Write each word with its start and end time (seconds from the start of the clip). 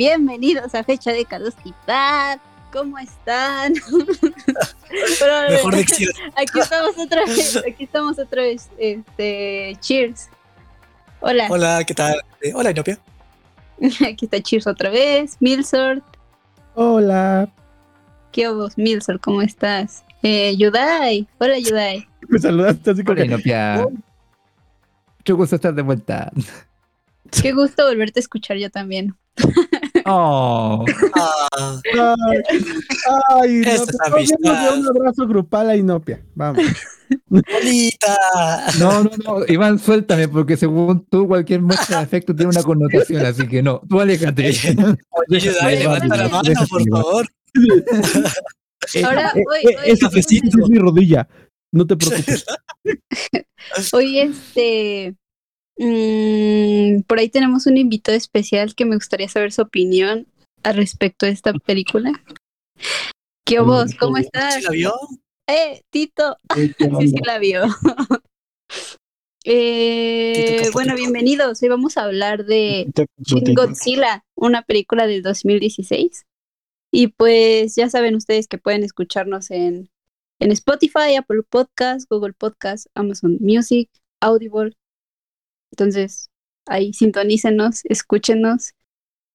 bienvenidos 0.00 0.74
a 0.74 0.82
Fecha 0.82 1.12
de 1.12 1.26
Caducidad. 1.26 2.40
¿Cómo 2.72 2.96
están? 2.98 3.74
Mejor 5.50 5.76
dicción. 5.76 6.10
Aquí 6.36 6.58
estamos 6.58 6.96
otra 6.96 7.26
vez, 7.26 7.56
aquí 7.58 7.84
estamos 7.84 8.18
otra 8.18 8.40
vez. 8.40 8.70
Este, 8.78 9.76
cheers. 9.80 10.30
Hola. 11.20 11.48
Hola, 11.50 11.84
¿qué 11.84 11.92
tal? 11.92 12.18
Eh, 12.40 12.52
hola, 12.54 12.70
Inopia. 12.70 12.98
Aquí 14.08 14.24
está 14.24 14.40
Cheers 14.40 14.66
otra 14.66 14.88
vez. 14.88 15.36
Milsort. 15.38 16.02
Hola. 16.74 17.50
¿Qué 18.32 18.48
vos, 18.48 18.78
Milsort? 18.78 19.20
¿Cómo 19.20 19.42
estás? 19.42 20.02
Eh, 20.22 20.56
Yudai. 20.56 21.28
Hola, 21.36 21.58
Yudai. 21.58 22.08
Me 22.26 22.38
saludaste 22.38 22.92
así 22.92 23.04
como 23.04 23.20
Hola, 23.20 23.20
que... 23.20 23.34
Inopia. 23.34 23.86
Mucho 25.18 25.36
gusto 25.36 25.56
estar 25.56 25.74
de 25.74 25.82
vuelta. 25.82 26.32
Qué 27.42 27.52
gusto 27.52 27.84
volverte 27.84 28.20
a 28.20 28.22
escuchar 28.22 28.56
yo 28.56 28.70
también. 28.70 29.14
Oh, 30.06 30.84
Ah, 31.14 31.76
Ay, 33.42 33.62
ay 33.64 34.26
no, 34.40 34.74
un 34.74 34.88
abrazo 34.88 35.26
grupal 35.26 35.70
a 35.70 35.76
Inopia. 35.76 36.22
Vamos. 36.34 36.64
bonita. 37.28 38.16
no, 38.78 39.04
no, 39.04 39.10
no, 39.24 39.44
Iván, 39.48 39.78
suéltame, 39.78 40.28
porque 40.28 40.56
según 40.56 41.04
tú, 41.06 41.26
cualquier 41.26 41.60
muestra 41.62 41.98
de 41.98 42.04
afecto 42.04 42.34
tiene 42.34 42.50
una 42.50 42.62
connotación, 42.62 43.24
así 43.26 43.46
que 43.48 43.62
no, 43.62 43.80
tú 43.88 44.00
aléjate. 44.00 44.48
Oye, 45.28 45.40
Yudai, 45.40 45.78
levanta 45.78 46.16
la 46.16 46.28
mano, 46.28 46.52
por 46.68 46.88
favor. 46.88 47.26
Ahora, 49.04 49.32
Eh, 49.36 49.44
hoy, 49.46 49.58
eh, 49.62 49.76
hoy, 49.76 49.90
esa 49.90 50.06
esa 50.08 50.18
es 50.18 50.68
mi 50.68 50.78
rodilla. 50.78 51.28
No 51.72 51.86
te 51.86 51.96
preocupes. 51.96 52.44
hoy 53.92 54.18
este. 54.20 55.14
Mm, 55.84 57.02
por 57.02 57.18
ahí 57.18 57.28
tenemos 57.28 57.66
un 57.66 57.76
invitado 57.76 58.16
especial 58.16 58.74
que 58.74 58.84
me 58.84 58.94
gustaría 58.94 59.28
saber 59.28 59.52
su 59.52 59.62
opinión 59.62 60.26
al 60.62 60.76
respecto 60.76 61.26
de 61.26 61.32
esta 61.32 61.52
película. 61.52 62.12
¿Qué 63.46 63.60
vos? 63.60 63.94
¿Cómo 63.98 64.18
estás? 64.18 64.54
¿Sí 64.54 64.62
la 64.62 64.70
vio? 64.70 64.94
Eh, 65.48 65.82
Tito. 65.90 66.36
Sí, 66.54 66.72
sí 66.78 67.14
la 67.24 67.38
vio. 67.38 67.62
Eh, 69.46 70.68
bueno, 70.74 70.94
bienvenidos. 70.94 71.62
Hoy 71.62 71.70
vamos 71.70 71.96
a 71.96 72.04
hablar 72.04 72.44
de 72.44 72.92
Godzilla, 73.56 74.22
una 74.36 74.60
película 74.60 75.06
del 75.06 75.22
2016. 75.22 76.26
Y 76.92 77.08
pues 77.08 77.74
ya 77.74 77.88
saben 77.88 78.16
ustedes 78.16 78.48
que 78.48 78.58
pueden 78.58 78.84
escucharnos 78.84 79.50
en, 79.50 79.88
en 80.40 80.52
Spotify, 80.52 81.14
Apple 81.18 81.42
Podcast, 81.48 82.06
Google 82.10 82.34
Podcast, 82.34 82.88
Amazon 82.94 83.38
Music, 83.40 83.88
Audible. 84.20 84.76
Entonces, 85.80 86.28
ahí 86.66 86.92
sintonícenos, 86.92 87.80
escúchenos. 87.84 88.72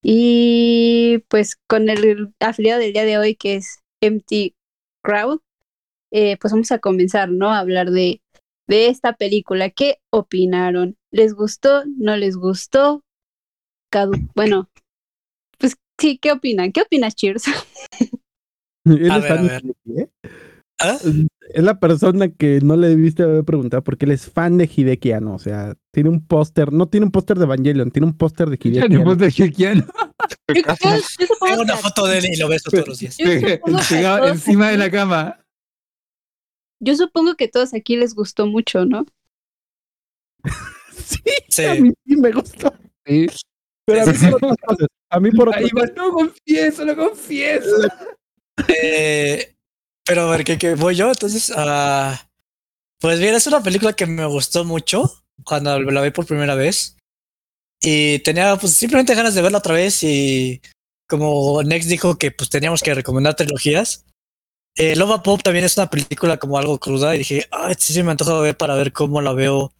Y 0.03 1.23
pues 1.27 1.55
con 1.67 1.89
el 1.89 2.33
afiliado 2.39 2.79
del 2.79 2.93
día 2.93 3.03
de 3.05 3.17
hoy 3.17 3.35
que 3.35 3.55
es 3.55 3.79
Empty 3.99 4.53
Crowd, 5.03 5.39
eh, 6.11 6.37
pues 6.37 6.53
vamos 6.53 6.71
a 6.71 6.77
comenzar, 6.77 7.31
¿no? 7.31 7.51
A 7.51 7.57
hablar 7.57 7.89
de, 7.89 8.21
de 8.67 8.89
esta 8.89 9.13
película. 9.13 9.71
¿Qué 9.71 9.97
opinaron? 10.11 10.97
¿Les 11.11 11.33
gustó? 11.33 11.83
¿No 11.97 12.15
les 12.15 12.37
gustó? 12.37 13.01
Cadu- 13.91 14.29
bueno, 14.35 14.69
pues 15.57 15.75
sí, 15.99 16.19
¿qué 16.19 16.31
opinan? 16.31 16.71
¿Qué 16.71 16.81
opinas, 16.83 17.15
Cheers? 17.15 17.45
A 19.09 19.17
ver, 19.17 19.31
a 19.31 19.41
ver. 19.41 19.61
de 19.63 20.03
¿eh? 20.03 20.09
¿Ah? 20.77 20.99
Es 21.53 21.63
la 21.63 21.79
persona 21.79 22.27
que 22.29 22.59
no 22.61 22.75
le 22.75 22.87
debiste 22.89 23.23
haber 23.23 23.43
preguntado 23.43 23.83
porque 23.83 24.05
él 24.05 24.11
es 24.11 24.29
fan 24.29 24.57
de 24.57 24.65
Hideki 24.73 25.11
Anno. 25.11 25.35
O 25.35 25.39
sea, 25.39 25.75
tiene 25.91 26.09
un 26.09 26.25
póster, 26.25 26.73
no 26.73 26.87
tiene 26.87 27.05
un 27.05 27.11
póster 27.11 27.37
de 27.37 27.43
Evangelion, 27.45 27.91
tiene 27.91 28.07
un 28.07 28.17
póster 28.17 28.49
de 28.49 28.55
Hideki 28.59 28.79
Anno. 29.65 29.85
Yo- 30.47 30.61
yo 30.61 31.27
supongo 31.27 31.45
Tengo 31.51 31.61
una 31.63 31.77
foto 31.77 32.07
de 32.07 32.17
él 32.19 32.25
y 32.33 32.35
lo 32.37 32.47
beso 32.47 32.69
todos 32.71 32.87
los 32.87 32.99
días. 32.99 33.17
pegado 33.89 34.27
encima 34.27 34.69
de 34.69 34.77
la 34.77 34.89
cama. 34.89 35.39
Yo 36.79 36.95
supongo 36.95 37.35
que 37.35 37.45
a 37.45 37.49
todos 37.51 37.73
aquí 37.73 37.95
les 37.95 38.13
gustó 38.15 38.47
mucho, 38.47 38.85
¿no? 38.85 39.05
Sí, 40.95 41.19
Sí. 41.49 41.65
a 41.65 41.75
mí 41.75 41.91
sí 42.07 42.15
me 42.17 42.31
gustó. 42.31 42.73
Sí. 43.05 43.27
Pero 43.85 44.01
a 44.01 44.05
mí 44.05 44.13
por 44.31 44.35
otras 44.35 44.57
cosas. 44.65 44.87
A 45.11 45.19
mí 45.19 45.31
por 45.31 45.49
otras 45.49 45.63
Ay, 45.63 45.69
no 45.95 46.11
confieso, 46.11 46.85
lo 46.85 46.95
confieso. 46.95 47.87
Eh, 48.67 49.54
pero 50.05 50.21
a 50.21 50.37
ver, 50.37 50.43
¿qué, 50.43 50.75
voy 50.75 50.95
yo? 50.95 51.09
Entonces, 51.09 51.51
ah, 51.55 52.29
pues 52.99 53.19
bien, 53.19 53.35
es 53.35 53.47
una 53.47 53.63
película 53.63 53.93
que 53.93 54.05
me 54.05 54.25
gustó 54.25 54.63
mucho 54.63 55.11
cuando 55.43 55.79
la 55.79 56.01
vi 56.01 56.11
por 56.11 56.25
primera 56.25 56.55
vez. 56.55 56.97
Y 57.81 58.19
tenía 58.19 58.55
pues 58.55 58.75
simplemente 58.75 59.15
ganas 59.15 59.35
de 59.35 59.41
verla 59.41 59.57
otra 59.57 59.73
vez 59.73 60.01
y 60.03 60.61
como 61.07 61.61
Next 61.63 61.89
dijo 61.89 62.17
que 62.17 62.31
pues 62.31 62.49
teníamos 62.49 62.81
que 62.81 62.93
recomendar 62.93 63.35
trilogías. 63.35 64.05
Eh, 64.77 64.95
Pop 65.23 65.41
también 65.43 65.65
es 65.65 65.77
una 65.77 65.89
película 65.89 66.37
como 66.37 66.57
algo 66.57 66.79
cruda 66.79 67.15
y 67.15 67.19
dije, 67.19 67.47
ah, 67.51 67.73
sí, 67.77 67.93
sí 67.93 68.03
me 68.03 68.11
antoja 68.11 68.39
ver 68.39 68.57
para 68.57 68.75
ver 68.75 68.91
cómo 68.91 69.21
la 69.21 69.33
veo 69.33 69.73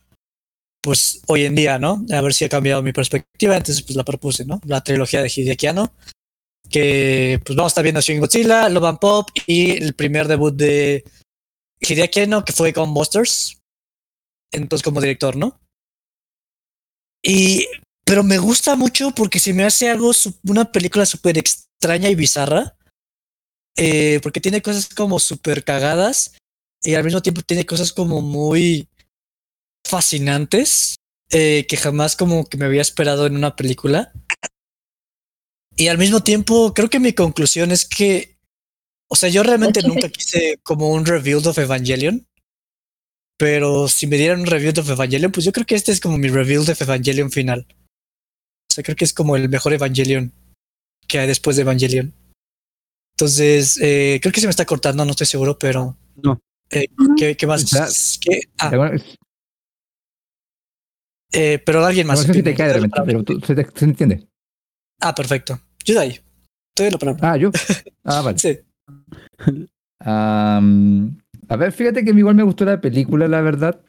pues 0.82 1.22
hoy 1.28 1.46
en 1.46 1.56
día, 1.56 1.80
¿no? 1.80 2.06
A 2.14 2.22
ver 2.22 2.34
si 2.34 2.46
ha 2.46 2.50
cambiado 2.50 2.84
mi 2.84 2.94
perspectiva, 2.94 3.58
entonces 3.58 3.84
pues 3.84 3.96
la 3.96 4.04
propuse, 4.04 4.46
¿no? 4.46 4.62
La 4.66 4.84
trilogía 4.84 5.22
de 5.22 5.32
Hideaki 5.36 5.68
Anno 5.68 5.92
que 6.70 7.40
pues 7.46 7.56
vamos 7.56 7.72
a 7.72 7.74
estar 7.74 7.84
viendo 7.84 8.02
Shin 8.02 8.20
Godzilla, 8.20 8.70
Love 8.70 8.86
and 8.86 9.00
Pop 9.00 9.30
y 9.46 9.72
el 9.72 9.94
primer 9.94 10.28
debut 10.28 10.56
de 10.56 11.04
Hideaki 11.80 12.22
Anno 12.22 12.44
que 12.44 12.54
fue 12.54 12.74
con 12.74 12.94
Busters, 12.94 13.62
entonces 14.52 14.84
como 14.84 15.02
director, 15.02 15.36
¿no? 15.36 15.60
Y 17.24 17.68
pero 18.06 18.24
me 18.24 18.38
gusta 18.38 18.76
mucho 18.76 19.12
porque 19.12 19.40
se 19.40 19.54
me 19.54 19.64
hace 19.64 19.90
algo 19.90 20.12
una 20.48 20.72
película 20.72 21.06
súper 21.06 21.38
extraña 21.38 22.10
y 22.10 22.16
bizarra, 22.16 22.78
eh, 23.76 24.20
porque 24.22 24.40
tiene 24.40 24.62
cosas 24.62 24.88
como 24.88 25.20
súper 25.20 25.64
cagadas 25.64 26.38
y 26.84 26.94
al 26.94 27.04
mismo 27.04 27.22
tiempo 27.22 27.42
tiene 27.42 27.66
cosas 27.66 27.92
como 27.92 28.22
muy 28.22 28.88
fascinantes 29.86 30.96
eh, 31.32 31.66
que 31.68 31.78
jamás 31.78 32.16
como 32.16 32.46
que 32.46 32.58
me 32.58 32.66
había 32.66 32.82
esperado 32.82 33.26
en 33.26 33.36
una 33.36 33.56
película. 33.56 34.14
Y 35.78 35.88
al 35.90 35.98
mismo 35.98 36.24
tiempo, 36.24 36.74
creo 36.74 36.90
que 36.90 37.00
mi 37.00 37.14
conclusión 37.14 37.72
es 37.72 37.86
que, 37.86 38.38
o 39.10 39.16
sea, 39.16 39.30
yo 39.30 39.44
realmente 39.44 39.82
nunca 39.84 40.10
quise 40.10 40.58
como 40.64 40.90
un 40.90 41.06
review 41.06 41.40
of 41.46 41.58
Evangelion. 41.58 42.26
Pero 43.38 43.90
si 43.90 44.08
me 44.08 44.16
dieran 44.18 44.40
un 44.40 44.46
review 44.46 44.72
of 44.80 44.90
Evangelion, 44.90 45.32
pues 45.32 45.46
yo 45.46 45.52
creo 45.52 45.66
que 45.66 45.76
este 45.76 45.92
es 45.92 46.00
como 46.00 46.18
mi 46.18 46.30
review 46.30 46.62
of 46.62 46.82
Evangelion 46.82 47.30
final. 47.32 47.68
O 47.70 48.74
sea, 48.74 48.84
creo 48.84 48.96
que 48.96 49.04
es 49.04 49.14
como 49.14 49.36
el 49.36 49.50
mejor 49.50 49.74
Evangelion 49.74 50.32
que 51.08 51.20
hay 51.20 51.28
después 51.28 51.58
de 51.58 51.64
Evangelion. 51.64 52.14
Entonces, 53.18 53.78
eh, 53.82 54.20
creo 54.22 54.32
que 54.32 54.40
se 54.40 54.48
me 54.48 54.52
está 54.52 54.66
cortando, 54.66 55.04
no 55.04 55.12
estoy 55.12 55.28
seguro, 55.28 55.58
pero. 55.60 55.98
No. 56.24 56.40
Eh, 56.72 56.88
¿qué, 57.18 57.36
qué 57.36 57.46
más? 57.48 57.64
Está- 57.64 57.90
¿Qué? 58.22 58.40
Ah, 58.58 58.72
eh, 61.34 61.62
pero 61.66 61.86
alguien 61.86 62.08
No 62.08 62.14
más. 62.14 62.22
sé 62.24 62.34
si 62.34 62.42
te 62.44 62.56
cae 62.56 62.68
de 62.68 62.74
repente, 62.76 63.02
pero 63.06 63.24
tú- 63.24 63.42
se, 63.46 63.54
te- 63.56 63.68
se 63.78 63.86
entiende. 63.86 64.28
Ah, 65.02 65.14
perfecto. 65.14 65.60
Yudai. 65.86 66.20
Te 66.76 66.92
la 66.92 66.98
palabra. 66.98 67.32
Ah, 67.32 67.38
yo. 67.38 67.52
Ah, 68.08 68.22
vale. 68.22 68.38
Sí. 68.38 68.60
A 70.00 71.56
ver, 71.58 71.72
fíjate 71.72 72.06
que 72.06 72.12
igual 72.12 72.36
me 72.36 72.44
gustó 72.44 72.66
la 72.66 72.80
película, 72.80 73.28
la 73.28 73.42
verdad. 73.42 73.82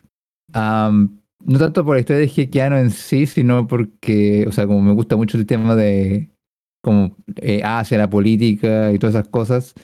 No 0.54 1.58
tanto 1.58 1.84
por 1.84 1.96
la 1.96 2.00
historia 2.00 2.20
de 2.20 2.28
Jequiano 2.28 2.78
en 2.78 2.90
sí, 2.90 3.26
sino 3.26 3.66
porque, 3.66 4.46
o 4.48 4.52
sea, 4.52 4.66
como 4.66 4.80
me 4.80 4.94
gusta 4.94 5.16
mucho 5.16 5.36
el 5.36 5.46
tema 5.46 5.76
de 5.76 6.30
como 6.82 7.16
eh, 7.36 7.62
hacia 7.64 7.98
la 7.98 8.08
política 8.08 8.92
y 8.92 8.98
todas 8.98 9.16
esas 9.16 9.28
cosas. 9.28 9.74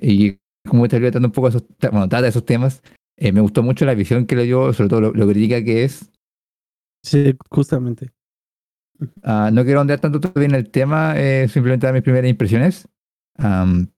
Y 0.00 0.38
como 0.68 0.84
está 0.84 0.98
tratando 0.98 1.28
un 1.28 1.32
poco 1.32 1.48
esos, 1.48 1.64
bueno, 1.90 2.08
trata 2.08 2.28
esos 2.28 2.46
temas, 2.46 2.82
eh, 3.18 3.32
me 3.32 3.40
gustó 3.40 3.62
mucho 3.62 3.84
la 3.84 3.94
visión 3.94 4.26
que 4.26 4.36
le 4.36 4.44
dio, 4.44 4.72
sobre 4.72 4.88
todo 4.88 5.00
lo, 5.00 5.12
lo 5.12 5.28
crítica 5.28 5.62
que 5.62 5.84
es. 5.84 6.10
Sí, 7.04 7.34
justamente. 7.50 8.10
Ah, 9.22 9.50
no 9.52 9.64
quiero 9.64 9.80
ondear 9.80 10.00
tanto 10.00 10.20
todavía 10.20 10.48
en 10.48 10.54
el 10.54 10.70
tema, 10.70 11.14
eh, 11.16 11.48
simplemente 11.48 11.86
dar 11.86 11.94
mis 11.94 12.02
primeras 12.02 12.30
impresiones. 12.30 12.88
Am, 13.38 13.88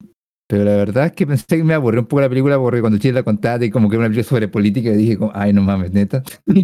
pero 0.49 0.65
la 0.65 0.77
verdad 0.77 1.07
es 1.07 1.13
que 1.13 1.27
pensé 1.27 1.45
que 1.49 1.65
me 1.65 1.75
aburrió 1.75 2.01
un 2.03 2.07
poco 2.07 2.21
la 2.23 2.29
película 2.29 2.59
porque 2.59 2.81
cuando 2.81 2.99
Chile 2.99 3.15
la 3.15 3.23
contaste 3.23 3.67
y 3.67 3.71
como 3.71 3.89
que 3.89 3.97
era 3.97 4.01
una 4.07 4.09
película 4.09 4.29
sobre 4.29 4.49
política 4.49 4.91
y 4.91 4.97
dije 4.97 5.19
como, 5.19 5.33
ay 5.35 5.53
no 5.53 5.63
mames, 5.63 5.93
neta. 5.93 6.23
me 6.47 6.63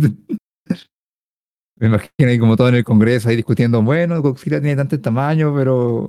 imagino 1.87 2.29
ahí 2.29 2.38
como 2.38 2.56
todo 2.56 2.69
en 2.69 2.75
el 2.77 2.85
Congreso 2.85 3.29
ahí 3.29 3.37
discutiendo, 3.37 3.82
bueno, 3.82 4.21
Godzilla 4.21 4.61
tiene 4.61 4.76
tanto 4.76 5.00
tamaño, 5.00 5.55
pero 5.55 6.06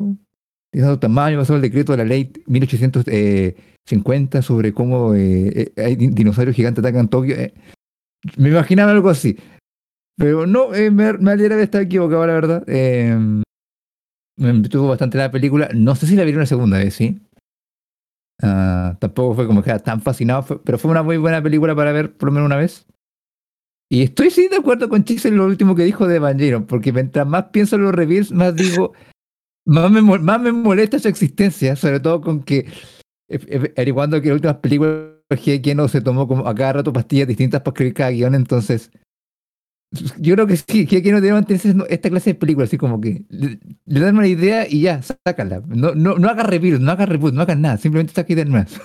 tiene 0.71 0.87
tanto 0.87 0.99
tamaño, 0.99 1.39
pasó 1.39 1.55
el 1.55 1.61
decreto 1.61 1.93
de 1.93 1.97
la 1.99 2.05
ley 2.05 2.31
1850 2.45 4.41
sobre 4.41 4.73
cómo 4.73 5.13
eh, 5.15 5.71
eh, 5.75 5.83
hay 5.83 5.95
din- 5.95 6.13
dinosaurios 6.13 6.55
gigantes 6.55 6.83
atacan 6.83 7.07
Tokio. 7.07 7.35
eh. 7.35 7.53
Me 8.37 8.49
imaginaba 8.49 8.91
algo 8.91 9.09
así. 9.09 9.37
Pero 10.21 10.45
no, 10.45 10.71
eh, 10.75 10.91
me, 10.91 11.13
me 11.13 11.31
alegra 11.31 11.55
de 11.55 11.63
estar 11.63 11.81
equivocado, 11.81 12.27
la 12.27 12.33
verdad. 12.33 12.63
Eh, 12.67 13.17
me 14.37 14.49
entretuvo 14.51 14.89
bastante 14.89 15.17
la 15.17 15.31
película. 15.31 15.67
No 15.73 15.95
sé 15.95 16.05
si 16.05 16.15
la 16.15 16.23
vi 16.23 16.33
una 16.33 16.45
segunda 16.45 16.77
vez, 16.77 16.93
sí. 16.93 17.19
Ah, 18.43 18.95
tampoco 18.99 19.33
fue 19.33 19.47
como 19.47 19.63
que 19.63 19.71
era 19.71 19.79
tan 19.79 19.99
fascinado, 19.99 20.43
fue- 20.43 20.63
pero 20.63 20.77
fue 20.77 20.91
una 20.91 21.01
muy 21.01 21.17
buena 21.17 21.41
película 21.41 21.75
para 21.75 21.91
ver 21.91 22.15
por 22.15 22.29
lo 22.29 22.33
menos 22.33 22.45
una 22.45 22.57
vez. 22.57 22.85
Y 23.89 24.03
estoy 24.03 24.29
sí 24.29 24.47
de 24.47 24.57
acuerdo 24.57 24.89
con 24.89 25.03
Chis 25.03 25.25
en 25.25 25.37
lo 25.37 25.45
último 25.45 25.75
que 25.75 25.83
dijo 25.85 26.07
de 26.07 26.17
Evangelion, 26.17 26.65
porque 26.65 26.93
mientras 26.93 27.25
más 27.27 27.45
pienso 27.45 27.75
en 27.77 27.83
los 27.83 27.93
reveals, 27.93 28.31
más 28.31 28.55
digo, 28.55 28.93
más 29.65 29.91
me, 29.91 30.01
más 30.01 30.39
me 30.41 30.51
molesta 30.51 30.99
su 30.99 31.07
existencia, 31.07 31.75
sobre 31.75 31.99
todo 31.99 32.21
con 32.21 32.43
que, 32.43 32.67
averiguando 33.29 34.21
que 34.21 34.29
las 34.29 34.35
últimas 34.35 34.57
películas 34.57 35.09
que 35.63 35.75
no 35.75 35.87
se 35.87 36.01
tomó 36.01 36.27
como 36.27 36.47
a 36.47 36.55
cada 36.55 36.73
rato 36.73 36.93
pastillas 36.93 37.27
distintas 37.27 37.61
para 37.61 37.71
escribir 37.73 37.93
cada 37.93 38.11
guion, 38.11 38.35
entonces 38.35 38.91
yo 39.91 40.35
creo 40.35 40.47
que 40.47 40.55
sí, 40.57 40.87
que 40.87 41.11
no 41.11 41.19
debe 41.19 41.33
mantenerse 41.33 41.75
esta 41.89 42.09
clase 42.09 42.31
de 42.31 42.35
películas, 42.35 42.69
así 42.69 42.77
como 42.77 43.01
que 43.01 43.23
le, 43.29 43.59
dan 43.85 44.17
una 44.17 44.27
idea 44.27 44.65
y 44.67 44.81
ya, 44.81 45.01
sácala. 45.01 45.61
No, 45.67 45.93
no, 45.93 46.17
no 46.17 46.29
haga 46.29 46.43
reviews, 46.43 46.79
no 46.79 46.91
haga 46.91 47.05
reboot, 47.05 47.33
no 47.33 47.41
haga 47.41 47.55
nada, 47.55 47.77
simplemente 47.77 48.13
saca 48.13 48.31
ideas 48.31 48.47
más. 48.47 48.79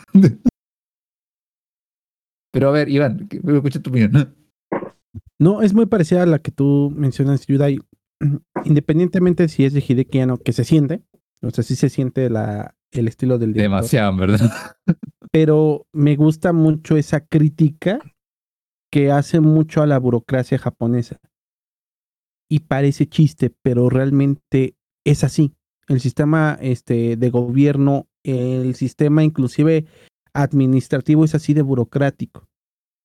Pero 2.52 2.68
a 2.68 2.72
ver, 2.72 2.88
Iván, 2.88 3.28
me 3.42 3.56
escuchar 3.56 3.82
tu 3.82 3.90
opinión. 3.90 4.34
No, 5.38 5.62
es 5.62 5.74
muy 5.74 5.86
parecida 5.86 6.22
a 6.22 6.26
la 6.26 6.38
que 6.40 6.50
tú 6.50 6.92
mencionas, 6.96 7.46
Yudai. 7.46 7.78
Independientemente 8.64 9.48
si 9.48 9.64
es 9.64 9.74
de 9.74 9.84
Hidekiano, 9.86 10.38
que 10.38 10.52
se 10.52 10.64
siente, 10.64 11.02
o 11.42 11.50
sea, 11.50 11.62
sí 11.62 11.76
se 11.76 11.88
siente 11.88 12.30
la, 12.30 12.74
el 12.90 13.08
estilo 13.08 13.38
del 13.38 13.52
director. 13.52 13.76
Demasiado, 13.76 14.16
¿verdad? 14.16 14.50
Pero 15.30 15.86
me 15.92 16.16
gusta 16.16 16.52
mucho 16.52 16.96
esa 16.96 17.20
crítica 17.20 18.00
que 18.96 19.10
hace 19.10 19.40
mucho 19.40 19.82
a 19.82 19.87
la 19.87 19.98
burocracia 19.98 20.56
japonesa. 20.56 21.20
Y 22.48 22.60
parece 22.60 23.06
chiste, 23.06 23.54
pero 23.60 23.90
realmente 23.90 24.75
es 25.04 25.22
así. 25.22 25.52
El 25.87 26.00
sistema 26.00 26.56
este, 26.62 27.19
de 27.19 27.28
gobierno, 27.28 28.08
el 28.22 28.75
sistema 28.75 29.22
inclusive 29.22 29.84
administrativo 30.32 31.26
es 31.26 31.34
así 31.34 31.52
de 31.52 31.60
burocrático. 31.60 32.48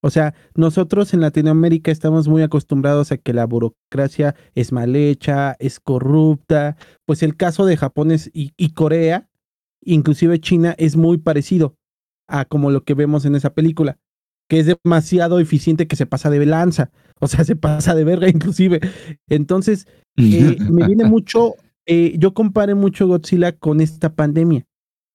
O 0.01 0.09
sea, 0.11 0.33
nosotros 0.55 1.13
en 1.13 1.19
Latinoamérica 1.19 1.91
estamos 1.91 2.29
muy 2.29 2.41
acostumbrados 2.41 3.11
a 3.11 3.17
que 3.17 3.33
la 3.33 3.45
burocracia 3.45 4.33
es 4.55 4.71
mal 4.71 4.95
hecha, 4.95 5.57
es 5.59 5.81
corrupta. 5.81 6.77
Pues 7.05 7.21
el 7.21 7.35
caso 7.35 7.65
de 7.65 7.75
Japón 7.75 8.15
y, 8.31 8.53
y 8.55 8.69
Corea, 8.69 9.27
inclusive 9.81 10.39
China, 10.39 10.73
es 10.77 10.95
muy 10.95 11.17
parecido 11.17 11.75
a 12.29 12.45
como 12.45 12.71
lo 12.71 12.85
que 12.85 12.93
vemos 12.93 13.25
en 13.25 13.35
esa 13.35 13.53
película 13.53 13.99
que 14.51 14.59
es 14.59 14.65
demasiado 14.65 15.39
eficiente 15.39 15.87
que 15.87 15.95
se 15.95 16.05
pasa 16.05 16.29
de 16.29 16.45
lanza, 16.45 16.91
o 17.21 17.27
sea, 17.29 17.45
se 17.45 17.55
pasa 17.55 17.95
de 17.95 18.03
verga 18.03 18.27
inclusive. 18.27 18.81
Entonces, 19.29 19.87
eh, 20.17 20.57
me 20.69 20.87
viene 20.87 21.05
mucho, 21.05 21.55
eh, 21.85 22.15
yo 22.17 22.33
comparé 22.33 22.75
mucho 22.75 23.07
Godzilla 23.07 23.53
con 23.53 23.79
esta 23.79 24.13
pandemia. 24.13 24.65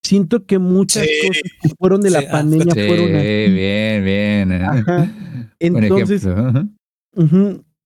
Siento 0.03 0.47
que 0.47 0.57
muchas 0.57 1.05
cosas 1.21 1.43
que 1.61 1.69
fueron 1.77 2.01
de 2.01 2.09
la 2.09 2.21
ah, 2.21 2.31
pandemia 2.31 2.73
fueron... 2.73 3.11
Bien, 3.11 4.03
bien. 4.03 4.51
Eh. 4.53 5.13
Entonces, 5.59 6.27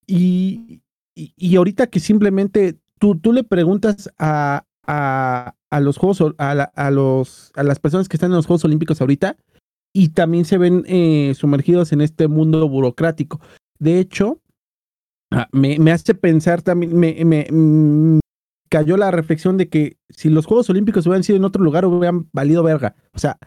y, 0.08 0.82
y, 1.14 1.56
ahorita 1.58 1.88
que 1.88 2.00
simplemente 2.00 2.78
tú, 2.98 3.20
tú 3.20 3.34
le 3.34 3.44
preguntas 3.44 4.10
a, 4.18 4.64
a, 4.88 5.56
a 5.70 5.80
los 5.82 5.98
Juegos, 5.98 6.34
a, 6.38 6.52
a, 6.52 6.92
los, 6.92 7.52
a 7.56 7.64
las 7.64 7.80
personas 7.80 8.08
que 8.08 8.16
están 8.16 8.32
en 8.32 8.38
los 8.38 8.46
Juegos 8.46 8.64
Olímpicos 8.64 9.02
ahorita, 9.02 9.36
y 9.94 10.10
también 10.10 10.46
se 10.46 10.58
ven 10.58 10.84
eh, 10.88 11.34
sumergidos 11.36 11.92
en 11.92 12.02
este 12.02 12.28
mundo 12.28 12.68
burocrático. 12.68 13.42
De 13.80 14.00
hecho, 14.00 14.42
ah, 15.32 15.48
me, 15.52 15.80
me 15.80 15.92
hace 15.92 16.14
pensar 16.16 16.62
también, 16.62 16.98
me, 16.98 17.26
me 17.26 17.48
mm, 17.50 18.20
cayó 18.70 18.96
la 18.98 19.12
reflexión 19.12 19.58
de 19.58 19.70
que 19.70 19.98
si 20.10 20.30
los 20.30 20.46
Juegos 20.46 20.70
Olímpicos 20.70 21.06
hubieran 21.06 21.24
sido 21.24 21.38
en 21.38 21.46
otro 21.46 21.64
lugar, 21.64 21.86
hubieran 21.86 22.30
valido 22.32 22.64
verga. 22.64 22.96
O 23.14 23.20
sea, 23.20 23.38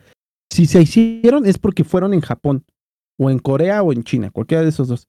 si 0.50 0.67
se 0.67 0.82
hicieron 0.82 1.46
es 1.46 1.58
porque 1.58 1.82
fueron 1.85 2.12
en 2.14 2.20
Japón, 2.20 2.64
o 3.19 3.31
en 3.31 3.38
Corea, 3.38 3.82
o 3.82 3.93
en 3.93 4.05
China, 4.05 4.31
cualquiera 4.31 4.62
de 4.62 4.69
esos 4.69 4.88
dos. 4.88 5.06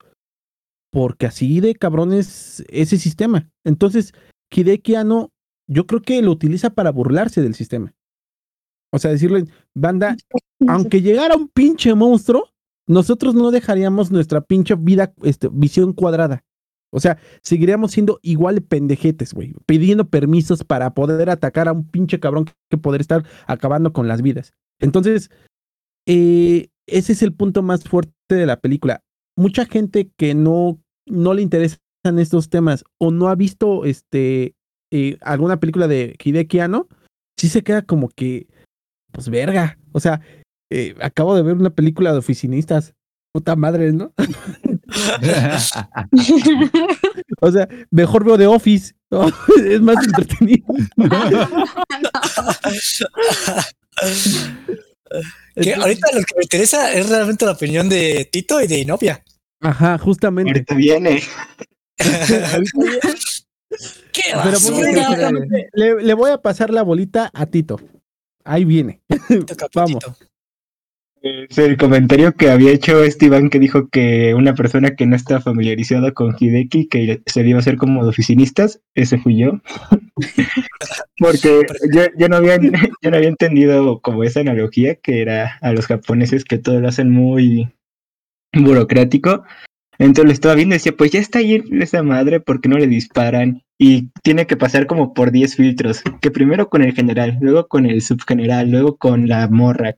Porque 0.92 1.26
así 1.26 1.60
de 1.60 1.76
cabrón 1.76 2.14
es 2.14 2.64
ese 2.70 2.98
sistema. 2.98 3.50
Entonces, 3.64 4.14
Hideki 4.52 4.96
Anno, 4.96 5.31
yo 5.68 5.86
creo 5.88 6.02
que 6.02 6.22
lo 6.22 6.31
utiliza 6.31 6.70
para 6.70 6.92
burlarse 6.92 7.42
del 7.42 7.56
sistema. 7.56 7.94
O 8.95 9.00
sea, 9.00 9.12
decirle, 9.12 9.44
banda, 9.74 10.15
aunque 10.69 11.01
llegara 11.01 11.36
un 11.36 11.50
pinche 11.50 11.94
monstruo, 11.94 12.47
nosotros 12.88 13.36
no 13.36 13.51
dejaríamos 13.51 14.09
nuestra 14.09 14.39
pinche 14.39 14.75
vida, 14.75 15.13
este, 15.21 15.50
visión 15.51 15.92
cuadrada. 15.92 16.45
O 16.94 17.01
sea, 17.01 17.18
seguiríamos 17.42 17.92
siendo 17.92 18.21
igual 18.21 18.62
pendejetes, 18.62 19.33
güey, 19.33 19.53
pidiendo 19.65 20.07
permisos 20.07 20.63
para 20.63 20.94
poder 20.94 21.30
atacar 21.30 21.68
a 21.68 21.74
un 21.74 21.89
pinche 21.89 22.21
cabrón 22.21 22.45
que 22.69 22.77
poder 22.77 23.01
estar 23.01 23.25
acabando 23.47 23.92
con 23.92 24.07
las 24.07 24.21
vidas. 24.21 24.53
Entonces, 24.80 25.30
eh, 26.07 26.69
ese 26.88 27.12
es 27.12 27.21
el 27.21 27.33
punto 27.33 27.63
más 27.63 27.83
fuerte 27.83 28.13
de 28.30 28.45
la 28.45 28.62
película. 28.62 29.03
Mucha 29.36 29.65
gente 29.65 30.09
que 30.15 30.36
no, 30.36 30.80
no 31.06 31.33
le 31.33 31.42
interesan 31.42 31.80
estos 32.18 32.47
temas 32.47 32.86
o 32.97 33.12
no 33.12 33.27
ha 33.27 33.36
visto 33.36 33.83
este, 33.83 34.56
eh, 34.89 35.18
alguna 35.19 35.59
película 35.59 35.89
de 35.89 36.15
Hideki 36.24 36.59
Anno, 36.59 36.88
sí 37.38 37.50
se 37.50 37.62
queda 37.62 37.81
como 37.81 38.07
que 38.07 38.47
pues 39.16 39.30
verga. 39.30 39.80
O 39.94 40.00
sea, 40.00 40.22
eh, 40.70 40.94
acabo 41.02 41.36
de 41.36 41.42
ver 41.42 41.56
una 41.56 41.72
película 41.72 42.12
de 42.12 42.20
oficinistas. 42.20 42.94
Puta 43.34 43.56
madre, 43.56 43.92
¿no? 43.92 44.14
o 47.42 47.52
sea, 47.52 47.68
mejor 47.92 48.24
veo 48.24 48.38
The 48.38 48.48
Office. 48.48 48.94
Es 49.66 49.82
más 49.82 49.98
entretenido. 50.06 50.66
que 55.56 55.74
ahorita 55.74 56.08
lo 56.14 56.22
que 56.22 56.36
me 56.36 56.44
interesa 56.44 56.94
es 56.94 57.10
realmente 57.10 57.46
la 57.46 57.52
opinión 57.52 57.88
de 57.88 58.28
Tito 58.32 58.62
y 58.62 58.68
de 58.68 58.80
Inopia. 58.80 59.24
Ajá, 59.62 59.98
justamente. 59.98 60.52
Ahorita 60.52 60.76
viene. 60.76 61.24
¿Qué 64.12 64.22
Pero 64.44 64.58
le, 65.74 66.04
le, 66.04 66.14
voy 66.14 66.32
a 66.32 66.42
pasar 66.42 66.70
la 66.70 66.84
bolita 66.84 67.32
a 67.34 67.46
Tito. 67.46 67.80
Ahí 68.45 68.63
viene. 68.63 69.01
Vamos. 69.74 70.03
Es 71.25 71.57
el 71.57 71.75
comentario 71.75 72.36
que 72.36 72.51
había 72.51 72.71
hecho 72.71 73.03
Esteban 73.03 73.50
que 73.50 73.57
dijo 73.57 73.89
que 73.89 74.36
una 74.36 74.53
persona 74.53 74.95
que 74.95 75.07
no 75.07 75.15
está 75.15 75.42
familiarizada 75.42 76.12
con 76.12 76.36
Hideki, 76.39 76.88
que 76.88 77.24
se 77.25 77.42
iba 77.42 77.57
a 77.57 77.62
hacer 77.62 77.77
como 77.77 78.03
de 78.03 78.09
oficinistas, 78.09 78.80
ese 78.94 79.18
fui 79.18 79.38
yo. 79.38 79.59
Porque 81.18 81.62
yo, 82.15 82.30
no 82.30 82.36
había, 82.36 82.57
yo 83.01 83.09
no 83.09 83.18
había 83.18 83.30
entendido 83.30 84.00
como 84.01 84.24
esa 84.24 84.42
analogía 84.42 84.95
que 84.95 85.24
era 85.24 85.57
a 85.61 85.73
los 85.73 85.87
japoneses 85.87 86.45
que 86.45 86.59
todo 86.59 86.80
lo 86.80 86.90
hacen 86.90 87.09
muy 87.09 87.73
burocrático. 88.54 89.44
Entonces 89.97 90.25
lo 90.25 90.31
estaba 90.31 90.54
viendo 90.54 90.75
y 90.75 90.78
decía, 90.78 90.94
pues 90.95 91.09
ya 91.09 91.19
está 91.19 91.40
ahí 91.40 91.64
esa 91.71 92.04
madre, 92.04 92.40
¿por 92.40 92.61
qué 92.61 92.69
no 92.69 92.78
le 92.78 92.85
disparan? 92.85 93.64
Y 93.78 94.10
tiene 94.24 94.48
que 94.48 94.58
pasar 94.58 94.88
como 94.88 95.14
por 95.14 95.32
10 95.32 95.56
filtros, 95.56 96.02
que 96.22 96.32
primero 96.32 96.70
con 96.70 96.82
el 96.82 96.94
general, 96.94 97.38
luego 97.42 97.68
con 97.68 97.86
el 97.86 98.02
subgeneral, 98.02 98.70
luego 98.70 98.98
con 98.98 99.28
la 99.28 99.48
morra, 99.50 99.96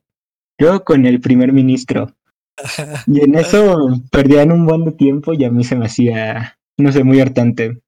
luego 0.58 0.84
con 0.84 1.06
el 1.06 1.20
primer 1.20 1.54
ministro. 1.54 2.14
Y 3.08 3.22
en 3.22 3.36
eso 3.36 4.02
perdían 4.12 4.52
un 4.52 4.66
buen 4.66 4.84
de 4.86 4.92
tiempo 4.92 5.34
y 5.34 5.46
a 5.46 5.52
mí 5.52 5.64
se 5.64 5.76
me 5.76 5.86
hacía, 5.86 6.58
no 6.78 6.92
sé, 6.92 7.04
muy 7.04 7.20
hartante. 7.20 7.82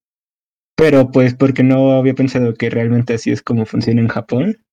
Pero 0.75 1.12
pues 1.12 1.34
porque 1.34 1.63
no 1.63 1.93
había 1.93 2.13
pensado 2.13 2.53
que 2.53 2.69
realmente 2.69 3.15
así 3.15 3.31
es 3.31 3.41
como 3.41 3.65
funciona 3.65 4.01
en 4.01 4.08
Japón. 4.08 4.63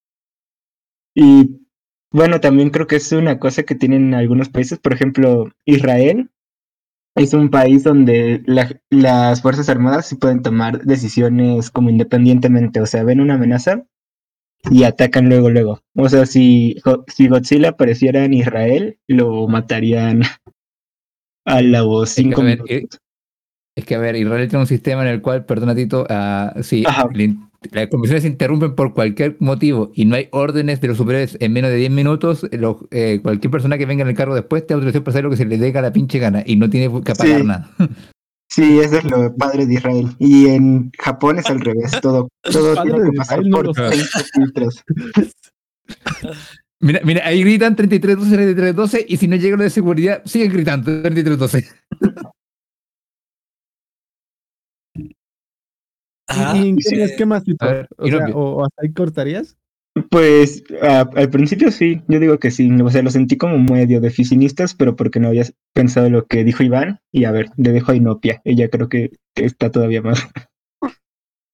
Y 1.14 1.66
bueno, 2.12 2.40
también 2.40 2.68
creo 2.68 2.86
que 2.86 2.96
es 2.96 3.10
una 3.12 3.38
cosa 3.38 3.62
que 3.62 3.74
tienen 3.74 4.12
algunos 4.12 4.50
países, 4.50 4.78
por 4.78 4.92
ejemplo, 4.92 5.50
Israel 5.64 6.30
es 7.16 7.32
un 7.32 7.48
país 7.48 7.82
donde 7.82 8.42
las 8.90 9.42
Fuerzas 9.42 9.68
Armadas 9.68 10.06
sí 10.06 10.16
pueden 10.16 10.42
tomar 10.42 10.82
decisiones 10.82 11.70
como 11.70 11.88
independientemente, 11.88 12.80
o 12.80 12.86
sea, 12.86 13.04
ven 13.04 13.20
una 13.20 13.34
amenaza 13.34 13.84
y 14.70 14.84
atacan 14.84 15.28
luego, 15.28 15.48
luego. 15.50 15.80
O 15.96 16.08
sea, 16.08 16.26
si, 16.26 16.76
si 17.08 17.28
Godzilla 17.28 17.70
apareciera 17.70 18.24
en 18.24 18.34
Israel, 18.34 18.98
lo 19.08 19.48
matarían 19.48 20.22
a 21.46 21.62
los 21.62 22.10
cinco 22.10 22.42
minutos. 22.42 23.00
Es 23.74 23.84
que, 23.84 23.94
a 23.94 23.98
ver, 23.98 24.16
Israel 24.16 24.48
tiene 24.48 24.62
un 24.62 24.66
sistema 24.66 25.02
en 25.02 25.08
el 25.08 25.22
cual, 25.22 25.44
perdona 25.44 25.74
Tito, 25.74 26.06
uh, 26.08 26.62
si 26.62 26.84
las 27.72 27.88
conversaciones 27.88 28.22
se 28.22 28.28
interrumpen 28.28 28.74
por 28.74 28.94
cualquier 28.94 29.36
motivo 29.40 29.90
y 29.94 30.04
no 30.04 30.16
hay 30.16 30.28
órdenes 30.32 30.80
de 30.80 30.88
los 30.88 30.96
superiores 30.96 31.36
en 31.40 31.52
menos 31.52 31.70
de 31.70 31.76
10 31.76 31.90
minutos, 31.90 32.46
eh, 32.50 33.20
cualquier 33.22 33.50
persona 33.50 33.78
que 33.78 33.86
venga 33.86 34.02
en 34.02 34.08
el 34.08 34.16
cargo 34.16 34.34
después 34.34 34.66
te 34.66 34.74
autorización 34.74 35.04
para 35.04 35.12
hacer 35.12 35.24
lo 35.24 35.30
que 35.30 35.36
se 35.36 35.44
le 35.44 35.58
dé 35.58 35.76
a 35.76 35.82
la 35.82 35.92
pinche 35.92 36.18
gana 36.18 36.42
y 36.46 36.56
no 36.56 36.70
tiene 36.70 37.02
que 37.02 37.14
pagar 37.14 37.44
nada. 37.44 37.70
Sí, 38.48 38.78
eso 38.78 38.98
es 38.98 39.04
lo 39.04 39.34
padre 39.34 39.66
de 39.66 39.74
Israel. 39.74 40.14
Y 40.20 40.46
en 40.46 40.92
Japón 40.98 41.38
es 41.38 41.46
al 41.46 41.60
revés, 41.60 41.90
todo, 42.00 42.28
todo 42.42 42.74
tiene 42.82 43.10
que 43.10 43.16
pasar 43.16 43.42
por 43.50 43.74
filtros. 44.32 44.84
Mira, 46.78 47.00
mira, 47.04 47.26
ahí 47.26 47.42
gritan 47.42 47.74
3312, 47.74 48.36
3312 48.36 49.06
y 49.08 49.16
si 49.16 49.28
no 49.28 49.36
llega 49.36 49.56
lo 49.56 49.62
de 49.62 49.70
seguridad, 49.70 50.22
siguen 50.26 50.52
gritando 50.52 50.90
3312. 51.02 51.68
¿Y, 56.54 56.76
qué 57.16 57.26
más, 57.26 57.44
o, 58.34 58.64
hasta 58.64 58.82
ahí 58.82 58.92
cortarías? 58.92 59.56
Pues 60.10 60.62
al 60.82 61.30
principio 61.30 61.70
sí, 61.70 62.02
yo 62.06 62.20
digo 62.20 62.38
que 62.38 62.50
sí, 62.50 62.70
o 62.70 62.90
sea, 62.90 63.02
lo 63.02 63.10
sentí 63.10 63.38
como 63.38 63.58
medio 63.58 64.00
de 64.00 64.08
oficinistas, 64.08 64.74
pero 64.74 64.94
porque 64.94 65.20
no 65.20 65.28
había 65.28 65.44
pensado 65.72 66.10
lo 66.10 66.26
que 66.26 66.44
dijo 66.44 66.62
Iván, 66.62 67.00
y 67.12 67.24
a 67.24 67.32
ver, 67.32 67.48
le 67.56 67.72
dejo 67.72 67.92
a 67.92 67.96
Inopia, 67.96 68.42
ella 68.44 68.68
creo 68.68 68.90
que, 68.90 69.12
está 69.34 69.70
todavía 69.70 70.02
más. 70.02 70.28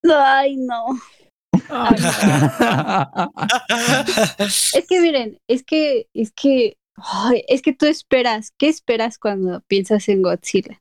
Ay, 0.03 0.57
no. 0.57 0.87
Es 4.75 4.87
que 4.89 5.01
miren, 5.01 5.39
es 5.47 5.63
que, 5.63 6.09
es 6.13 6.33
que, 6.33 6.79
ay, 6.97 7.45
es 7.47 7.63
que 7.63 7.73
tú 7.73 7.87
esperas, 7.87 8.53
¿qué 8.59 8.69
esperas 8.69 9.19
cuando 9.19 9.61
piensas 9.69 10.09
en 10.09 10.23
Godzilla? 10.23 10.81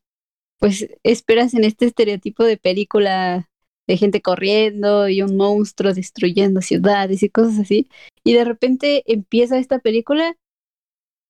Pues 0.59 0.87
esperas 1.03 1.53
en 1.53 1.63
este 1.63 1.85
estereotipo 1.85 2.43
de 2.43 2.57
película 2.57 3.50
de 3.87 3.97
gente 3.97 4.21
corriendo 4.21 5.09
y 5.09 5.21
un 5.21 5.35
monstruo 5.37 5.93
destruyendo 5.93 6.61
ciudades 6.61 7.23
y 7.23 7.29
cosas 7.29 7.59
así. 7.59 7.89
Y 8.23 8.33
de 8.33 8.45
repente 8.45 9.03
empieza 9.05 9.57
esta 9.57 9.79
película 9.79 10.35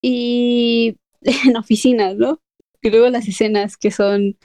y 0.02 0.98
en 1.22 1.58
oficinas, 1.58 2.16
¿no? 2.16 2.42
Y 2.82 2.90
luego 2.90 3.10
las 3.10 3.28
escenas 3.28 3.78
que 3.78 3.92
son 3.92 4.38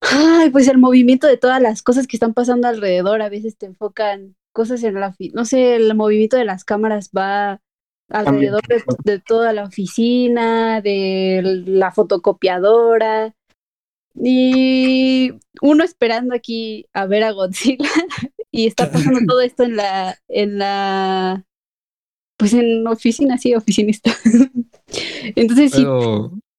Ay, 0.00 0.50
pues 0.50 0.68
el 0.68 0.78
movimiento 0.78 1.26
de 1.26 1.36
todas 1.36 1.60
las 1.60 1.82
cosas 1.82 2.06
que 2.06 2.16
están 2.16 2.34
pasando 2.34 2.68
alrededor, 2.68 3.22
a 3.22 3.28
veces 3.28 3.56
te 3.56 3.66
enfocan 3.66 4.36
cosas 4.52 4.82
en 4.84 4.94
la, 4.94 5.14
no 5.34 5.44
sé, 5.44 5.76
el 5.76 5.94
movimiento 5.94 6.36
de 6.36 6.44
las 6.44 6.64
cámaras 6.64 7.10
va 7.16 7.60
alrededor 8.08 8.62
de, 8.68 8.82
de 9.04 9.18
toda 9.18 9.52
la 9.52 9.64
oficina, 9.64 10.80
de 10.80 11.40
la 11.66 11.90
fotocopiadora, 11.92 13.34
y 14.22 15.32
uno 15.60 15.84
esperando 15.84 16.34
aquí 16.34 16.86
a 16.92 17.06
ver 17.06 17.24
a 17.24 17.32
Godzilla 17.32 17.88
y 18.50 18.66
está 18.66 18.90
pasando 18.90 19.20
todo 19.26 19.40
esto 19.40 19.64
en 19.64 19.76
la, 19.76 20.18
en 20.28 20.58
la, 20.58 21.44
pues 22.36 22.54
en 22.54 22.86
oficina, 22.86 23.38
sí, 23.38 23.54
oficinista. 23.54 24.12
Entonces, 25.36 25.72
sí, 25.72 25.84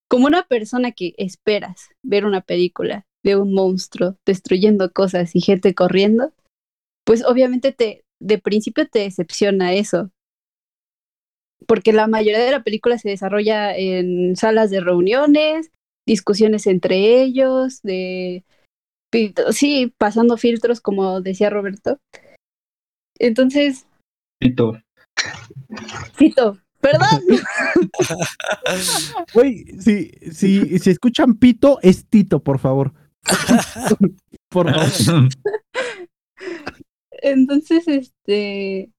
como 0.08 0.26
una 0.26 0.44
persona 0.44 0.92
que 0.92 1.14
esperas 1.18 1.90
ver 2.04 2.26
una 2.26 2.42
película 2.42 3.06
de 3.24 3.36
un 3.36 3.54
monstruo 3.54 4.18
destruyendo 4.26 4.92
cosas 4.92 5.36
y 5.36 5.42
gente 5.42 5.74
corriendo, 5.74 6.34
pues 7.04 7.26
obviamente 7.26 7.72
te, 7.72 8.06
de 8.20 8.38
principio 8.38 8.88
te 8.88 9.00
decepciona 9.00 9.74
eso. 9.74 10.12
Porque 11.66 11.92
la 11.92 12.08
mayoría 12.08 12.40
de 12.40 12.52
la 12.52 12.64
película 12.64 12.98
se 12.98 13.10
desarrolla 13.10 13.76
en 13.76 14.36
salas 14.36 14.70
de 14.70 14.80
reuniones, 14.80 15.72
discusiones 16.08 16.66
entre 16.66 17.22
ellos, 17.22 17.82
de 17.84 18.44
sí, 19.52 19.94
pasando 19.98 20.38
filtros, 20.38 20.82
como 20.82 21.22
decía 21.22 21.52
Roberto. 21.52 22.00
Entonces, 23.20 23.86
Pito. 24.40 24.82
Cito, 26.18 26.58
perdón. 26.80 27.22
Güey, 29.34 29.66
si, 29.80 30.12
si, 30.32 30.80
si 30.80 30.90
escuchan 30.90 31.36
pito, 31.36 31.80
es 31.82 32.06
Tito, 32.06 32.42
por 32.42 32.60
favor. 32.60 32.94
por 34.50 34.72
favor. 34.72 35.30
Entonces, 37.12 37.88
este, 37.88 38.92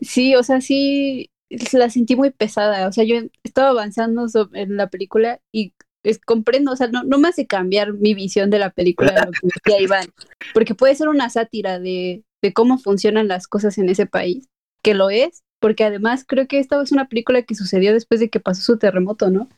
sí, 0.00 0.36
o 0.36 0.42
sea, 0.42 0.60
sí, 0.60 1.30
la 1.72 1.90
sentí 1.90 2.16
muy 2.16 2.30
pesada. 2.30 2.88
O 2.88 2.92
sea, 2.92 3.04
yo 3.04 3.16
estaba 3.42 3.70
avanzando 3.70 4.26
en 4.54 4.76
la 4.76 4.88
película 4.88 5.40
y 5.52 5.72
es, 6.04 6.18
comprendo, 6.20 6.72
o 6.72 6.76
sea, 6.76 6.88
no, 6.88 7.02
no 7.04 7.18
me 7.18 7.28
hace 7.28 7.46
cambiar 7.46 7.92
mi 7.92 8.14
visión 8.14 8.50
de 8.50 8.58
la 8.58 8.70
película 8.70 9.12
de 9.12 9.20
lo 9.26 9.32
que 9.32 9.38
decía 9.42 9.82
Iván, 9.82 10.06
porque 10.54 10.74
puede 10.74 10.94
ser 10.94 11.08
una 11.08 11.28
sátira 11.30 11.78
de, 11.78 12.22
de 12.42 12.52
cómo 12.52 12.78
funcionan 12.78 13.28
las 13.28 13.46
cosas 13.48 13.78
en 13.78 13.88
ese 13.88 14.06
país, 14.06 14.46
que 14.82 14.94
lo 14.94 15.10
es, 15.10 15.42
porque 15.60 15.84
además 15.84 16.24
creo 16.26 16.46
que 16.46 16.58
esta 16.60 16.80
es 16.82 16.92
una 16.92 17.08
película 17.08 17.42
que 17.42 17.54
sucedió 17.54 17.92
después 17.92 18.20
de 18.20 18.28
que 18.30 18.38
pasó 18.40 18.62
su 18.62 18.78
terremoto, 18.78 19.30
¿no? 19.30 19.48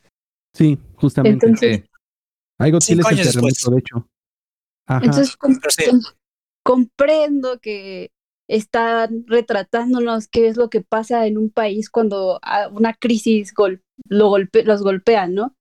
Sí, 0.55 0.79
justamente. 0.97 1.47
Entonces, 1.47 1.77
sí. 1.83 1.87
Hay 2.59 2.71
Godzilla 2.71 3.03
Cinco 3.03 3.09
es 3.09 3.13
el 3.13 3.19
años 3.21 3.27
terremoto, 3.33 3.55
después. 3.55 3.75
de 3.75 3.79
hecho. 3.81 4.09
Ajá. 4.89 5.05
entonces 5.05 5.37
sí. 5.69 5.91
comprendo 6.65 7.61
que 7.61 8.11
están 8.49 9.25
retratándonos 9.29 10.27
qué 10.29 10.49
es 10.49 10.57
lo 10.57 10.69
que 10.71 10.81
pasa 10.81 11.27
en 11.27 11.39
un 11.39 11.51
país 11.51 11.89
cuando 11.91 12.41
a- 12.43 12.69
una 12.69 12.95
crisis 12.95 13.55
gol- 13.55 13.83
lo 14.09 14.29
golpe- 14.31 14.65
los 14.65 14.83
golpea, 14.83 15.29
¿no? 15.29 15.55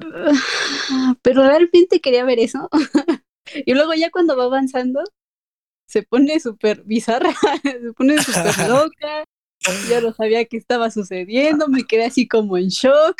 Pero 1.22 1.42
realmente 1.46 2.00
quería 2.00 2.24
ver 2.24 2.38
eso. 2.38 2.68
y 3.66 3.74
luego 3.74 3.94
ya 3.94 4.10
cuando 4.10 4.36
va 4.36 4.44
avanzando, 4.44 5.00
se 5.88 6.02
pone 6.02 6.40
súper 6.40 6.82
bizarra, 6.84 7.30
se 7.62 7.92
pone 7.92 8.18
súper 8.22 8.68
loca. 8.68 9.24
Ya 9.88 10.00
no 10.00 10.12
sabía 10.12 10.44
qué 10.44 10.56
estaba 10.58 10.90
sucediendo, 10.90 11.66
me 11.68 11.84
quedé 11.84 12.04
así 12.04 12.28
como 12.28 12.56
en 12.56 12.68
shock. 12.68 13.16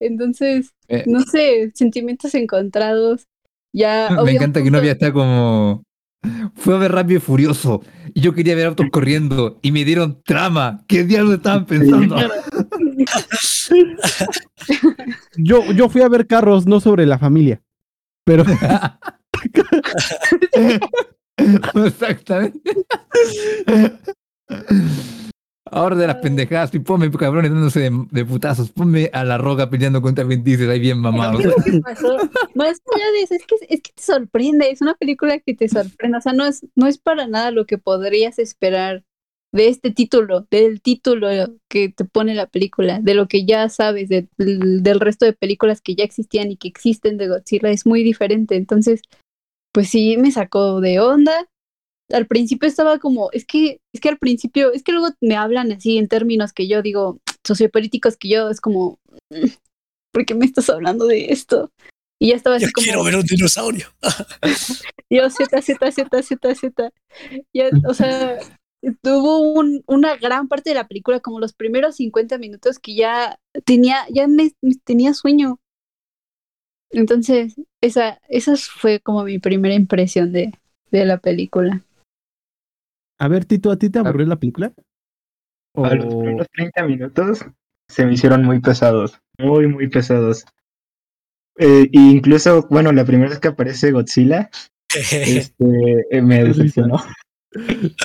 Entonces, 0.00 0.70
Eh, 0.88 1.04
no 1.06 1.20
sé, 1.22 1.70
sentimientos 1.74 2.34
encontrados. 2.34 3.26
Ya, 3.74 4.08
Me 4.24 4.32
encanta 4.32 4.60
que 4.60 4.64
punto- 4.64 4.78
novia 4.78 4.92
está 4.92 5.12
como. 5.12 5.82
Fue 6.56 6.74
a 6.74 6.78
ver 6.78 6.92
rápido 6.92 7.18
y 7.18 7.20
furioso. 7.20 7.82
Y 8.12 8.20
yo 8.20 8.34
quería 8.34 8.54
ver 8.54 8.66
autos 8.66 8.86
corriendo. 8.92 9.58
Y 9.62 9.72
me 9.72 9.84
dieron 9.84 10.20
trama. 10.22 10.84
¿Qué 10.86 11.04
diablos 11.04 11.36
estaban 11.36 11.64
pensando? 11.66 12.16
Yo, 15.36 15.72
yo 15.72 15.88
fui 15.88 16.02
a 16.02 16.08
ver 16.08 16.26
carros, 16.26 16.66
no 16.66 16.80
sobre 16.80 17.06
la 17.06 17.18
familia. 17.18 17.62
Pero 18.24 18.44
Exactamente. 21.84 22.60
Ahora 25.64 25.96
de 25.96 26.06
las 26.06 26.16
pendejadas, 26.16 26.74
y 26.74 26.80
ponme 26.80 27.10
cabrones 27.10 27.50
dándose 27.50 27.80
de, 27.80 28.06
de 28.10 28.26
putazos, 28.26 28.70
ponme 28.70 29.08
a 29.12 29.24
la 29.24 29.38
roca 29.38 29.70
peleando 29.70 30.02
contra 30.02 30.24
Vin 30.24 30.44
Diesel 30.44 30.70
ahí 30.70 30.78
bien 30.78 30.98
mamado. 30.98 31.38
Pero 31.38 31.54
¿qué 31.64 31.80
pasó? 31.80 32.18
Más 32.54 32.78
allá 32.94 33.10
de 33.14 33.22
eso, 33.22 33.34
es 33.34 33.46
que, 33.46 33.56
es 33.68 33.80
que 33.80 33.90
te 33.94 34.02
sorprende, 34.02 34.70
es 34.70 34.82
una 34.82 34.94
película 34.94 35.38
que 35.38 35.54
te 35.54 35.70
sorprende, 35.70 36.18
o 36.18 36.20
sea, 36.20 36.34
no 36.34 36.44
es, 36.44 36.66
no 36.76 36.86
es 36.86 36.98
para 36.98 37.26
nada 37.26 37.50
lo 37.52 37.64
que 37.64 37.78
podrías 37.78 38.38
esperar 38.38 39.02
de 39.52 39.68
este 39.68 39.90
título, 39.90 40.46
del 40.50 40.80
título 40.80 41.28
que 41.68 41.90
te 41.90 42.04
pone 42.04 42.34
la 42.34 42.46
película, 42.46 43.00
de 43.00 43.14
lo 43.14 43.28
que 43.28 43.44
ya 43.44 43.68
sabes, 43.68 44.08
de- 44.08 44.26
del, 44.38 44.82
del 44.82 44.98
resto 45.00 45.26
de 45.26 45.34
películas 45.34 45.80
que 45.82 45.94
ya 45.94 46.04
existían 46.04 46.50
y 46.50 46.56
que 46.56 46.68
existen 46.68 47.18
de 47.18 47.28
Godzilla, 47.28 47.70
es 47.70 47.84
muy 47.86 48.02
diferente, 48.02 48.56
entonces, 48.56 49.02
pues 49.72 49.88
sí, 49.90 50.16
me 50.16 50.30
sacó 50.32 50.80
de 50.80 51.00
onda. 51.00 51.48
Al 52.10 52.26
principio 52.26 52.68
estaba 52.68 52.98
como, 52.98 53.30
es 53.32 53.44
que, 53.46 53.80
es 53.94 54.00
que 54.00 54.08
al 54.08 54.18
principio, 54.18 54.72
es 54.72 54.82
que 54.82 54.92
luego 54.92 55.08
me 55.20 55.36
hablan 55.36 55.70
así 55.72 55.98
en 55.98 56.08
términos 56.08 56.52
que 56.52 56.66
yo 56.66 56.82
digo, 56.82 57.20
sociopolíticos 57.46 58.16
que 58.16 58.28
yo, 58.30 58.48
es 58.48 58.60
como, 58.60 58.98
"Mm, 59.30 59.46
¿por 60.12 60.24
qué 60.24 60.34
me 60.34 60.46
estás 60.46 60.70
hablando 60.70 61.06
de 61.06 61.26
esto? 61.32 61.70
Y 62.18 62.28
ya 62.28 62.36
estaba 62.36 62.56
así 62.56 62.66
Yo 62.66 62.72
como, 62.72 62.84
quiero 62.84 63.04
ver 63.04 63.16
un 63.16 63.22
dinosaurio. 63.24 63.86
yo 65.10 65.28
Z, 65.28 65.60
Z, 65.60 65.92
Z, 65.92 66.22
Z, 66.22 66.54
Z. 66.54 66.90
Ya, 67.52 67.70
o 67.86 67.94
sea, 67.94 68.38
tuvo 69.02 69.40
un, 69.52 69.82
una 69.86 70.16
gran 70.16 70.48
parte 70.48 70.70
de 70.70 70.74
la 70.74 70.88
película, 70.88 71.20
como 71.20 71.40
los 71.40 71.52
primeros 71.52 71.96
50 71.96 72.38
minutos, 72.38 72.78
que 72.78 72.94
ya 72.94 73.38
tenía, 73.64 73.98
ya 74.10 74.26
me, 74.28 74.52
me 74.60 74.74
tenía 74.84 75.14
sueño. 75.14 75.58
Entonces, 76.90 77.54
esa, 77.80 78.20
esa 78.28 78.54
fue 78.56 79.00
como 79.00 79.24
mi 79.24 79.38
primera 79.38 79.74
impresión 79.74 80.32
de, 80.32 80.52
de 80.90 81.04
la 81.04 81.18
película. 81.18 81.84
A 83.18 83.28
ver, 83.28 83.44
Tito, 83.44 83.70
¿a 83.70 83.76
ti 83.78 83.88
te 83.88 83.98
aburrió 83.98 84.26
la 84.26 84.36
película? 84.36 84.72
O- 85.74 85.84
A 85.84 85.94
los 85.94 86.14
primeros 86.14 86.48
30 86.52 86.84
minutos 86.84 87.44
se 87.88 88.04
me 88.04 88.14
hicieron 88.14 88.44
muy 88.44 88.60
pesados, 88.60 89.18
muy, 89.38 89.66
muy 89.68 89.88
pesados. 89.88 90.44
Eh, 91.58 91.88
e 91.92 91.98
incluso, 92.00 92.66
bueno, 92.70 92.92
la 92.92 93.04
primera 93.04 93.30
vez 93.30 93.38
que 93.38 93.48
aparece 93.48 93.92
Godzilla, 93.92 94.50
este, 94.90 96.06
eh, 96.10 96.22
me 96.22 96.44
decepcionó. 96.44 96.96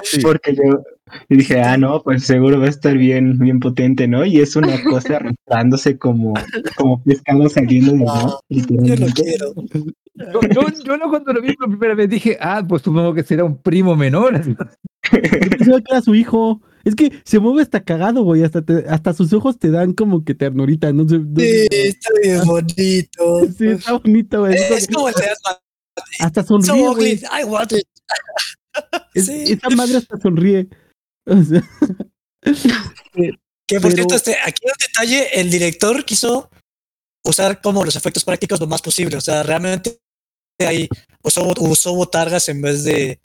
Sí. 0.04 0.20
Porque 0.22 0.56
yo 0.56 0.84
dije, 1.30 1.62
ah, 1.62 1.78
no, 1.78 2.02
pues 2.04 2.24
seguro 2.24 2.60
va 2.60 2.66
a 2.66 2.70
estar 2.70 2.98
bien, 2.98 3.38
bien 3.38 3.60
potente, 3.60 4.08
¿no? 4.08 4.26
Y 4.26 4.40
es 4.42 4.56
una 4.56 4.82
cosa 4.84 5.18
arrastrándose 5.18 5.98
como, 5.98 6.34
como 6.76 7.02
pescado 7.04 7.48
saliendo 7.50 7.92
de 7.94 7.98
mar, 8.00 8.26
Yo 8.26 8.40
literalmente. 8.50 9.24
quiero. 9.24 9.54
Yo, 9.74 10.42
yo, 10.54 10.62
yo 10.84 10.98
no 10.98 11.10
cuando 11.10 11.32
lo 11.34 11.42
vi 11.42 11.54
por 11.54 11.70
primera 11.70 11.96
vez 11.96 12.10
dije, 12.10 12.38
ah, 12.42 12.64
pues 12.68 12.82
supongo 12.82 13.14
que 13.14 13.24
será 13.24 13.44
un 13.46 13.62
primo 13.62 13.96
menor. 13.96 14.42
Pensaba 15.12 15.80
que 15.82 15.92
era 15.92 16.02
su 16.02 16.16
hijo. 16.16 16.62
Es 16.84 16.96
que 16.96 17.12
se 17.26 17.40
mueve 17.40 17.62
hasta 17.62 17.84
cagado, 17.84 18.24
güey. 18.24 18.44
Hasta, 18.44 18.62
te- 18.62 18.86
hasta 18.88 19.14
sus 19.14 19.32
ojos 19.34 19.60
te 19.60 19.70
dan 19.72 19.94
como 19.94 20.24
que 20.24 20.36
ternurita. 20.36 20.92
No 20.94 21.08
sé. 21.08 21.20
no 21.20 21.26
Sí, 21.40 21.68
está 21.72 22.10
bien 22.24 22.42
bonito. 22.46 23.48
Sí, 23.58 23.68
está 23.68 23.94
bonito, 23.94 24.40
güey. 24.42 24.56
Es 24.56 24.88
como 24.88 25.08
el 25.10 25.14
de 25.16 25.24
Ant-Man. 25.24 25.56
Hasta 26.20 26.44
So 26.44 26.62
sonríe, 26.62 26.88
ugly, 26.90 27.16
güey. 27.16 27.42
I 27.42 27.44
want 27.46 27.72
it. 27.74 27.84
Es- 29.14 29.26
Sí. 29.26 29.54
Esa 29.54 29.70
madre 29.70 29.98
hasta 29.98 30.18
sonríe. 30.20 30.68
O 31.26 31.44
sea, 31.44 31.64
Que 33.70 33.82
por 33.82 33.92
Pero- 33.92 33.96
cierto, 33.96 34.16
este, 34.16 34.38
aquí 34.46 34.62
un 34.66 34.72
detalle, 34.80 35.42
el 35.42 35.50
director 35.52 36.06
quiso 36.06 36.50
usar 37.26 37.60
como 37.62 37.84
los 37.84 37.98
efectos 37.98 38.24
prácticos 38.24 38.62
lo 38.62 38.68
más 38.68 38.82
posible. 38.82 39.18
O 39.18 39.22
sea, 39.22 39.44
realmente 39.44 40.00
ahí 40.60 40.88
usó, 41.22 41.54
usó 41.60 41.94
botargas 41.94 42.48
en 42.48 42.62
vez 42.62 42.86
de 42.86 43.20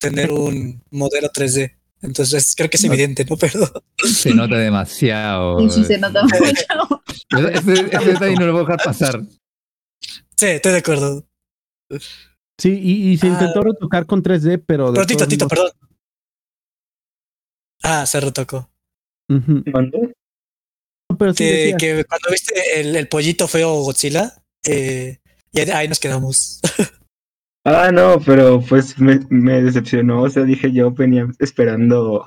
tener 0.00 0.32
un 0.32 0.82
modelo 0.90 1.28
3D. 1.30 1.76
Entonces 2.02 2.54
creo 2.56 2.68
que 2.70 2.76
es 2.76 2.84
No. 2.84 2.92
evidente, 2.92 3.24
¿no? 3.24 3.36
Pero 3.40 3.70
Se 4.04 4.34
nota 4.34 4.56
demasiado. 4.58 5.70
Sí 5.70 5.84
se 5.84 5.98
nota 5.98 6.22
mucho. 6.24 7.02
Ese, 7.30 7.72
ese 7.72 8.04
detalle 8.12 8.34
no 8.34 8.46
lo 8.46 8.52
voy 8.54 8.60
a 8.62 8.64
dejar 8.64 8.82
pasar. 8.84 9.20
sí, 10.36 10.46
estoy 10.46 10.72
de 10.72 10.78
acuerdo. 10.78 11.24
Sí, 12.58 12.70
y, 12.82 13.10
y 13.12 13.18
se 13.18 13.28
Ah. 13.28 13.30
intentó 13.30 13.62
retocar 13.62 14.04
con 14.06 14.22
3D, 14.22 14.62
pero. 14.66 14.92
Pero 14.92 15.06
Tito, 15.06 15.26
Tito, 15.28 15.44
modos- 15.46 15.72
perdón. 15.72 15.90
Ah, 17.82 18.04
se 18.06 18.20
retocó. 18.20 18.68
Sí 21.34 21.74
Que, 21.78 22.04
cuando 22.08 22.30
viste 22.30 22.80
el, 22.80 22.96
el 22.96 23.08
pollito 23.08 23.46
feo 23.48 23.82
Godzilla, 23.82 24.32
eh, 24.64 25.18
y 25.52 25.60
ahí- 25.60 25.88
nos 25.88 26.00
quedamos. 26.00 26.60
Ah, 27.64 27.90
no, 27.92 28.18
pero 28.24 28.62
pues 28.66 28.98
me, 28.98 29.20
me 29.28 29.60
decepcionó. 29.62 30.22
O 30.22 30.30
sea, 30.30 30.44
dije 30.44 30.72
yo 30.72 30.90
venía 30.92 31.26
esperando 31.38 32.26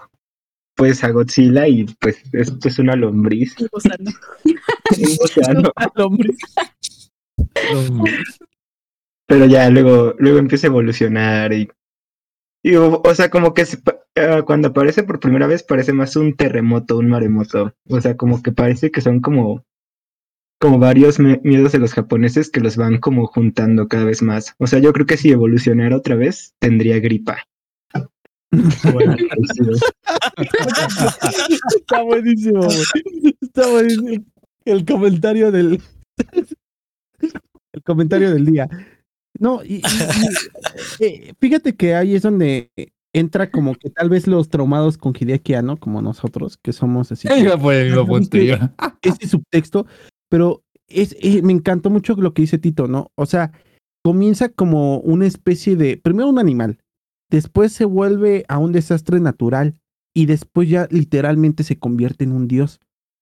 pues 0.76 1.04
a 1.04 1.10
Godzilla 1.10 1.68
y 1.68 1.86
pues 2.00 2.18
esto 2.34 2.68
es 2.68 2.78
una 2.78 2.96
lombriz. 2.96 3.56
Gusano. 3.72 4.12
un 4.46 5.18
océano. 5.20 5.72
Al 5.76 5.92
hombre. 5.96 6.30
Pero 9.32 9.46
ya 9.46 9.70
luego, 9.70 10.14
luego 10.20 10.40
empieza 10.40 10.68
a 10.68 10.72
evolucionar 10.72 11.54
y, 11.54 11.70
y 12.62 12.76
o, 12.76 13.16
sea, 13.16 13.30
como 13.30 13.54
que 13.54 13.64
ah, 14.18 14.42
cuando 14.46 14.68
aparece 14.68 15.04
por 15.04 15.22
primera 15.22 15.48
vez 15.48 15.64
parece 15.64 15.94
más 15.94 16.18
un 16.18 16.36
terremoto, 16.36 16.98
un 16.98 17.08
maremoto. 17.08 17.74
O 17.88 18.02
sea, 18.02 18.18
como 18.18 18.44
que 18.44 18.52
parece 18.52 18.92
que 18.92 19.00
son 19.00 19.22
como, 19.22 19.64
como 20.60 20.80
varios 20.80 21.18
miedos 21.18 21.72
de 21.72 21.80
los 21.80 21.94
japoneses 21.94 22.50
que 22.50 22.60
los 22.60 22.76
van 22.76 22.98
como 22.98 23.26
juntando 23.26 23.88
cada 23.88 24.04
vez 24.04 24.22
más. 24.22 24.54
O 24.58 24.68
sea, 24.68 24.80
yo 24.80 24.92
creo 24.92 25.06
que 25.06 25.16
si 25.16 25.32
evolucionara 25.32 25.96
otra 25.96 26.18
vez, 26.18 26.54
tendría 26.60 27.00
gripa. 27.00 27.38
Bueno. 28.92 29.16
Está 31.78 32.02
buenísimo. 32.04 32.68
Está 33.40 33.70
buenísimo. 33.70 34.28
El 34.66 34.84
comentario 34.84 35.54
del. 35.54 35.82
El 37.72 37.84
comentario 37.84 38.34
del 38.34 38.46
día. 38.46 38.68
No, 39.42 39.64
y, 39.64 39.76
y- 39.78 39.82
y, 41.00 41.04
eh, 41.06 41.34
fíjate 41.40 41.76
que 41.76 41.96
ahí 41.96 42.14
es 42.16 42.22
donde 42.22 42.70
entra 43.14 43.50
como 43.50 43.74
que 43.76 43.90
tal 43.90 44.08
vez 44.10 44.28
los 44.28 44.50
traumados 44.50 44.98
con 44.98 45.14
Hideaki 45.20 45.56
Anno, 45.56 45.78
como 45.78 46.02
nosotros, 46.02 46.58
que 46.62 46.72
somos 46.74 47.12
así. 47.12 47.28
que- 47.28 47.44
punto 48.06 48.38
yo. 48.38 48.56
ese 49.02 49.28
subtexto, 49.28 49.88
pero 50.30 50.64
es, 50.88 51.16
eh, 51.20 51.42
me 51.42 51.54
encantó 51.54 51.90
mucho 51.90 52.14
lo 52.16 52.34
que 52.34 52.44
dice 52.44 52.58
Tito, 52.60 52.88
¿no? 52.88 53.12
O 53.16 53.26
sea, 53.26 53.52
comienza 54.04 54.50
como 54.50 55.00
una 55.00 55.26
especie 55.26 55.76
de, 55.76 55.98
primero 55.98 56.30
un 56.30 56.40
animal, 56.40 56.78
después 57.32 57.72
se 57.74 57.86
vuelve 57.86 58.46
a 58.48 58.60
un 58.60 58.72
desastre 58.72 59.20
natural 59.20 59.76
y 60.16 60.26
después 60.28 60.70
ya 60.70 60.88
literalmente 60.92 61.64
se 61.64 61.80
convierte 61.80 62.26
en 62.26 62.32
un 62.34 62.48
dios. 62.48 62.80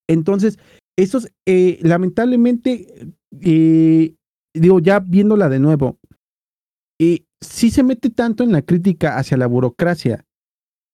Entonces, 0.09 0.57
esos, 0.97 1.29
eh, 1.47 1.79
lamentablemente, 1.81 3.07
eh, 3.41 4.15
digo, 4.55 4.79
ya 4.79 4.99
viéndola 4.99 5.47
de 5.49 5.59
nuevo, 5.59 5.98
eh, 6.99 7.25
sí 7.41 7.71
se 7.71 7.83
mete 7.83 8.09
tanto 8.09 8.43
en 8.43 8.51
la 8.51 8.61
crítica 8.61 9.17
hacia 9.17 9.37
la 9.37 9.47
burocracia, 9.47 10.25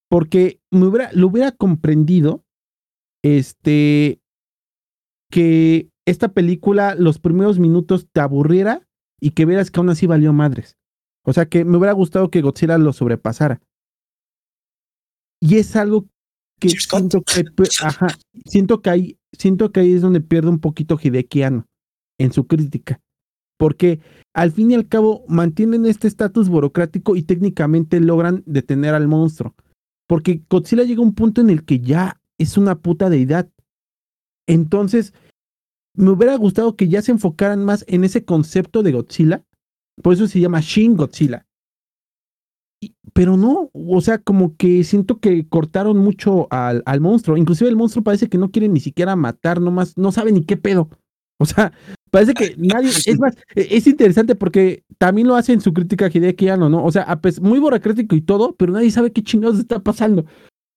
porque 0.08 0.60
me 0.70 0.86
hubiera, 0.86 1.10
lo 1.12 1.26
hubiera 1.26 1.52
comprendido, 1.52 2.44
este, 3.24 4.20
que 5.30 5.90
esta 6.06 6.28
película, 6.28 6.94
los 6.94 7.18
primeros 7.18 7.58
minutos 7.58 8.06
te 8.12 8.20
aburriera 8.20 8.86
y 9.20 9.32
que 9.32 9.44
vieras 9.44 9.70
que 9.70 9.80
aún 9.80 9.90
así 9.90 10.06
valió 10.06 10.32
madres. 10.32 10.76
O 11.24 11.32
sea, 11.32 11.46
que 11.46 11.64
me 11.64 11.76
hubiera 11.76 11.92
gustado 11.92 12.30
que 12.30 12.40
Godzilla 12.40 12.78
lo 12.78 12.92
sobrepasara. 12.92 13.60
Y 15.40 15.56
es 15.56 15.74
algo 15.74 16.06
que 16.60 16.68
siento 16.68 17.22
que, 17.22 17.44
ajá, 17.82 18.06
siento 18.44 18.80
que 18.80 18.90
ahí, 18.90 19.18
siento 19.32 19.72
que 19.72 19.80
ahí 19.80 19.94
es 19.94 20.02
donde 20.02 20.20
pierde 20.20 20.48
un 20.48 20.60
poquito 20.60 20.98
Hideki 21.02 21.42
Anno 21.42 21.66
en 22.18 22.32
su 22.32 22.46
crítica. 22.46 23.00
Porque 23.58 24.00
al 24.34 24.52
fin 24.52 24.70
y 24.70 24.74
al 24.74 24.88
cabo 24.88 25.24
mantienen 25.28 25.86
este 25.86 26.08
estatus 26.08 26.48
burocrático 26.48 27.16
y 27.16 27.22
técnicamente 27.22 28.00
logran 28.00 28.42
detener 28.46 28.94
al 28.94 29.08
monstruo. 29.08 29.54
Porque 30.06 30.42
Godzilla 30.48 30.84
llega 30.84 31.00
a 31.00 31.04
un 31.04 31.14
punto 31.14 31.40
en 31.40 31.50
el 31.50 31.64
que 31.64 31.80
ya 31.80 32.20
es 32.38 32.56
una 32.56 32.76
puta 32.76 33.10
deidad. 33.10 33.48
Entonces, 34.46 35.14
me 35.94 36.10
hubiera 36.10 36.36
gustado 36.36 36.76
que 36.76 36.88
ya 36.88 37.02
se 37.02 37.12
enfocaran 37.12 37.64
más 37.64 37.84
en 37.88 38.04
ese 38.04 38.24
concepto 38.24 38.82
de 38.82 38.92
Godzilla. 38.92 39.44
Por 40.02 40.12
eso 40.12 40.28
se 40.28 40.40
llama 40.40 40.60
Shin 40.60 40.96
Godzilla. 40.96 41.46
Pero 43.14 43.38
no, 43.38 43.70
o 43.72 44.00
sea, 44.02 44.18
como 44.18 44.54
que 44.56 44.84
siento 44.84 45.18
que 45.18 45.48
cortaron 45.48 45.96
mucho 45.96 46.46
al, 46.50 46.82
al 46.84 47.00
monstruo. 47.00 47.38
Inclusive 47.38 47.70
el 47.70 47.76
monstruo 47.76 48.04
parece 48.04 48.28
que 48.28 48.36
no 48.36 48.50
quiere 48.50 48.68
ni 48.68 48.80
siquiera 48.80 49.16
matar, 49.16 49.60
nomás, 49.62 49.96
no 49.96 50.12
sabe 50.12 50.30
ni 50.32 50.44
qué 50.44 50.58
pedo. 50.58 50.90
O 51.38 51.44
sea, 51.44 51.72
parece 52.16 52.34
que 52.34 52.54
nadie. 52.56 52.88
Es 53.06 53.18
más, 53.18 53.34
e- 53.54 53.68
es 53.70 53.86
interesante 53.86 54.34
porque 54.34 54.84
también 54.98 55.28
lo 55.28 55.36
hace 55.36 55.52
en 55.52 55.60
su 55.60 55.72
crítica 55.72 56.06
a 56.06 56.10
Hideki 56.12 56.48
Anno, 56.48 56.68
¿no? 56.68 56.84
O 56.84 56.90
sea, 56.90 57.02
a 57.02 57.20
pes- 57.20 57.40
muy 57.40 57.58
burocrático 57.58 58.16
y 58.16 58.22
todo, 58.22 58.54
pero 58.56 58.72
nadie 58.72 58.90
sabe 58.90 59.12
qué 59.12 59.22
chingados 59.22 59.58
está 59.58 59.80
pasando. 59.80 60.24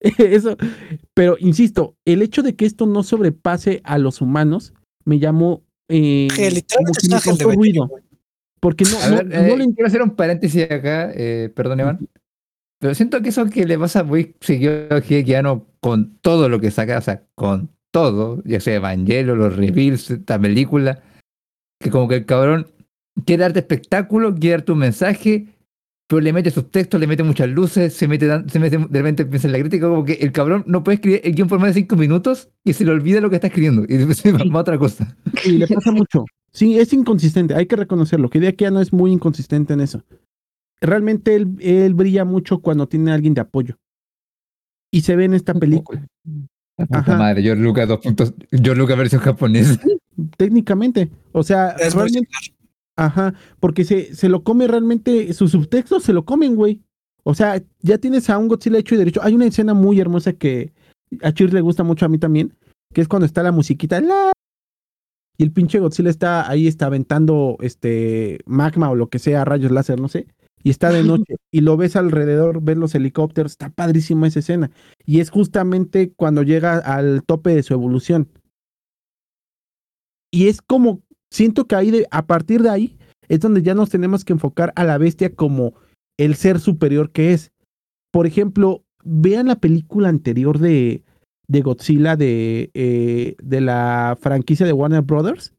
Eso. 0.18 0.56
Pero 1.14 1.36
insisto, 1.38 1.96
el 2.04 2.22
hecho 2.22 2.42
de 2.42 2.56
que 2.56 2.66
esto 2.66 2.86
no 2.86 3.02
sobrepase 3.02 3.80
a 3.84 3.98
los 3.98 4.20
humanos 4.20 4.74
me 5.04 5.18
llamó. 5.18 5.62
Eh, 5.88 6.28
como 6.76 6.92
que 6.92 7.44
me 7.46 7.54
ruido. 7.54 7.90
Porque 8.60 8.84
no, 8.84 8.98
A 9.00 9.08
no, 9.08 9.16
ver, 9.16 9.26
no 9.26 9.54
eh, 9.54 9.56
le 9.56 9.74
quiero 9.74 9.86
hacer 9.86 10.02
un 10.02 10.10
paréntesis 10.10 10.64
acá, 10.64 11.10
eh, 11.14 11.50
perdón, 11.54 11.80
Iván. 11.80 12.08
Pero 12.78 12.94
siento 12.94 13.20
que 13.22 13.30
eso 13.30 13.46
que 13.46 13.66
le 13.66 13.78
pasa 13.78 14.04
muy 14.04 14.36
seguido 14.40 14.72
a 14.90 14.98
Hideki 14.98 15.34
Anno 15.34 15.66
con 15.80 16.18
todo 16.20 16.48
lo 16.48 16.60
que 16.60 16.70
saca, 16.70 16.98
o 16.98 17.02
sea, 17.02 17.24
con 17.34 17.70
todo, 17.90 18.42
ya 18.44 18.60
sea 18.60 18.76
Evangelion, 18.76 19.38
los 19.38 19.56
reveals, 19.56 20.10
esta 20.10 20.38
película, 20.38 21.02
que 21.80 21.90
como 21.90 22.06
que 22.06 22.16
el 22.16 22.26
cabrón 22.26 22.66
quiere 23.24 23.42
darte 23.42 23.60
espectáculo, 23.60 24.34
quiere 24.34 24.58
darte 24.58 24.72
un 24.72 24.78
mensaje, 24.78 25.46
pero 26.06 26.20
le 26.20 26.32
mete 26.32 26.50
subtextos, 26.50 27.00
le 27.00 27.06
mete 27.06 27.22
muchas 27.22 27.48
luces, 27.48 27.94
se 27.94 28.06
mete, 28.06 28.26
se 28.48 28.58
mete 28.58 28.78
de 28.78 28.98
repente 28.98 29.24
piensa 29.24 29.48
en 29.48 29.52
la 29.52 29.60
crítica, 29.60 29.88
como 29.88 30.04
que 30.04 30.14
el 30.14 30.32
cabrón 30.32 30.64
no 30.66 30.84
puede 30.84 30.96
escribir 30.96 31.20
el 31.24 31.34
guion 31.34 31.48
por 31.48 31.58
más 31.58 31.74
de 31.74 31.80
cinco 31.80 31.96
minutos 31.96 32.50
y 32.64 32.74
se 32.74 32.84
le 32.84 32.90
olvida 32.90 33.20
lo 33.20 33.30
que 33.30 33.36
está 33.36 33.46
escribiendo 33.46 33.84
y 33.88 34.14
se 34.14 34.32
va 34.32 34.40
a 34.40 34.58
otra 34.58 34.78
cosa. 34.78 35.16
Sí, 35.42 35.58
le 35.58 35.66
pasa 35.66 35.90
mucho. 35.90 36.24
Sí, 36.52 36.78
es 36.78 36.92
inconsistente, 36.92 37.54
hay 37.54 37.66
que 37.66 37.76
reconocerlo. 37.76 38.28
Que 38.28 38.38
Hideki 38.38 38.66
Anno 38.66 38.80
es 38.80 38.92
muy 38.92 39.12
inconsistente 39.12 39.72
en 39.72 39.80
eso. 39.80 40.02
Realmente 40.80 41.34
él, 41.34 41.56
él 41.60 41.94
brilla 41.94 42.24
mucho 42.24 42.58
cuando 42.58 42.88
tiene 42.88 43.12
a 43.12 43.14
alguien 43.14 43.34
de 43.34 43.42
apoyo. 43.42 43.76
Y 44.90 45.02
se 45.02 45.14
ve 45.14 45.26
en 45.26 45.34
esta 45.34 45.54
película. 45.54 46.04
Ajá. 46.90 47.16
madre, 47.16 47.42
George 47.42 47.62
Lucas 47.62 47.86
dos 47.86 48.00
puntos, 48.00 48.34
George 48.50 48.74
Lucas 48.74 48.98
versión 48.98 49.20
japonesa. 49.20 49.80
Técnicamente. 50.36 51.10
O 51.32 51.42
sea, 51.42 51.70
Es 51.70 51.94
realmente. 51.94 52.28
Ajá, 52.96 53.34
porque 53.60 53.84
se, 53.84 54.14
se 54.14 54.28
lo 54.28 54.42
come 54.42 54.66
realmente, 54.66 55.32
sus 55.32 55.52
subtextos 55.52 56.02
se 56.02 56.12
lo 56.12 56.24
comen, 56.24 56.54
güey. 56.54 56.82
O 57.22 57.34
sea, 57.34 57.62
ya 57.80 57.98
tienes 57.98 58.28
a 58.28 58.38
un 58.38 58.48
Godzilla 58.48 58.78
hecho 58.78 58.94
y 58.94 58.98
derecho. 58.98 59.20
Hay 59.22 59.34
una 59.34 59.46
escena 59.46 59.74
muy 59.74 60.00
hermosa 60.00 60.32
que 60.32 60.72
a 61.22 61.32
Chir 61.32 61.52
le 61.52 61.60
gusta 61.60 61.82
mucho 61.82 62.06
a 62.06 62.08
mí 62.08 62.18
también, 62.18 62.54
que 62.92 63.00
es 63.00 63.08
cuando 63.08 63.26
está 63.26 63.42
la 63.42 63.52
musiquita, 63.52 64.00
la... 64.00 64.32
y 65.38 65.42
el 65.42 65.52
pinche 65.52 65.78
Godzilla 65.78 66.10
está 66.10 66.48
ahí, 66.48 66.66
está 66.66 66.86
aventando 66.86 67.56
este 67.60 68.40
magma 68.46 68.90
o 68.90 68.94
lo 68.94 69.08
que 69.08 69.18
sea, 69.18 69.44
rayos 69.44 69.70
láser, 69.70 70.00
no 70.00 70.08
sé, 70.08 70.26
y 70.62 70.70
está 70.70 70.90
de 70.90 71.02
noche, 71.04 71.36
y 71.50 71.60
lo 71.62 71.76
ves 71.76 71.96
alrededor, 71.96 72.62
ves 72.62 72.76
los 72.76 72.94
helicópteros, 72.94 73.52
está 73.52 73.70
padrísima 73.70 74.26
esa 74.26 74.40
escena. 74.40 74.70
Y 75.04 75.20
es 75.20 75.30
justamente 75.30 76.12
cuando 76.14 76.42
llega 76.42 76.78
al 76.78 77.22
tope 77.24 77.54
de 77.54 77.62
su 77.62 77.74
evolución. 77.74 78.28
Y 80.30 80.48
es 80.48 80.60
como, 80.62 81.02
siento 81.30 81.66
que 81.66 81.74
ahí 81.76 81.90
de, 81.90 82.06
a 82.10 82.26
partir 82.26 82.62
de 82.62 82.70
ahí 82.70 82.98
es 83.28 83.40
donde 83.40 83.62
ya 83.62 83.74
nos 83.74 83.90
tenemos 83.90 84.24
que 84.24 84.32
enfocar 84.32 84.72
a 84.76 84.84
la 84.84 84.98
bestia 84.98 85.34
como 85.34 85.74
el 86.18 86.34
ser 86.34 86.60
superior 86.60 87.10
que 87.10 87.32
es. 87.32 87.52
Por 88.12 88.26
ejemplo, 88.26 88.84
vean 89.04 89.46
la 89.46 89.56
película 89.56 90.08
anterior 90.08 90.58
de, 90.58 91.04
de 91.48 91.60
Godzilla 91.62 92.16
de, 92.16 92.70
eh, 92.74 93.36
de 93.42 93.60
la 93.60 94.16
franquicia 94.20 94.66
de 94.66 94.72
Warner 94.72 95.02
Brothers. 95.02 95.54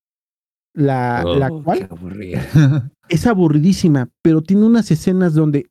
La, 0.74 1.24
la 1.26 1.50
Oh, 1.52 1.64
cual 1.64 1.80
qué 1.80 1.94
aburrida. 1.94 2.42
es 3.10 3.28
aburridísima, 3.28 4.10
pero 4.22 4.42
tiene 4.42 4.66
unas 4.66 4.90
escenas 4.90 5.34
donde 5.34 5.68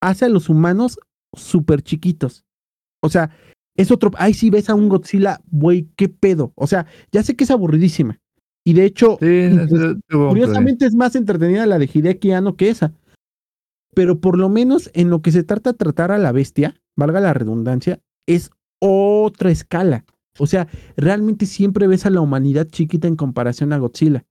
hace 0.00 0.24
a 0.24 0.30
los 0.30 0.48
humanos 0.48 0.98
súper 1.34 1.82
chiquitos. 1.82 2.44
O 3.02 3.10
sea, 3.10 3.30
es 3.76 3.90
otro. 3.90 4.10
Ahí 4.16 4.34
sí 4.34 4.48
ves 4.50 4.70
a 4.70 4.74
un 4.74 4.88
Godzilla, 4.88 5.40
güey, 5.50 5.88
qué 5.96 6.08
pedo. 6.08 6.52
O 6.56 6.66
sea, 6.66 6.86
ya 7.12 7.22
sé 7.22 7.36
que 7.36 7.44
es 7.44 7.50
aburridísima. 7.50 8.18
Y 8.68 8.74
de 8.74 8.84
hecho, 8.84 9.16
Sí, 9.18 9.48
no, 10.10 10.28
Curiosamente 10.28 10.84
es 10.84 10.94
más 10.94 11.16
entretenida 11.16 11.64
la 11.64 11.78
de 11.78 11.88
Hideaki 11.90 12.32
Anno 12.32 12.54
que 12.54 12.68
esa. 12.68 12.92
Pero 13.94 14.20
por 14.20 14.36
lo 14.36 14.50
menos 14.50 14.90
en 14.92 15.08
lo 15.08 15.22
que 15.22 15.32
se 15.32 15.42
trata 15.42 15.72
de 15.72 15.78
tratar 15.78 16.12
a 16.12 16.18
la 16.18 16.32
bestia, 16.32 16.78
valga 16.94 17.18
la 17.18 17.32
redundancia, 17.32 17.98
es 18.26 18.50
otra 18.78 19.50
escala. 19.50 20.04
O 20.38 20.46
sea, 20.46 20.68
realmente 20.98 21.46
siempre 21.46 21.86
ves 21.86 22.04
a 22.04 22.10
la 22.10 22.20
humanidad 22.20 22.68
chiquita 22.68 23.08
en 23.08 23.16
comparación 23.16 23.72
a 23.72 23.78
Godzilla. 23.78 24.26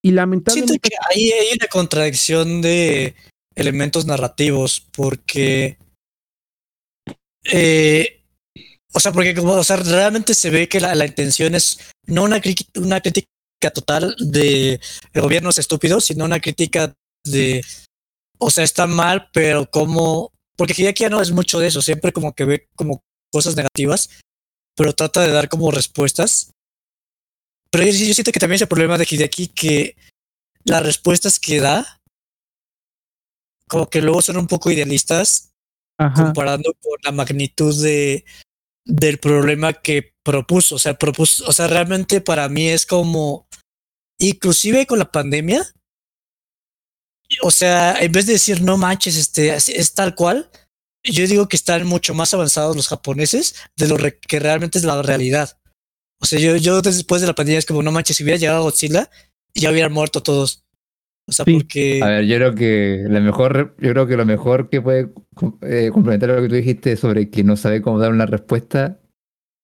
Y 0.00 0.10
Siento 0.10 0.20
lamentablemente, 0.20 0.78
que 0.78 0.96
ahí 1.10 1.32
hay 1.32 1.56
una 1.56 1.66
contradicción 1.66 2.62
de 2.62 3.16
elementos 3.56 4.06
narrativos, 4.06 4.86
porque. 4.94 5.76
eh, 7.52 8.17
o 8.98 9.00
sea, 9.00 9.12
porque 9.12 9.32
como, 9.32 9.52
o 9.52 9.62
sea, 9.62 9.76
realmente 9.76 10.34
se 10.34 10.50
ve 10.50 10.68
que 10.68 10.80
la, 10.80 10.92
la 10.96 11.06
intención 11.06 11.54
es 11.54 11.78
no 12.06 12.24
una, 12.24 12.40
una 12.74 13.00
crítica 13.00 13.70
total 13.72 14.16
de 14.18 14.80
gobiernos 15.14 15.56
estúpidos, 15.56 16.06
sino 16.06 16.24
una 16.24 16.40
crítica 16.40 16.92
de 17.24 17.64
o 18.38 18.50
sea, 18.50 18.64
está 18.64 18.88
mal, 18.88 19.30
pero 19.32 19.70
como, 19.70 20.32
porque 20.56 20.74
Hideaki 20.76 21.04
ya 21.04 21.10
no 21.10 21.20
es 21.20 21.30
mucho 21.30 21.60
de 21.60 21.68
eso, 21.68 21.80
siempre 21.80 22.12
como 22.12 22.32
que 22.32 22.44
ve 22.44 22.68
como 22.74 23.04
cosas 23.30 23.54
negativas, 23.54 24.10
pero 24.76 24.94
trata 24.94 25.20
de 25.22 25.30
dar 25.30 25.48
como 25.48 25.70
respuestas. 25.70 26.50
Pero 27.70 27.84
yo, 27.84 27.92
yo 27.92 28.14
siento 28.14 28.32
que 28.32 28.40
también 28.40 28.56
es 28.56 28.62
el 28.62 28.68
problema 28.68 28.98
de 28.98 29.06
Hideaki 29.08 29.46
que 29.46 29.96
las 30.64 30.82
respuestas 30.82 31.38
que 31.38 31.60
da, 31.60 32.00
como 33.68 33.88
que 33.88 34.02
luego 34.02 34.22
son 34.22 34.38
un 34.38 34.48
poco 34.48 34.72
idealistas, 34.72 35.50
Ajá. 35.98 36.24
comparando 36.24 36.72
con 36.80 36.98
la 37.04 37.12
magnitud 37.12 37.80
de 37.80 38.24
del 38.88 39.18
problema 39.18 39.74
que 39.74 40.14
propuso. 40.24 40.74
O 40.74 40.78
sea, 40.78 40.98
propuso, 40.98 41.46
o 41.46 41.52
sea, 41.52 41.68
realmente 41.68 42.20
para 42.20 42.48
mí 42.48 42.68
es 42.68 42.86
como, 42.86 43.46
inclusive 44.18 44.86
con 44.86 44.98
la 44.98 45.12
pandemia, 45.12 45.64
o 47.42 47.50
sea, 47.50 48.00
en 48.00 48.10
vez 48.10 48.26
de 48.26 48.32
decir 48.32 48.62
no 48.62 48.78
manches, 48.78 49.16
este 49.16 49.54
es, 49.54 49.94
tal 49.94 50.14
cual, 50.14 50.50
yo 51.04 51.26
digo 51.26 51.46
que 51.46 51.56
están 51.56 51.86
mucho 51.86 52.14
más 52.14 52.32
avanzados 52.32 52.74
los 52.74 52.88
japoneses 52.88 53.54
de 53.76 53.86
lo 53.86 53.96
que 53.96 54.40
realmente 54.40 54.78
es 54.78 54.84
la 54.84 55.00
realidad. 55.02 55.58
O 56.20 56.26
sea, 56.26 56.40
yo, 56.40 56.56
yo 56.56 56.80
después 56.80 57.20
de 57.20 57.26
la 57.28 57.34
pandemia 57.34 57.58
es 57.58 57.66
como 57.66 57.82
no 57.82 57.92
manches, 57.92 58.16
si 58.16 58.24
hubiera 58.24 58.40
llegado 58.40 58.62
Godzilla, 58.62 59.10
ya 59.54 59.70
hubieran 59.70 59.92
muerto 59.92 60.22
todos. 60.22 60.64
O 61.28 61.32
sea, 61.32 61.44
Sí. 61.44 61.52
porque 61.54 62.00
A 62.02 62.06
ver, 62.08 62.24
yo 62.24 62.36
creo 62.36 62.54
que 62.54 63.04
lo 63.06 63.20
mejor, 63.20 63.76
yo 63.78 63.90
creo 63.92 64.06
que 64.06 64.16
lo 64.16 64.24
mejor 64.24 64.70
que 64.70 64.80
puede 64.80 65.12
eh, 65.62 65.90
complementar 65.92 66.30
lo 66.30 66.40
que 66.42 66.48
tú 66.48 66.54
dijiste 66.54 66.96
sobre 66.96 67.28
que 67.28 67.44
no 67.44 67.56
sabe 67.56 67.82
cómo 67.82 67.98
dar 67.98 68.10
una 68.12 68.24
respuesta 68.26 68.98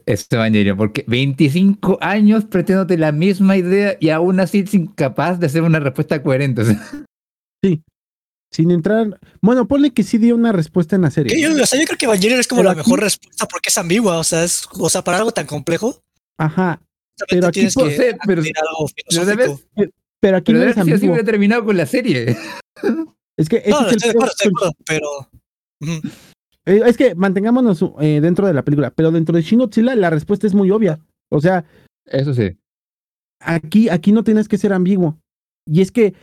es 0.06 0.26
Evangelion, 0.30 0.76
porque 0.76 1.04
25 1.08 1.96
años 2.02 2.44
pretendiéndote 2.44 2.98
la 2.98 3.10
misma 3.12 3.56
idea 3.56 3.96
y 3.98 4.10
aún 4.10 4.38
así 4.40 4.58
es 4.58 4.74
incapaz 4.74 5.40
de 5.40 5.46
hacer 5.46 5.62
una 5.62 5.80
respuesta 5.80 6.22
coherente. 6.22 6.60
o 6.60 6.64
sea, 6.66 6.80
Sin 8.52 8.70
entrar. 8.70 9.18
Bueno, 9.40 9.66
ponle 9.66 9.90
que 9.92 10.02
sí 10.04 10.18
dio 10.18 10.34
una 10.36 10.52
respuesta 10.52 10.94
en 10.94 11.02
la 11.02 11.10
serie. 11.10 11.40
yo, 11.40 11.50
o 11.60 11.66
sea, 11.66 11.80
yo 11.80 11.86
creo 11.86 11.98
que 11.98 12.04
Evangelion 12.04 12.38
es 12.38 12.46
como 12.46 12.60
Pero 12.60 12.68
la 12.74 12.80
aquí- 12.80 12.88
mejor 12.88 13.00
respuesta 13.02 13.46
porque 13.46 13.68
es 13.70 13.78
ambigua. 13.78 14.18
O 14.18 14.22
sea, 14.24 14.44
es, 14.44 14.68
o 14.78 14.88
sea, 14.90 15.02
para 15.02 15.16
algo 15.18 15.32
tan 15.32 15.46
complejo, 15.46 15.98
Ajá. 16.38 16.80
Pero 17.30 17.46
aquí 17.46 17.60
tienes 17.60 17.74
por- 17.74 17.88
que 17.88 17.96
sé, 17.96 18.18
pero-. 18.26 18.42
Pero 20.24 20.38
aquí 20.38 20.52
pero 20.52 20.58
no 20.60 20.64
de 20.64 20.70
es 20.70 20.76
haber 20.78 20.84
sido 20.86 20.94
así 20.96 21.04
ambiguo. 21.04 21.14
hubiera 21.16 21.26
terminado 21.30 21.64
con 21.66 21.76
la 21.76 21.84
serie. 21.84 22.34
Es 23.36 23.48
que 23.48 23.56
ese 23.58 23.70
No, 23.70 23.80
es 23.80 23.88
el 23.88 23.96
estoy 23.96 24.08
de 24.08 24.10
acuerdo, 24.10 24.30
estoy 24.32 24.48
de 24.48 24.52
con- 24.54 24.68
acuerdo, 24.68 24.78
pero. 24.86 25.30
Eh, 26.66 26.80
Es 26.86 26.96
que 26.96 27.14
mantengámonos 27.14 27.84
eh, 28.00 28.20
dentro 28.22 28.46
de 28.46 28.54
la 28.54 28.64
película, 28.64 28.90
pero 28.90 29.10
dentro 29.10 29.36
de 29.36 29.42
Shin 29.42 29.58
Godzilla 29.58 29.94
la 29.94 30.08
respuesta 30.08 30.46
es 30.46 30.54
muy 30.54 30.70
obvia. 30.70 30.98
O 31.30 31.40
sea, 31.42 31.64
Eso 32.06 32.32
sí. 32.32 32.56
aquí, 33.40 33.90
aquí 33.90 34.12
no 34.12 34.24
tienes 34.24 34.48
que 34.48 34.56
ser 34.56 34.72
ambiguo. 34.72 35.18
Y 35.66 35.82
es 35.82 35.92
que 35.92 36.14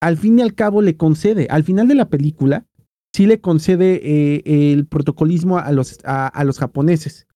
al 0.00 0.16
fin 0.18 0.38
y 0.38 0.42
al 0.42 0.54
cabo 0.54 0.82
le 0.82 0.96
concede, 0.96 1.48
al 1.50 1.64
final 1.64 1.88
de 1.88 1.96
la 1.96 2.08
película, 2.08 2.64
sí 3.12 3.26
le 3.26 3.40
concede 3.40 4.00
eh, 4.04 4.72
el 4.72 4.86
protocolismo 4.86 5.58
a 5.58 5.72
los, 5.72 5.98
a, 6.04 6.28
a 6.28 6.44
los 6.44 6.58
japoneses. 6.60 7.26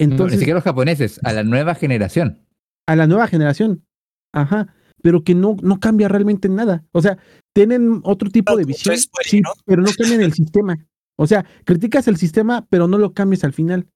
No, 0.00 0.06
ni 0.06 0.12
Entonces, 0.12 0.38
siquiera 0.38 0.56
los 0.58 0.64
japoneses, 0.64 1.20
a 1.24 1.32
la 1.34 1.42
nueva 1.44 1.74
generación. 1.74 2.46
a 2.88 2.96
la 2.96 3.06
nueva 3.06 3.26
generación. 3.26 3.84
Ajá. 4.32 4.74
Pero 5.02 5.22
que 5.22 5.34
no, 5.34 5.56
no 5.62 5.80
cambia 5.80 6.08
realmente 6.08 6.48
nada. 6.48 6.84
O 6.92 7.02
sea, 7.02 7.18
tienen 7.54 8.00
otro 8.04 8.30
tipo 8.30 8.56
de 8.56 8.64
visión, 8.64 8.96
sí, 9.22 9.40
¿no? 9.40 9.50
pero 9.64 9.82
no 9.82 9.90
cambian 9.96 10.22
el 10.22 10.32
sistema. 10.34 10.76
O 11.16 11.26
sea, 11.26 11.44
criticas 11.64 12.08
el 12.08 12.16
sistema, 12.16 12.66
pero 12.70 12.88
no 12.88 12.98
lo 12.98 13.12
cambias 13.12 13.44
al 13.44 13.52
final. 13.52 13.88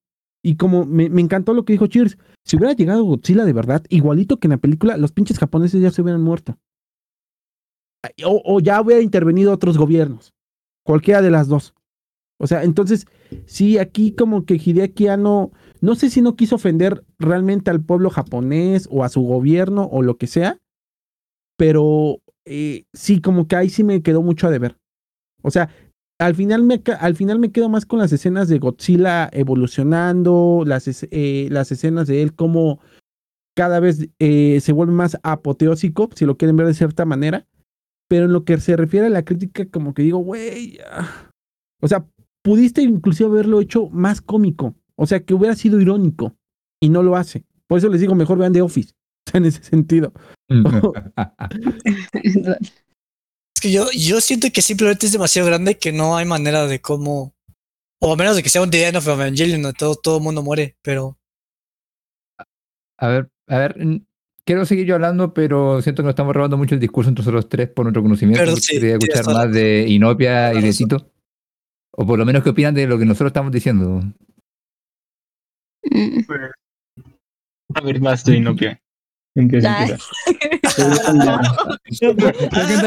Y 0.44 0.56
como 0.56 0.84
me, 0.84 1.08
me 1.08 1.20
encantó 1.20 1.54
lo 1.54 1.64
que 1.64 1.72
dijo 1.72 1.86
Cheers, 1.86 2.18
si 2.44 2.56
hubiera 2.56 2.74
llegado 2.74 3.04
Godzilla 3.04 3.44
de 3.44 3.52
verdad, 3.52 3.84
igualito 3.88 4.38
que 4.38 4.48
en 4.48 4.52
la 4.52 4.56
película, 4.58 4.96
los 4.96 5.12
pinches 5.12 5.38
japoneses 5.38 5.80
ya 5.80 5.90
se 5.92 6.02
hubieran 6.02 6.22
muerto. 6.22 6.58
O, 8.24 8.42
o 8.44 8.60
ya 8.60 8.80
hubiera 8.80 9.00
intervenido 9.00 9.52
otros 9.52 9.78
gobiernos. 9.78 10.34
Cualquiera 10.84 11.22
de 11.22 11.30
las 11.30 11.46
dos. 11.46 11.74
O 12.42 12.48
sea, 12.48 12.64
entonces, 12.64 13.06
sí, 13.46 13.78
aquí 13.78 14.16
como 14.16 14.44
que 14.44 14.54
Hideaki 14.54 15.06
Anno, 15.06 15.52
no 15.80 15.94
sé 15.94 16.10
si 16.10 16.22
no 16.22 16.34
quiso 16.34 16.56
ofender 16.56 17.04
realmente 17.20 17.70
al 17.70 17.84
pueblo 17.84 18.10
japonés 18.10 18.88
o 18.90 19.04
a 19.04 19.08
su 19.08 19.22
gobierno 19.22 19.88
o 19.92 20.02
lo 20.02 20.16
que 20.16 20.26
sea, 20.26 20.58
pero 21.62 22.20
eh, 22.44 22.86
sí, 22.92 23.20
como 23.20 23.46
que 23.46 23.54
ahí 23.54 23.68
sí 23.68 23.84
me 23.84 24.02
quedó 24.02 24.20
mucho 24.20 24.48
a 24.48 24.50
deber. 24.50 24.78
O 25.42 25.52
sea, 25.52 25.70
al 26.18 26.34
final 26.34 26.64
me, 26.64 26.82
al 26.98 27.14
final 27.14 27.38
me 27.38 27.52
quedo 27.52 27.68
más 27.68 27.86
con 27.86 28.00
las 28.00 28.12
escenas 28.12 28.48
de 28.48 28.58
Godzilla 28.58 29.30
evolucionando, 29.32 30.64
las, 30.66 30.88
eh, 30.88 31.46
las 31.52 31.70
escenas 31.70 32.08
de 32.08 32.20
él 32.20 32.34
como 32.34 32.80
cada 33.54 33.78
vez 33.78 34.08
eh, 34.18 34.58
se 34.60 34.72
vuelve 34.72 34.92
más 34.92 35.16
apoteósico, 35.22 36.10
si 36.16 36.26
lo 36.26 36.36
quieren 36.36 36.56
ver 36.56 36.66
de 36.66 36.74
cierta 36.74 37.04
manera. 37.04 37.46
Pero 38.08 38.24
en 38.24 38.32
lo 38.32 38.44
que 38.44 38.58
se 38.58 38.76
refiere 38.76 39.06
a 39.06 39.10
la 39.10 39.24
crítica, 39.24 39.64
como 39.66 39.94
que 39.94 40.02
digo, 40.02 40.18
güey, 40.18 40.80
ah". 40.90 41.30
o 41.80 41.86
sea, 41.86 42.04
pudiste 42.42 42.82
inclusive 42.82 43.30
haberlo 43.30 43.60
hecho 43.60 43.88
más 43.90 44.20
cómico, 44.20 44.74
o 44.96 45.06
sea, 45.06 45.20
que 45.20 45.34
hubiera 45.34 45.54
sido 45.54 45.80
irónico 45.80 46.34
y 46.80 46.88
no 46.88 47.04
lo 47.04 47.14
hace. 47.14 47.44
Por 47.68 47.78
eso 47.78 47.88
les 47.88 48.00
digo, 48.00 48.16
mejor 48.16 48.38
vean 48.38 48.52
The 48.52 48.62
Office, 48.62 48.94
en 49.32 49.44
ese 49.44 49.62
sentido. 49.62 50.12
Es 53.54 53.60
que 53.60 53.72
yo, 53.72 53.86
yo 53.92 54.20
siento 54.20 54.48
que 54.52 54.62
simplemente 54.62 55.06
es 55.06 55.12
demasiado 55.12 55.48
grande 55.48 55.78
que 55.78 55.92
no 55.92 56.16
hay 56.16 56.24
manera 56.24 56.66
de 56.66 56.80
cómo. 56.80 57.34
O 58.00 58.12
a 58.12 58.16
menos 58.16 58.34
de 58.34 58.42
que 58.42 58.48
sea 58.48 58.62
un 58.62 58.70
The 58.70 58.88
End 58.88 58.96
of 58.96 59.06
Evangelion 59.06 59.62
donde 59.62 59.78
todo, 59.78 59.94
todo 59.94 60.16
el 60.18 60.24
mundo 60.24 60.42
muere, 60.42 60.76
pero. 60.82 61.18
A 62.98 63.08
ver, 63.08 63.30
a 63.48 63.58
ver, 63.58 63.76
quiero 64.44 64.66
seguir 64.66 64.86
yo 64.86 64.94
hablando, 64.94 65.32
pero 65.32 65.80
siento 65.82 66.02
que 66.02 66.06
nos 66.06 66.12
estamos 66.12 66.34
robando 66.34 66.56
mucho 66.56 66.74
el 66.74 66.80
discurso 66.80 67.08
entre 67.08 67.22
nosotros 67.22 67.48
tres 67.48 67.68
por 67.68 67.84
nuestro 67.84 68.02
conocimiento. 68.02 68.56
Sí, 68.56 68.80
quería 68.80 68.96
escuchar 68.96 69.26
más 69.26 69.52
de 69.52 69.86
Inopia 69.88 70.52
y 70.52 70.60
de 70.60 70.66
razón. 70.68 70.88
Tito. 70.88 71.12
O 71.92 72.06
por 72.06 72.18
lo 72.18 72.24
menos 72.24 72.42
qué 72.42 72.50
opinan 72.50 72.74
de 72.74 72.86
lo 72.86 72.98
que 72.98 73.04
nosotros 73.04 73.28
estamos 73.28 73.52
diciendo. 73.52 74.02
A 77.74 77.80
ver, 77.82 78.00
más 78.00 78.24
de 78.24 78.36
Inopia. 78.36 78.81
¿En 79.34 79.48
qué 79.48 79.60
sentido? 79.62 79.96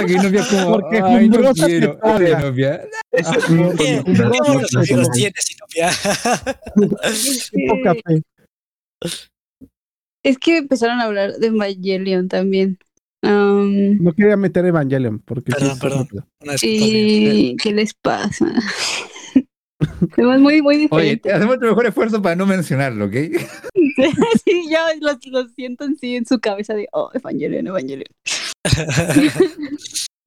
Que 0.05 0.13
Inopia 0.13 0.41
es 0.41 0.47
como, 0.47 0.71
Porque 0.79 0.97
ay, 1.03 1.29
no 1.29 1.53
quiero, 1.53 1.93
se 1.93 1.99
paga". 1.99 2.15
oye, 2.15 2.31
Inopia. 2.31 2.81
Eso 3.11 3.31
es 3.31 3.43
Ah, 3.43 3.47
un- 3.51 3.57
no, 3.57 3.69
¿Qué, 3.75 3.95
no, 3.97 4.03
qué 4.03 4.11
no, 4.13 4.29
buenos 4.29 4.73
no, 4.73 4.79
amigos 4.79 5.07
no. 5.07 5.13
tienes, 5.13 5.43
Sinopia? 5.45 5.89
Poca 7.67 7.95
fe. 8.05 8.21
Es 10.23 10.37
que 10.37 10.57
empezaron 10.57 10.99
a 10.99 11.03
hablar 11.03 11.33
de 11.33 11.47
Evangelion 11.47 12.27
también. 12.27 12.77
Am, 13.23 13.97
No 14.03 14.13
quería 14.13 14.37
meter 14.37 14.65
Evangelion 14.65 15.19
porque 15.19 15.51
sí 15.51 15.57
Perdón, 15.57 15.71
es 15.73 15.79
perdón. 15.79 16.07
mía. 16.11 16.23
y 16.61 17.55
¿qué 17.57 17.73
les 17.73 17.93
pasa? 17.95 18.45
Además, 20.13 20.39
muy, 20.39 20.61
muy 20.61 20.87
Oye, 20.91 21.21
hacemos 21.25 21.47
nuestro 21.47 21.69
mejor 21.69 21.85
esfuerzo 21.87 22.21
para 22.21 22.35
no 22.35 22.45
mencionarlo, 22.45 23.05
¿ok? 23.05 23.13
sí, 24.45 24.67
ya 24.69 24.85
lo, 24.99 25.17
lo 25.31 25.47
siento 25.49 25.85
así 25.85 26.15
en 26.15 26.25
su 26.25 26.39
cabeza 26.39 26.73
de, 26.73 26.87
oh, 26.91 27.09
Evangelion, 27.13 27.67
Evangelion. 27.67 28.07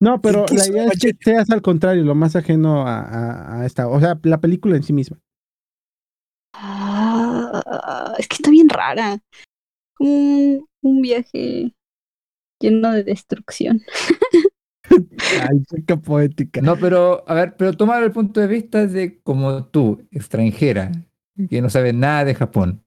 No, 0.00 0.20
pero 0.20 0.46
la 0.52 0.64
idea 0.68 0.86
es 0.86 1.00
que 1.00 1.10
seas 1.20 1.50
al 1.50 1.60
contrario, 1.60 2.04
lo 2.04 2.14
más 2.14 2.36
ajeno 2.36 2.86
a, 2.86 3.00
a- 3.00 3.60
a 3.62 3.66
esta, 3.66 3.88
o 3.88 3.98
sea, 3.98 4.16
la 4.22 4.40
película 4.40 4.76
en 4.76 4.84
sí 4.84 4.92
misma. 4.92 5.18
Ah, 6.54 8.14
es 8.18 8.28
que 8.28 8.36
está 8.36 8.50
bien 8.50 8.68
rara. 8.68 9.18
Como 9.96 10.10
un, 10.12 10.66
un 10.82 11.02
viaje 11.02 11.72
lleno 12.60 12.92
de 12.92 13.02
destrucción. 13.04 13.80
Ay, 15.50 15.82
qué 15.86 15.96
poética. 15.96 16.60
No, 16.60 16.76
pero, 16.76 17.24
a 17.26 17.34
ver, 17.34 17.56
pero 17.56 17.72
tomar 17.72 18.02
el 18.02 18.12
punto 18.12 18.40
de 18.40 18.46
vista 18.46 18.86
de 18.86 19.20
como 19.22 19.64
tú, 19.66 20.06
extranjera, 20.10 20.92
que 21.48 21.60
no 21.60 21.70
sabes 21.70 21.94
nada 21.94 22.24
de 22.24 22.34
Japón. 22.34 22.84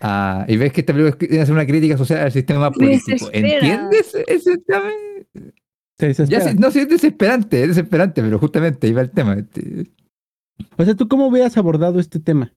Ah, 0.00 0.44
y 0.48 0.56
ves 0.56 0.72
que 0.72 0.80
esta 0.80 0.92
película 0.92 1.16
tiene 1.16 1.36
que 1.36 1.40
hacer 1.40 1.54
una 1.54 1.66
crítica 1.66 1.96
social 1.96 2.20
al 2.20 2.32
sistema 2.32 2.70
político. 2.70 3.28
¿Entiendes? 3.32 4.14
ese 4.26 4.58
tema? 4.58 4.90
Ya 5.98 6.52
no 6.54 6.70
sé, 6.70 6.82
es 6.82 6.88
desesperante, 6.88 7.62
es 7.62 7.68
desesperante, 7.68 8.20
pero 8.22 8.38
justamente 8.38 8.86
ahí 8.86 8.92
va 8.92 9.00
el 9.00 9.10
tema. 9.10 9.34
Este, 9.34 9.90
O 10.76 10.84
sea, 10.84 10.94
¿tú 10.94 11.08
cómo 11.08 11.28
hubieras 11.28 11.56
abordado 11.56 11.98
este 11.98 12.20
tema? 12.20 12.52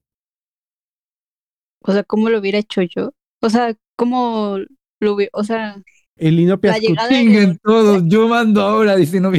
O 1.82 1.94
sea, 1.94 2.04
¿cómo 2.04 2.30
lo 2.30 2.40
hubiera 2.40 2.58
hecho 2.58 2.82
yo? 2.82 3.14
O 3.42 3.50
sea, 3.50 3.74
¿cómo 3.96 4.58
lo 5.00 5.14
hubiera, 5.14 5.30
o 5.34 5.46
sea, 5.46 5.82
El 6.20 6.40
Inopia 6.40 6.76
Chinguen 7.10 7.58
todos, 7.64 8.04
yo 8.06 8.28
mando 8.28 8.62
ahora, 8.62 8.96
dice 8.96 9.20
no 9.20 9.32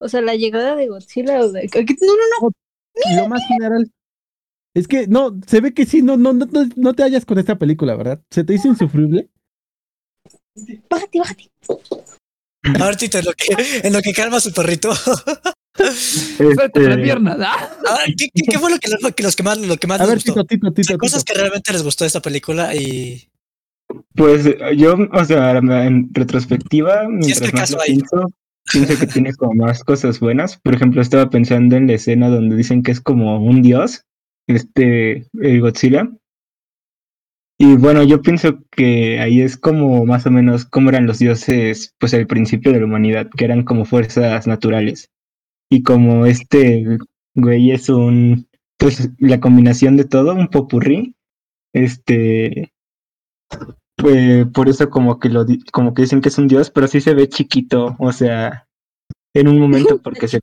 o 0.00 0.08
sea, 0.08 0.20
la 0.20 0.34
llegada 0.34 0.76
de 0.76 0.88
Godzilla 0.88 1.40
o 1.40 1.50
de... 1.50 1.64
No, 1.64 1.80
no, 1.80 2.50
no, 2.50 3.22
Lo 3.22 3.28
más 3.28 3.42
general. 3.48 3.90
Es 4.74 4.86
que 4.86 5.06
no, 5.06 5.40
se 5.46 5.60
ve 5.60 5.72
que 5.72 5.86
sí, 5.86 6.02
no, 6.02 6.16
no, 6.16 6.32
no, 6.32 6.46
no, 6.46 6.68
no 6.76 6.94
te 6.94 7.04
hallas 7.04 7.24
con 7.24 7.38
esta 7.38 7.58
película, 7.58 7.96
¿verdad? 7.96 8.20
¿Se 8.30 8.44
te 8.44 8.54
hizo 8.54 8.68
insufrible? 8.68 9.30
bájate, 10.90 11.18
bájate. 11.18 11.50
A 12.80 12.86
ver, 12.86 12.96
Tito, 12.96 13.18
en 13.18 13.24
lo 13.24 13.32
que, 13.32 13.56
en 13.82 13.92
lo 13.92 14.02
que 14.02 14.12
calma 14.12 14.40
su 14.40 14.52
perrito. 14.52 14.92
Suelta 14.94 16.80
la 16.80 16.90
Este, 16.90 17.02
pierna. 17.02 17.36
¡ah! 17.40 17.68
¿qué, 18.16 18.28
qué, 18.32 18.42
qué 18.42 18.58
fue 18.58 18.70
lo 18.70 18.78
que, 18.78 18.90
lo 19.00 19.14
que 19.14 19.22
los 19.22 19.36
que 19.36 19.42
más, 19.42 19.58
lo 19.58 19.76
que 19.76 19.86
más 19.86 20.00
A 20.00 20.04
les 20.04 20.10
ver, 20.10 20.16
gustó? 20.18 20.44
Tito, 20.44 20.46
Tito, 20.46 20.68
O 20.68 20.72
Tito, 20.72 20.86
sea, 20.88 20.98
cosas 20.98 21.24
que 21.24 21.34
realmente 21.34 21.72
les 21.72 21.82
gustó 21.82 22.04
de 22.04 22.08
esta 22.08 22.20
película 22.22 22.74
y. 22.74 23.28
Pues 24.14 24.48
yo, 24.76 24.96
o 25.12 25.24
sea, 25.24 25.58
en 25.58 26.10
retrospectiva, 26.12 27.08
mientras 27.08 27.50
que 27.50 27.56
más 27.56 27.70
lo 27.70 27.78
pienso, 27.84 28.30
pienso 28.72 28.98
que 28.98 29.06
tiene 29.06 29.34
como 29.34 29.54
más 29.54 29.84
cosas 29.84 30.20
buenas. 30.20 30.58
Por 30.58 30.74
ejemplo, 30.74 31.00
estaba 31.00 31.30
pensando 31.30 31.76
en 31.76 31.86
la 31.86 31.94
escena 31.94 32.28
donde 32.28 32.56
dicen 32.56 32.82
que 32.82 32.92
es 32.92 33.00
como 33.00 33.42
un 33.44 33.62
dios, 33.62 34.04
este 34.46 35.26
el 35.40 35.60
Godzilla. 35.60 36.10
Y 37.56 37.76
bueno, 37.76 38.02
yo 38.02 38.20
pienso 38.20 38.58
que 38.70 39.20
ahí 39.20 39.40
es 39.40 39.56
como 39.56 40.04
más 40.04 40.26
o 40.26 40.30
menos 40.30 40.64
cómo 40.64 40.90
eran 40.90 41.06
los 41.06 41.20
dioses, 41.20 41.94
pues 41.98 42.12
al 42.12 42.26
principio 42.26 42.72
de 42.72 42.80
la 42.80 42.86
humanidad, 42.86 43.28
que 43.36 43.44
eran 43.44 43.62
como 43.62 43.84
fuerzas 43.84 44.46
naturales. 44.46 45.10
Y 45.70 45.82
como 45.82 46.26
este 46.26 46.98
güey 47.34 47.70
es 47.70 47.88
un, 47.88 48.48
pues 48.76 49.10
la 49.18 49.40
combinación 49.40 49.96
de 49.96 50.04
todo, 50.04 50.34
un 50.34 50.48
popurrí, 50.48 51.14
este, 51.72 52.72
pues 53.96 54.46
por 54.48 54.68
eso 54.68 54.90
como 54.90 55.18
que 55.18 55.28
lo, 55.28 55.44
como 55.72 55.94
que 55.94 56.02
dicen 56.02 56.20
que 56.20 56.28
es 56.28 56.38
un 56.38 56.48
dios, 56.48 56.70
pero 56.70 56.88
sí 56.88 57.00
se 57.00 57.14
ve 57.14 57.28
chiquito, 57.28 57.96
o 57.98 58.12
sea, 58.12 58.66
en 59.34 59.48
un 59.48 59.58
momento 59.60 60.00
porque 60.02 60.28
se 60.28 60.40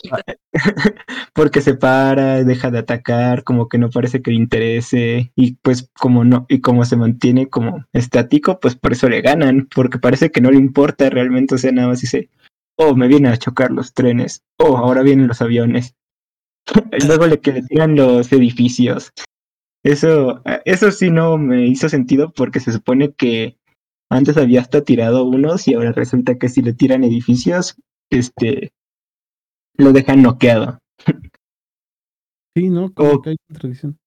porque 1.34 1.62
se 1.62 1.76
para, 1.76 2.44
deja 2.44 2.72
de 2.72 2.80
atacar, 2.80 3.44
como 3.44 3.68
que 3.68 3.78
no 3.78 3.90
parece 3.90 4.22
que 4.22 4.32
le 4.32 4.38
interese 4.38 5.32
y 5.36 5.54
pues 5.56 5.90
como 6.00 6.24
no 6.24 6.46
y 6.50 6.62
como 6.62 6.86
se 6.86 6.98
mantiene 6.98 7.50
como 7.50 7.86
estático, 7.94 8.60
pues 8.60 8.76
por 8.76 8.92
eso 8.94 9.10
le 9.10 9.22
ganan, 9.22 9.68
porque 9.74 9.98
parece 10.00 10.32
que 10.32 10.42
no 10.42 10.52
le 10.52 10.58
importa 10.58 11.10
realmente, 11.10 11.56
o 11.56 11.58
sea, 11.58 11.72
nada 11.72 11.90
más 11.90 12.02
dice, 12.02 12.30
"Oh, 12.78 12.96
me 12.96 13.08
vienen 13.08 13.32
a 13.32 13.38
chocar 13.38 13.72
los 13.72 13.94
trenes. 13.94 14.44
Oh, 14.58 14.78
ahora 14.78 15.02
vienen 15.04 15.28
los 15.28 15.42
aviones." 15.42 15.96
luego 17.08 17.28
le 17.28 17.40
que 17.40 17.54
le 17.54 17.64
tiran 17.64 17.96
los 17.96 18.32
edificios. 18.32 19.12
Eso 19.84 20.42
eso 20.66 20.92
sí 20.92 21.10
no 21.10 21.38
me 21.38 21.66
hizo 21.66 21.90
sentido 21.90 22.32
porque 22.32 22.60
se 22.60 22.72
supone 22.72 23.14
que 23.14 23.58
antes 24.10 24.38
había 24.38 24.62
hasta 24.62 24.84
tirado 24.84 25.24
unos 25.24 25.68
y 25.68 25.74
ahora 25.74 25.92
resulta 25.92 26.38
que 26.38 26.50
si 26.50 26.62
le 26.62 26.74
tiran 26.74 27.04
edificios, 27.04 27.76
este 28.10 28.72
lo 29.76 29.94
dejan 29.94 30.22
noqueado. 30.22 30.80
Sí, 32.56 32.70
¿no? 32.70 32.94
Como 32.94 33.22
que 33.22 33.32
hay 33.32 33.38
contradicción. 33.48 33.98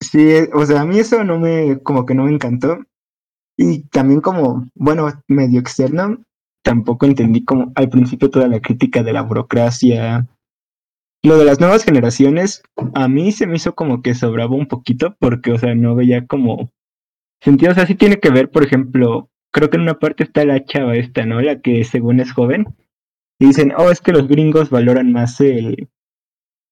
Sí, 0.00 0.28
o 0.52 0.66
sea, 0.66 0.82
a 0.82 0.84
mí 0.84 0.98
eso 0.98 1.24
no 1.24 1.38
me, 1.38 1.80
como 1.82 2.04
que 2.04 2.14
no 2.14 2.24
me 2.24 2.32
encantó. 2.32 2.78
Y 3.56 3.82
también 3.88 4.20
como, 4.20 4.66
bueno, 4.74 5.08
medio 5.26 5.60
externo, 5.60 6.18
tampoco 6.62 7.06
entendí 7.06 7.44
como 7.44 7.72
al 7.74 7.88
principio 7.88 8.30
toda 8.30 8.48
la 8.48 8.60
crítica 8.60 9.02
de 9.02 9.12
la 9.12 9.22
burocracia. 9.22 10.26
Lo 11.22 11.36
de 11.36 11.44
las 11.44 11.60
nuevas 11.60 11.84
generaciones, 11.84 12.62
a 12.94 13.08
mí 13.08 13.32
se 13.32 13.46
me 13.46 13.56
hizo 13.56 13.74
como 13.74 14.02
que 14.02 14.14
sobraba 14.14 14.54
un 14.54 14.66
poquito 14.66 15.16
porque, 15.18 15.52
o 15.52 15.58
sea, 15.58 15.74
no 15.74 15.94
veía 15.94 16.26
como 16.26 16.70
sentido. 17.40 17.72
O 17.72 17.74
sea, 17.74 17.86
sí 17.86 17.94
tiene 17.94 18.20
que 18.20 18.30
ver, 18.30 18.50
por 18.50 18.64
ejemplo, 18.64 19.30
creo 19.52 19.70
que 19.70 19.76
en 19.76 19.82
una 19.82 19.98
parte 19.98 20.24
está 20.24 20.44
la 20.44 20.64
chava 20.64 20.96
esta, 20.96 21.26
¿no? 21.26 21.40
La 21.40 21.60
que 21.60 21.84
según 21.84 22.20
es 22.20 22.32
joven 22.32 22.66
y 23.38 23.46
dicen, 23.46 23.72
oh, 23.76 23.90
es 23.90 24.00
que 24.00 24.12
los 24.12 24.28
gringos 24.28 24.70
valoran 24.70 25.12
más 25.12 25.40
el, 25.40 25.88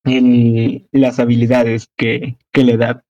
el, 0.04 0.88
las 0.92 1.18
habilidades 1.18 1.88
que, 1.96 2.38
que 2.52 2.64
la 2.64 2.72
edad. 2.72 3.04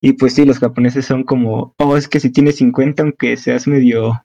Y 0.00 0.12
pues 0.14 0.34
sí, 0.34 0.44
los 0.44 0.58
japoneses 0.58 1.06
son 1.06 1.24
como, 1.24 1.74
oh, 1.78 1.96
es 1.96 2.08
que 2.08 2.20
si 2.20 2.30
tienes 2.30 2.56
50, 2.56 3.02
aunque 3.02 3.36
seas 3.36 3.66
medio 3.66 4.24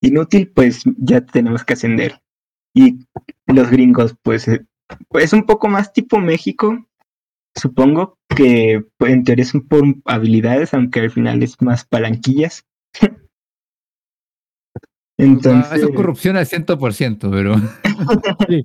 inútil, 0.00 0.52
pues 0.54 0.84
ya 0.96 1.22
tenemos 1.22 1.64
que 1.64 1.74
ascender. 1.74 2.20
Y 2.74 3.06
los 3.46 3.70
gringos, 3.70 4.16
pues, 4.22 4.46
eh, 4.48 4.60
pues 4.60 4.68
es 5.14 5.32
un 5.32 5.44
poco 5.44 5.68
más 5.68 5.92
tipo 5.92 6.18
México, 6.18 6.86
supongo, 7.54 8.18
que 8.34 8.84
pues, 8.96 9.12
en 9.12 9.24
teoría 9.24 9.44
son 9.44 9.66
por 9.66 9.82
habilidades, 10.04 10.74
aunque 10.74 11.00
al 11.00 11.10
final 11.10 11.42
es 11.42 11.60
más 11.60 11.84
palanquillas. 11.84 12.66
Entonces... 15.18 15.78
eso 15.78 15.88
es 15.88 15.96
corrupción 15.96 16.36
al 16.36 16.46
100%, 16.46 17.30
pero... 17.30 17.56
sí. 18.48 18.64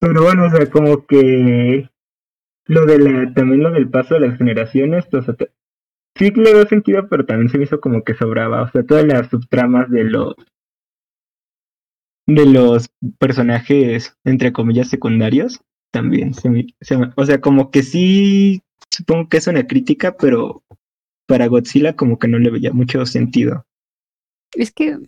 Pero 0.00 0.22
bueno, 0.22 0.46
o 0.46 0.50
sea, 0.50 0.68
como 0.70 1.06
que 1.06 1.88
lo 2.66 2.86
de 2.86 2.98
la, 2.98 3.32
también 3.32 3.62
lo 3.62 3.70
del 3.70 3.88
paso 3.88 4.14
de 4.14 4.28
las 4.28 4.38
generaciones, 4.38 5.06
o 5.12 5.22
sea, 5.22 5.34
sí 6.16 6.30
le 6.30 6.54
dio 6.54 6.66
sentido, 6.66 7.08
pero 7.08 7.24
también 7.24 7.48
se 7.48 7.58
me 7.58 7.64
hizo 7.64 7.80
como 7.80 8.02
que 8.02 8.14
sobraba, 8.14 8.62
o 8.62 8.70
sea, 8.70 8.84
todas 8.84 9.04
las 9.04 9.28
subtramas 9.28 9.90
de 9.90 10.04
los 10.04 10.34
de 12.26 12.46
los 12.46 12.88
personajes 13.18 14.16
entre 14.24 14.52
comillas 14.52 14.88
secundarios 14.88 15.60
también 15.90 16.34
se 16.34 16.50
me, 16.50 16.66
se 16.80 16.96
me, 16.96 17.12
o 17.16 17.24
sea, 17.24 17.40
como 17.40 17.70
que 17.70 17.82
sí 17.82 18.62
supongo 18.90 19.28
que 19.28 19.36
es 19.36 19.46
una 19.46 19.66
crítica, 19.66 20.16
pero 20.16 20.64
para 21.26 21.46
Godzilla 21.46 21.94
como 21.96 22.18
que 22.18 22.28
no 22.28 22.38
le 22.38 22.50
veía 22.50 22.72
mucho 22.72 23.06
sentido. 23.06 23.64
Es 24.52 24.72
que 24.72 24.98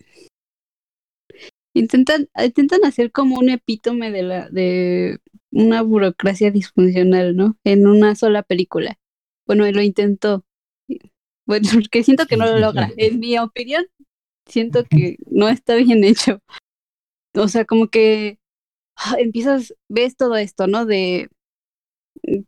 intentan, 1.74 2.28
intentan 2.42 2.84
hacer 2.84 3.12
como 3.12 3.36
un 3.36 3.50
epítome 3.50 4.10
de 4.10 4.22
la, 4.22 4.48
de 4.48 5.18
una 5.50 5.82
burocracia 5.82 6.50
disfuncional, 6.50 7.36
¿no? 7.36 7.56
En 7.64 7.86
una 7.86 8.14
sola 8.14 8.42
película. 8.42 8.98
Bueno, 9.46 9.70
lo 9.70 9.82
intentó. 9.82 10.44
Bueno, 11.46 11.68
porque 11.74 12.02
siento 12.02 12.26
que 12.26 12.36
no 12.36 12.46
lo 12.46 12.58
logra. 12.58 12.90
En 12.96 13.20
mi 13.20 13.38
opinión, 13.38 13.86
siento 14.46 14.84
que 14.84 15.16
no 15.30 15.48
está 15.48 15.74
bien 15.76 16.04
hecho. 16.04 16.40
O 17.36 17.48
sea, 17.48 17.64
como 17.64 17.88
que 17.88 18.38
ah, 18.96 19.16
empiezas, 19.18 19.74
ves 19.88 20.16
todo 20.16 20.36
esto, 20.36 20.66
¿no? 20.66 20.86
De 20.86 21.28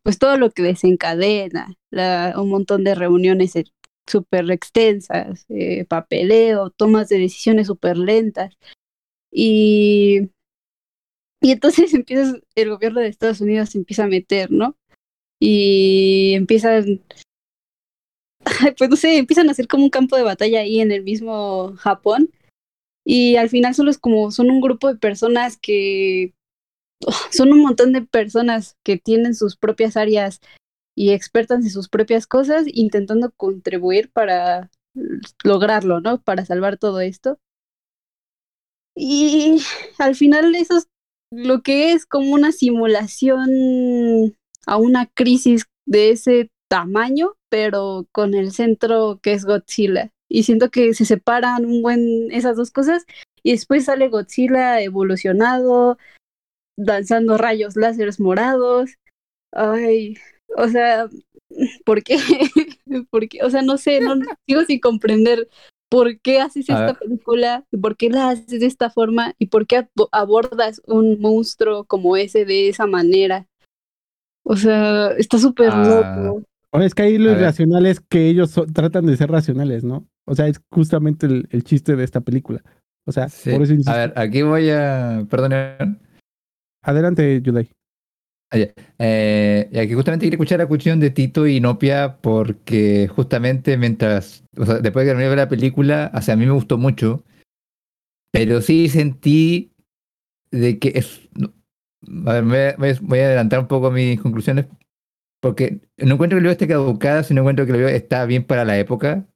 pues 0.03 0.19
todo 0.19 0.37
lo 0.37 0.51
que 0.51 0.63
desencadena, 0.63 1.75
la, 1.91 2.35
un 2.37 2.51
montón 2.51 2.85
de 2.85 2.95
reuniones 2.95 3.55
súper 4.07 4.51
extensas, 4.51 5.47
eh, 5.51 5.85
papeleo, 5.87 6.71
tomas 6.71 7.09
de 7.09 7.19
decisiones 7.19 7.67
súper 7.69 7.97
lentas. 7.97 8.57
Y, 9.33 10.31
y 11.41 11.53
entonces 11.53 11.95
empiezas, 11.95 12.41
el 12.55 12.71
gobierno 12.71 13.01
de 13.01 13.09
Estados 13.09 13.41
Unidos 13.41 13.75
empieza 13.75 14.05
a 14.05 14.09
meter, 14.09 14.51
¿no? 14.51 14.77
Y 15.41 16.35
empiezan, 16.35 17.03
pues 18.79 18.91
no 18.91 18.97
sé, 18.97 19.19
empiezan 19.19 19.49
a 19.49 19.53
hacer 19.53 19.69
como 19.69 19.85
un 19.85 19.91
campo 19.91 20.17
de 20.17 20.23
batalla 20.23 20.61
ahí 20.61 20.81
en 20.81 20.93
el 20.93 21.03
mismo 21.05 21.75
Japón. 21.77 22.31
Y 23.11 23.37
al 23.37 23.49
final 23.49 23.75
solo 23.75 23.91
es 23.91 23.97
como, 23.97 24.31
son 24.31 24.51
un 24.51 24.61
grupo 24.61 24.89
de 24.89 24.99
personas 24.99 25.57
que, 25.57 26.35
son 27.33 27.53
un 27.53 27.63
montón 27.63 27.95
de 27.95 28.03
personas 28.03 28.77
que 28.85 28.99
tienen 28.99 29.35
sus 29.35 29.57
propias 29.57 29.97
áreas 29.97 30.41
y 30.95 31.13
expertas 31.13 31.65
en 31.65 31.71
sus 31.71 31.89
propias 31.89 32.27
cosas, 32.27 32.67
intentando 32.67 33.33
contribuir 33.35 34.11
para 34.13 34.71
lograrlo, 35.43 36.01
¿no? 36.01 36.21
Para 36.21 36.45
salvar 36.45 36.77
todo 36.77 37.01
esto. 37.01 37.39
Y 38.95 39.63
al 39.99 40.15
final 40.15 40.55
eso 40.55 40.77
es 40.77 40.89
lo 41.31 41.63
que 41.63 41.93
es 41.93 42.05
como 42.05 42.33
una 42.35 42.53
simulación 42.53 44.37
a 44.67 44.77
una 44.77 45.07
crisis 45.07 45.65
de 45.87 46.11
ese 46.11 46.51
tamaño, 46.69 47.37
pero 47.49 48.07
con 48.13 48.35
el 48.35 48.53
centro 48.53 49.19
que 49.23 49.33
es 49.33 49.47
Godzilla. 49.47 50.13
Y 50.29 50.43
siento 50.43 50.71
que 50.71 50.95
se 50.95 51.05
separan 51.05 51.65
un 51.65 51.83
buen 51.83 52.31
esas 52.31 52.57
dos 52.57 52.71
cosas 52.71 53.07
y 53.43 53.53
después 53.53 53.87
sale 53.87 54.09
Godzilla 54.09 54.81
evolucionado, 54.81 55.99
danzando 56.77 57.39
rayos 57.39 57.77
láseres 57.77 58.21
morados. 58.21 58.91
Ay, 59.53 60.17
o 60.57 60.69
sea, 60.69 61.09
¿por 61.85 62.03
qué? 62.03 62.19
Porque, 63.11 63.39
o 63.43 63.51
sea, 63.51 63.63
no 63.63 63.79
sé, 63.79 64.01
no 64.01 64.15
sigo 64.47 64.65
sin 64.65 64.81
comprender 64.81 65.49
por 65.91 66.21
qué 66.21 66.41
haces 66.41 66.69
esta 66.69 66.95
película, 66.95 67.65
por 67.81 67.97
qué 67.97 68.11
la 68.11 68.31
haces 68.31 68.61
de 68.61 68.67
esta 68.67 68.91
forma 68.91 69.35
y 69.39 69.47
por 69.47 69.67
qué 69.67 69.89
abordas 70.13 70.83
un 70.87 71.19
monstruo 71.19 71.85
como 71.85 72.17
ese 72.17 72.45
de 72.45 72.69
esa 72.69 72.87
manera. 72.87 73.47
O 74.45 74.57
sea, 74.57 75.13
está 75.13 75.39
súper 75.39 75.71
ah. 75.73 76.23
loco. 76.27 76.43
O 76.71 76.81
es 76.81 76.95
que 76.95 77.03
ahí 77.03 77.17
lo 77.17 77.31
irracional 77.31 77.87
es 77.87 78.01
que 78.01 78.29
ellos 78.29 78.55
tratan 78.75 79.07
de 79.07 79.17
ser 79.17 79.31
racionales, 79.31 79.85
¿no? 79.85 80.07
O 80.29 80.35
sea, 80.35 80.47
es 80.47 80.61
justamente 80.71 81.27
el, 81.27 81.49
el 81.51 81.65
chiste 81.65 81.97
de 81.97 82.05
esta 82.05 82.21
película. 82.21 82.63
O 83.07 83.13
sea, 83.13 83.29
por 83.45 83.63
eso 83.63 83.75
A 83.91 83.97
ver, 83.97 84.13
aquí 84.17 84.43
voy 84.43 84.69
a. 84.71 85.27
Perdón. 85.31 85.99
Adelante, 86.83 87.41
Yudai. 87.41 87.71
Eh, 88.51 89.69
y 89.71 89.79
aquí 89.79 89.95
justamente 89.95 90.25
quiero 90.25 90.37
escuchar 90.37 90.59
la 90.59 90.67
cuestión 90.67 91.01
de 91.01 91.11
Tito 91.11 91.47
y 91.47 91.61
Nopia 91.61 92.19
porque 92.21 93.09
justamente 93.09 93.77
mientras, 93.77 94.45
o 94.57 94.65
sea, 94.65 94.77
después 94.77 95.05
de 95.05 95.13
que 95.13 95.17
terminé 95.17 95.37
la 95.37 95.49
película, 95.49 96.11
o 96.15 96.23
sea, 96.23 96.35
a 96.35 96.37
mí 96.37 96.47
me 96.47 96.53
gustó 96.53 96.79
mucho, 96.79 97.25
pero 98.33 98.63
sí 98.63 98.89
sentí 98.89 99.73
de 100.51 100.79
que 100.79 100.93
es... 100.95 101.29
A 102.27 102.41
ver, 102.41 102.77
voy 102.77 103.19
a, 103.19 103.27
adelantar 103.27 103.61
un 103.61 103.69
poco 103.69 103.91
mis 103.91 104.21
conclusiones 104.21 104.67
porque 105.41 105.81
no 105.99 106.15
encuentro 106.15 106.37
que 106.37 106.39
el 106.39 106.43
video 106.43 106.53
esté 106.53 106.69
caducado, 106.69 107.23
sino 107.23 107.41
encuentro 107.43 107.67
que 107.67 107.73
el 107.73 107.79
video 107.79 107.89
está 107.91 108.25
bien 108.25 108.45
para 108.45 108.65
la 108.65 108.79
época, 108.79 109.27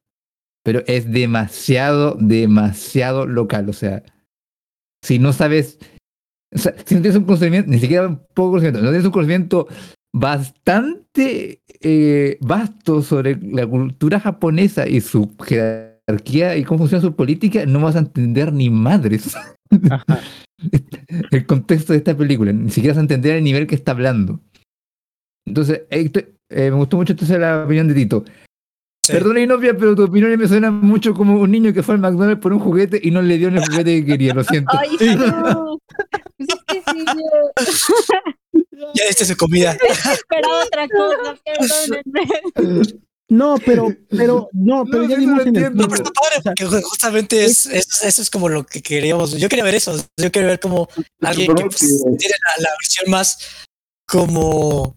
pero 0.63 0.83
es 0.87 1.11
demasiado, 1.11 2.15
demasiado 2.19 3.25
local, 3.27 3.69
o 3.69 3.73
sea, 3.73 4.03
si 5.03 5.19
no 5.19 5.33
sabes 5.33 5.79
o 6.53 6.57
sea, 6.57 6.75
si 6.85 6.95
no 6.95 7.01
tienes 7.01 7.17
un 7.17 7.25
conocimiento, 7.25 7.71
ni 7.71 7.79
siquiera 7.79 8.07
un 8.07 8.17
poco 8.33 8.51
conocimiento, 8.51 8.81
no 8.81 8.89
tienes 8.89 9.05
un 9.05 9.11
conocimiento 9.11 9.67
bastante 10.15 11.63
eh, 11.81 12.37
vasto 12.41 13.01
sobre 13.01 13.37
la 13.41 13.65
cultura 13.65 14.19
japonesa 14.19 14.87
y 14.87 15.01
su 15.01 15.35
jerarquía 15.43 16.55
y 16.55 16.63
cómo 16.63 16.79
funciona 16.79 17.01
su 17.01 17.15
política, 17.15 17.65
no 17.65 17.79
vas 17.79 17.95
a 17.95 17.99
entender 17.99 18.53
ni 18.53 18.69
madres. 18.69 19.35
Ajá. 19.89 20.19
el 21.31 21.45
contexto 21.45 21.93
de 21.93 21.97
esta 21.97 22.15
película. 22.15 22.53
Ni 22.53 22.69
siquiera 22.69 22.93
se 22.93 23.01
entender 23.01 23.35
el 23.35 23.43
nivel 23.43 23.65
que 23.65 23.75
está 23.75 23.91
hablando. 23.91 24.39
Entonces, 25.45 25.83
eh, 25.89 26.11
me 26.49 26.71
gustó 26.71 26.97
mucho 26.97 27.13
entonces 27.13 27.39
la 27.39 27.65
opinión 27.65 27.87
de 27.87 27.95
Tito. 27.95 28.23
Sí. 29.05 29.11
Perdona, 29.11 29.41
Inopia, 29.41 29.75
pero 29.77 29.95
tu 29.95 30.03
opinión 30.03 30.37
me 30.39 30.47
suena 30.47 30.71
mucho 30.71 31.13
como 31.13 31.37
un 31.41 31.51
niño 31.51 31.73
que 31.73 31.83
fue 31.83 31.95
al 31.95 31.99
McDonald's 32.01 32.41
por 32.41 32.53
un 32.53 32.59
juguete 32.59 32.99
y 33.03 33.11
no 33.11 33.21
le 33.21 33.37
dio 33.37 33.49
el 33.49 33.59
juguete 33.59 33.99
que 33.99 34.05
quería, 34.05 34.33
lo 34.33 34.43
siento. 34.45 34.71
Ay, 34.79 35.15
no. 35.17 35.77
Pues 37.57 37.85
Ya 38.95 39.07
diste 39.07 39.25
su 39.25 39.35
comida. 39.35 39.71
esperaba 40.11 40.63
otra 40.65 40.87
cosa, 40.87 41.35
perdónenme. 41.43 42.91
No, 43.29 43.55
pero, 43.65 43.87
pero, 44.09 44.49
no, 44.53 44.85
pero 44.85 45.03
No, 45.03 45.09
ya 45.09 45.17
dimos 45.17 45.45
en 45.47 45.55
el. 45.55 45.75
No, 45.75 45.87
pero 45.87 46.03
sea, 46.05 46.41
porque 46.43 46.65
ju- 46.67 46.81
justamente 46.83 47.43
es, 47.45 47.65
es- 47.65 48.03
eso 48.03 48.21
es 48.21 48.29
como 48.29 48.47
lo 48.47 48.65
que 48.65 48.81
queríamos. 48.81 49.31
Yo 49.39 49.49
quería 49.49 49.63
ver 49.63 49.75
eso. 49.75 49.95
Yo 50.17 50.31
quería 50.31 50.49
ver 50.49 50.59
como 50.59 50.87
alguien 51.21 51.53
que 51.55 51.63
pues, 51.65 51.79
tiene 51.79 52.35
la, 52.57 52.63
la 52.63 52.69
versión 52.79 53.09
más 53.11 53.65
como 54.07 54.95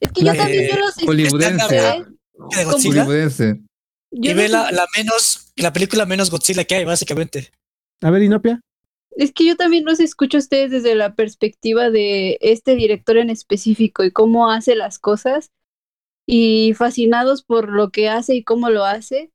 Es 0.00 0.10
que 0.12 0.20
yo 0.22 0.26
La- 0.26 0.34
también 0.36 0.64
eh, 0.64 0.70
yo 0.72 0.78
los 0.80 0.94
hollywoodense. 1.06 2.04
De 2.56 2.64
Godzilla 2.64 3.06
y 4.10 4.32
ve 4.32 4.48
la, 4.48 4.70
la 4.72 4.86
menos, 4.96 5.52
la 5.56 5.72
película 5.72 6.06
menos 6.06 6.30
Godzilla 6.30 6.64
que 6.64 6.76
hay, 6.76 6.84
básicamente. 6.84 7.50
A 8.02 8.10
ver, 8.10 8.22
Inopia. 8.22 8.60
Es 9.10 9.32
que 9.32 9.44
yo 9.44 9.56
también 9.56 9.84
los 9.84 10.00
escucho 10.00 10.38
a 10.38 10.40
ustedes 10.40 10.70
desde 10.70 10.94
la 10.94 11.14
perspectiva 11.14 11.90
de 11.90 12.38
este 12.40 12.76
director 12.76 13.16
en 13.16 13.30
específico 13.30 14.04
y 14.04 14.12
cómo 14.12 14.50
hace 14.50 14.76
las 14.76 14.98
cosas 14.98 15.50
y 16.26 16.74
fascinados 16.74 17.42
por 17.42 17.70
lo 17.70 17.90
que 17.90 18.08
hace 18.08 18.36
y 18.36 18.44
cómo 18.44 18.70
lo 18.70 18.84
hace. 18.84 19.32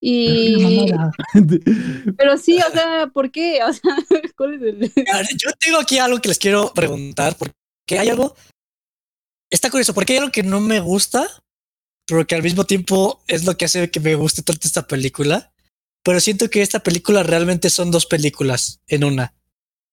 Y 0.00 0.90
pero 2.18 2.36
sí, 2.36 2.58
o 2.58 2.70
sea, 2.70 3.06
¿por 3.06 3.30
qué? 3.30 3.60
O 3.64 3.72
sea, 3.72 3.96
¿cuál 4.36 4.54
es 4.54 4.62
el 4.62 4.92
Yo 5.38 5.50
tengo 5.58 5.78
aquí 5.78 5.98
algo 5.98 6.20
que 6.20 6.28
les 6.28 6.38
quiero 6.38 6.72
preguntar, 6.74 7.36
porque 7.38 7.98
hay 7.98 8.10
algo. 8.10 8.34
Está 9.50 9.70
curioso, 9.70 9.94
porque 9.94 10.12
hay 10.12 10.18
algo 10.18 10.32
que 10.32 10.42
no 10.42 10.60
me 10.60 10.80
gusta, 10.80 11.26
pero 12.06 12.26
que 12.26 12.34
al 12.34 12.42
mismo 12.42 12.64
tiempo 12.64 13.22
es 13.26 13.44
lo 13.44 13.56
que 13.56 13.64
hace 13.64 13.90
que 13.90 14.00
me 14.00 14.14
guste 14.14 14.42
tanto 14.42 14.66
esta 14.66 14.86
película. 14.86 15.52
Pero 16.02 16.20
siento 16.20 16.50
que 16.50 16.60
esta 16.60 16.80
película 16.80 17.22
realmente 17.22 17.70
son 17.70 17.90
dos 17.90 18.04
películas 18.06 18.80
en 18.86 19.04
una. 19.04 19.34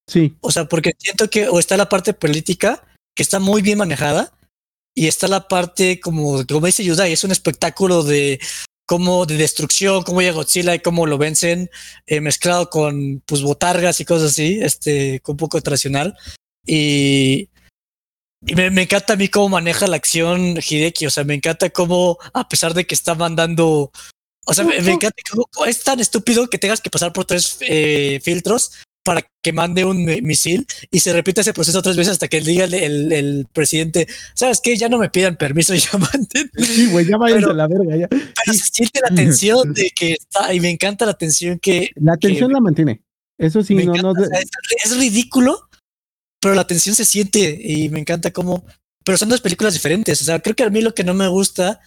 Sí, 0.07 0.35
O 0.41 0.51
sea, 0.51 0.65
porque 0.67 0.91
siento 0.97 1.29
que 1.29 1.47
o 1.47 1.57
está 1.57 1.77
la 1.77 1.87
parte 1.87 2.13
política, 2.13 2.83
que 3.15 3.23
está 3.23 3.39
muy 3.39 3.61
bien 3.61 3.77
manejada, 3.77 4.33
y 4.93 5.07
está 5.07 5.27
la 5.27 5.47
parte 5.47 5.99
como, 6.01 6.45
como 6.45 6.65
dice 6.65 6.83
Yudai, 6.83 7.13
es 7.13 7.23
un 7.23 7.31
espectáculo 7.31 8.03
de 8.03 8.39
cómo 8.85 9.25
de 9.25 9.37
destrucción, 9.37 10.03
cómo 10.03 10.21
llega 10.21 10.33
Godzilla 10.33 10.75
y 10.75 10.79
cómo 10.79 11.05
lo 11.05 11.17
vencen, 11.17 11.69
eh, 12.07 12.19
mezclado 12.19 12.69
con 12.69 13.21
pues 13.25 13.41
botargas 13.41 14.01
y 14.01 14.05
cosas 14.05 14.31
así, 14.31 14.59
este, 14.61 15.21
con 15.21 15.33
un 15.33 15.37
poco 15.37 15.61
tradicional. 15.61 16.17
Y, 16.65 17.50
y 18.45 18.55
me, 18.55 18.69
me 18.71 18.83
encanta 18.83 19.13
a 19.13 19.15
mí 19.15 19.27
cómo 19.27 19.49
maneja 19.49 19.87
la 19.87 19.95
acción 19.97 20.57
Hideki, 20.57 21.05
o 21.05 21.09
sea, 21.09 21.23
me 21.23 21.35
encanta 21.35 21.69
cómo, 21.69 22.17
a 22.33 22.47
pesar 22.49 22.73
de 22.73 22.85
que 22.85 22.95
está 22.95 23.15
mandando, 23.15 23.91
o 24.45 24.53
sea, 24.53 24.63
me, 24.65 24.79
me 24.81 24.91
encanta 24.93 25.17
cómo 25.31 25.65
es 25.65 25.83
tan 25.83 25.99
estúpido 25.99 26.49
que 26.49 26.57
tengas 26.57 26.81
que 26.81 26.89
pasar 26.89 27.13
por 27.13 27.25
tres 27.25 27.57
eh, 27.61 28.19
filtros 28.23 28.71
para 29.03 29.23
que 29.43 29.51
mande 29.51 29.83
un 29.83 30.05
mi- 30.05 30.21
misil 30.21 30.67
y 30.91 30.99
se 30.99 31.11
repite 31.11 31.41
ese 31.41 31.53
proceso 31.53 31.81
tres 31.81 31.95
veces 31.97 32.11
hasta 32.13 32.27
que 32.27 32.39
diga 32.41 32.65
el, 32.65 32.73
el, 32.75 33.11
el 33.11 33.47
presidente, 33.51 34.07
¿sabes 34.35 34.59
qué? 34.61 34.77
Ya 34.77 34.89
no 34.89 34.99
me 34.99 35.09
pidan 35.09 35.37
permiso, 35.37 35.73
ya 35.75 35.89
manden. 35.97 36.51
sí, 36.57 36.87
güey, 36.87 37.05
ya 37.07 37.17
Pero- 37.17 37.49
a 37.51 37.53
la 37.53 37.67
verga. 37.67 37.97
Ya. 37.97 38.07
Pero 38.07 38.53
se 38.53 38.65
siente 38.71 38.99
la 39.07 39.15
tensión 39.15 39.73
de 39.73 39.89
que 39.95 40.13
está, 40.13 40.53
y 40.53 40.59
me 40.59 40.69
encanta 40.69 41.05
la 41.07 41.15
tensión 41.15 41.57
que 41.59 41.89
La 41.95 42.13
atención 42.13 42.51
la 42.53 42.59
mantiene. 42.59 43.01
Eso 43.39 43.63
sí, 43.63 43.73
no, 43.73 43.81
encanta, 43.81 44.01
no. 44.03 44.11
o 44.11 44.15
sea, 44.15 44.39
es, 44.39 44.49
es 44.85 44.97
ridículo, 44.97 45.67
pero 46.41 46.55
la 46.55 46.67
tensión 46.67 46.95
se 46.95 47.05
siente 47.05 47.57
y 47.61 47.89
me 47.89 47.99
encanta 47.99 48.31
cómo. 48.31 48.65
Pero 49.05 49.17
son 49.17 49.29
dos 49.29 49.41
películas 49.41 49.73
diferentes. 49.73 50.21
O 50.21 50.25
sea, 50.25 50.39
creo 50.39 50.55
que 50.55 50.63
a 50.63 50.69
mí 50.69 50.81
lo 50.81 50.93
que 50.93 51.03
no 51.03 51.13
me 51.13 51.27
gusta 51.27 51.79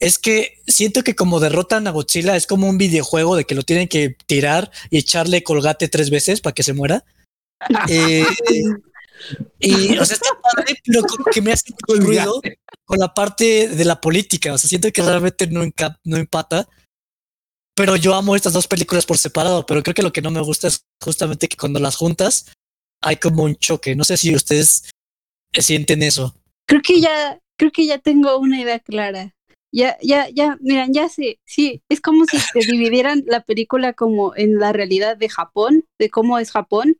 es 0.00 0.18
que 0.18 0.62
siento 0.66 1.02
que 1.02 1.16
como 1.16 1.40
derrotan 1.40 1.86
a 1.86 1.90
Godzilla 1.90 2.36
es 2.36 2.46
como 2.46 2.68
un 2.68 2.78
videojuego 2.78 3.34
de 3.34 3.44
que 3.44 3.54
lo 3.54 3.62
tienen 3.62 3.88
que 3.88 4.16
tirar 4.26 4.70
y 4.90 4.98
echarle 4.98 5.42
colgate 5.42 5.88
tres 5.88 6.10
veces 6.10 6.40
para 6.40 6.54
que 6.54 6.62
se 6.62 6.74
muera. 6.74 7.04
Eh, 7.90 8.24
y, 9.58 9.98
o 9.98 10.04
sea, 10.04 10.14
está 10.14 10.28
padre, 10.40 10.80
pero 10.84 11.02
como 11.02 11.24
que 11.24 11.42
me 11.42 11.50
hace 11.50 11.72
mucho 11.72 12.00
ruido 12.00 12.40
con 12.84 12.98
la 13.00 13.12
parte 13.12 13.68
de 13.68 13.84
la 13.84 14.00
política. 14.00 14.52
O 14.52 14.58
sea, 14.58 14.68
siento 14.68 14.92
que 14.92 15.02
realmente 15.02 15.48
no, 15.48 15.68
no 16.04 16.16
empata. 16.16 16.68
Pero 17.74 17.96
yo 17.96 18.14
amo 18.14 18.36
estas 18.36 18.52
dos 18.52 18.68
películas 18.68 19.06
por 19.06 19.18
separado, 19.18 19.66
pero 19.66 19.82
creo 19.82 19.94
que 19.94 20.02
lo 20.02 20.12
que 20.12 20.22
no 20.22 20.30
me 20.30 20.40
gusta 20.40 20.68
es 20.68 20.84
justamente 21.02 21.48
que 21.48 21.56
cuando 21.56 21.80
las 21.80 21.96
juntas 21.96 22.46
hay 23.00 23.16
como 23.16 23.44
un 23.44 23.56
choque. 23.56 23.94
No 23.94 24.04
sé 24.04 24.16
si 24.16 24.34
ustedes 24.34 24.90
eh, 25.52 25.62
sienten 25.62 26.02
eso. 26.02 26.34
Creo 26.66 26.82
que 26.82 27.00
ya, 27.00 27.38
creo 27.56 27.70
que 27.70 27.86
ya 27.86 27.98
tengo 27.98 28.38
una 28.38 28.60
idea 28.60 28.78
clara. 28.78 29.34
Ya, 29.70 29.98
ya, 30.02 30.28
ya, 30.30 30.56
miran, 30.62 30.94
ya 30.94 31.10
sé, 31.10 31.40
sí, 31.44 31.82
es 31.90 32.00
como 32.00 32.24
si 32.24 32.38
te 32.54 32.60
dividieran 32.72 33.24
la 33.26 33.42
película 33.42 33.92
como 33.92 34.34
en 34.34 34.58
la 34.58 34.72
realidad 34.72 35.16
de 35.18 35.28
Japón, 35.28 35.84
de 35.98 36.08
cómo 36.08 36.38
es 36.38 36.50
Japón 36.52 36.96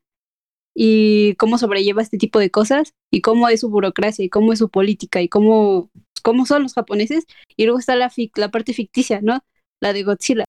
y 0.74 1.34
cómo 1.36 1.56
sobrelleva 1.56 2.02
este 2.02 2.18
tipo 2.18 2.38
de 2.38 2.50
cosas 2.50 2.92
y 3.10 3.22
cómo 3.22 3.48
es 3.48 3.60
su 3.60 3.70
burocracia 3.70 4.24
y 4.24 4.28
cómo 4.28 4.52
es 4.52 4.58
su 4.58 4.68
política 4.68 5.22
y 5.22 5.28
cómo, 5.28 5.90
cómo 6.22 6.44
son 6.44 6.62
los 6.62 6.74
japoneses 6.74 7.24
y 7.56 7.64
luego 7.64 7.78
está 7.78 7.96
la, 7.96 8.10
fic- 8.10 8.36
la 8.36 8.50
parte 8.50 8.74
ficticia, 8.74 9.20
¿no? 9.22 9.42
La 9.80 9.94
de 9.94 10.02
Godzilla. 10.02 10.44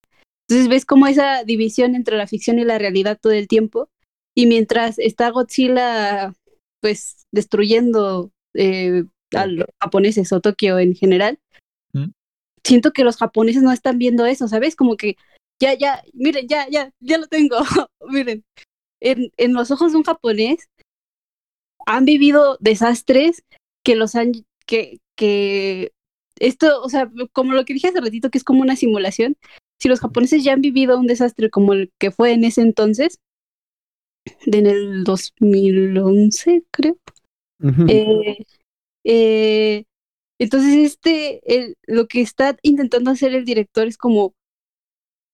Entonces 0.48 0.68
ves 0.68 0.86
como 0.86 1.08
esa 1.08 1.46
división 1.46 1.96
entre 1.96 2.18
la 2.18 2.28
ficción 2.28 2.60
y 2.60 2.66
la 2.66 2.78
realidad 2.80 3.18
todo 3.22 3.34
el 3.34 3.48
tiempo 3.48 3.88
y 4.40 4.46
mientras 4.46 4.98
está 5.00 5.32
Godzilla 5.32 6.34
pues 6.80 7.28
destruyendo 7.30 8.32
eh, 8.54 9.04
a 9.36 9.46
los 9.48 9.68
japoneses 9.82 10.32
o 10.32 10.40
Tokio 10.40 10.80
en 10.80 10.96
general, 10.96 11.40
¿Mm? 11.92 12.12
siento 12.64 12.94
que 12.94 13.04
los 13.04 13.18
japoneses 13.18 13.64
no 13.64 13.74
están 13.74 13.98
viendo 13.98 14.26
eso, 14.26 14.48
¿sabes? 14.48 14.78
Como 14.78 14.96
que 14.96 15.18
ya, 15.62 15.74
ya, 15.74 16.02
miren, 16.14 16.48
ya, 16.48 16.70
ya, 16.70 16.94
ya 17.02 17.18
lo 17.18 17.28
tengo, 17.28 17.58
miren, 18.10 18.46
en, 19.02 19.30
en 19.36 19.54
los 19.54 19.72
ojos 19.72 19.92
de 19.92 19.98
un 19.98 20.06
japonés 20.06 20.70
han 21.86 22.06
vivido 22.06 22.56
desastres 22.62 23.44
que 23.84 23.98
los 23.98 24.16
han, 24.16 24.32
que, 24.66 25.00
que 25.18 25.92
esto, 26.40 26.82
o 26.82 26.88
sea, 26.88 27.12
como 27.34 27.52
lo 27.52 27.66
que 27.66 27.74
dije 27.74 27.90
hace 27.90 28.00
ratito, 28.00 28.30
que 28.30 28.38
es 28.38 28.46
como 28.46 28.62
una 28.62 28.78
simulación, 28.78 29.36
si 29.82 29.90
los 29.90 30.00
japoneses 30.00 30.46
ya 30.46 30.54
han 30.54 30.62
vivido 30.62 30.98
un 30.98 31.08
desastre 31.08 31.50
como 31.50 31.74
el 31.74 31.92
que 32.00 32.12
fue 32.12 32.32
en 32.32 32.46
ese 32.46 32.62
entonces, 32.62 33.20
en 34.46 34.66
el 34.68 35.04
2011, 35.04 36.64
creo, 36.72 36.98
eh, 37.90 38.46
eh, 39.04 39.86
entonces, 40.40 40.76
este, 40.76 41.42
el- 41.46 41.76
lo 41.88 42.08
que 42.08 42.22
está 42.22 42.58
intentando 42.62 43.12
hacer 43.12 43.34
el 43.36 43.46
director 43.46 43.88
es 43.88 43.98
como 43.98 44.34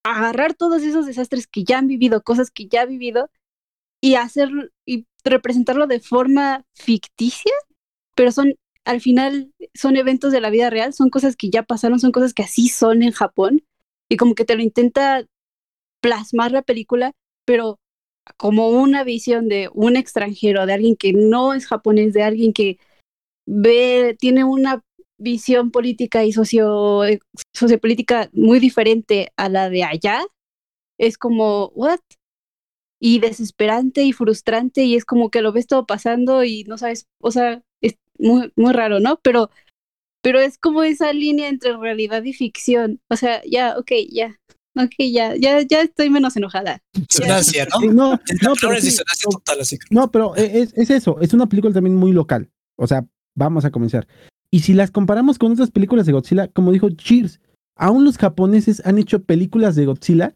agarrar 0.04 0.54
todos 0.54 0.84
esos 0.84 1.06
desastres 1.06 1.48
que 1.48 1.64
ya 1.64 1.80
han 1.80 1.88
vivido, 1.88 2.22
cosas 2.22 2.52
que 2.52 2.68
ya 2.68 2.82
ha 2.82 2.86
vivido, 2.86 3.30
y 4.02 4.16
hacer 4.16 4.50
y 4.86 5.08
representarlo 5.24 5.88
de 5.88 6.00
forma 6.00 6.64
ficticia, 6.74 7.54
pero 8.16 8.32
son, 8.32 8.54
al 8.84 9.02
final, 9.02 9.52
son 9.74 9.98
eventos 9.98 10.32
de 10.32 10.42
la 10.42 10.52
vida 10.52 10.70
real, 10.70 10.94
son 10.94 11.10
cosas 11.10 11.36
que 11.36 11.50
ya 11.50 11.64
pasaron, 11.64 12.00
son 12.00 12.12
cosas 12.12 12.34
que 12.34 12.44
así 12.44 12.68
son 12.70 13.02
en 13.02 13.12
Japón, 13.12 13.64
y 14.10 14.18
como 14.18 14.36
que 14.36 14.46
te 14.46 14.56
lo 14.56 14.62
intenta 14.62 15.26
plasmar 16.02 16.52
la 16.52 16.62
película, 16.62 17.14
pero 17.46 17.80
como 18.38 18.70
una 18.70 19.04
visión 19.04 19.48
de 19.48 19.70
un 19.74 19.96
extranjero, 19.96 20.66
de 20.66 20.74
alguien 20.74 20.96
que 20.96 21.14
no 21.14 21.54
es 21.54 21.68
japonés, 21.68 22.14
de 22.14 22.24
alguien 22.24 22.54
que 22.54 22.80
ve, 23.46 24.16
tiene 24.20 24.44
una 24.44 24.84
visión 25.18 25.72
política 25.72 26.24
y 26.24 26.34
socio, 26.34 27.06
eh, 27.06 27.20
sociopolítica 27.54 28.30
muy 28.34 28.60
diferente 28.60 29.32
a 29.38 29.50
la 29.50 29.70
de 29.70 29.84
allá, 29.84 30.26
es 30.98 31.18
como, 31.18 31.68
¿what? 31.76 32.00
Y 33.00 33.20
desesperante 33.20 34.04
y 34.04 34.14
frustrante, 34.14 34.84
y 34.84 34.96
es 34.96 35.06
como 35.06 35.30
que 35.30 35.42
lo 35.42 35.52
ves 35.52 35.68
todo 35.68 35.86
pasando 35.86 36.44
y 36.44 36.64
no 36.66 36.78
sabes, 36.78 37.08
o 37.22 37.32
sea, 37.32 37.62
es 37.82 37.98
muy, 38.18 38.52
muy 38.56 38.74
raro, 38.74 39.00
¿no? 39.00 39.20
Pero, 39.22 39.50
pero 40.22 40.40
es 40.40 40.58
como 40.58 40.84
esa 40.84 41.14
línea 41.14 41.50
entre 41.50 41.78
realidad 41.78 42.24
y 42.24 42.34
ficción. 42.34 43.02
O 43.10 43.16
sea, 43.16 43.42
ya, 43.46 43.78
ok, 43.78 43.92
ya. 44.10 44.40
Ok, 44.76 44.92
ya, 45.12 45.36
ya, 45.36 45.62
ya 45.62 45.82
estoy 45.82 46.10
menos 46.10 46.36
enojada. 46.36 46.82
Disonancia, 46.94 47.68
¿no? 47.72 47.94
No, 47.94 48.20
pero 48.28 48.56
palabra 48.56 48.78
es 48.78 48.84
sí, 48.84 48.90
disonancia 48.90 49.26
no, 49.26 49.38
total, 49.38 49.62
así. 49.62 49.78
No, 49.90 50.12
pero 50.12 50.36
e- 50.36 50.62
es, 50.62 50.74
es 50.76 50.90
eso, 50.90 51.18
es 51.22 51.34
una 51.34 51.48
película 51.48 51.74
también 51.74 51.96
muy 51.96 52.12
local. 52.12 52.50
O 52.76 52.88
sea, 52.88 53.06
vamos 53.36 53.64
a 53.66 53.72
comenzar. 53.72 54.08
Y 54.52 54.60
si 54.60 54.74
las 54.74 54.92
comparamos 54.92 55.40
con 55.40 55.52
otras 55.54 55.72
películas 55.72 56.06
de 56.06 56.12
Godzilla, 56.12 56.48
como 56.50 56.72
dijo 56.72 56.90
Cheers, 56.90 57.40
aún 57.76 58.06
los 58.06 58.18
japoneses 58.18 58.82
han 58.86 58.98
hecho 58.98 59.24
películas 59.24 59.76
de 59.76 59.86
Godzilla 59.86 60.34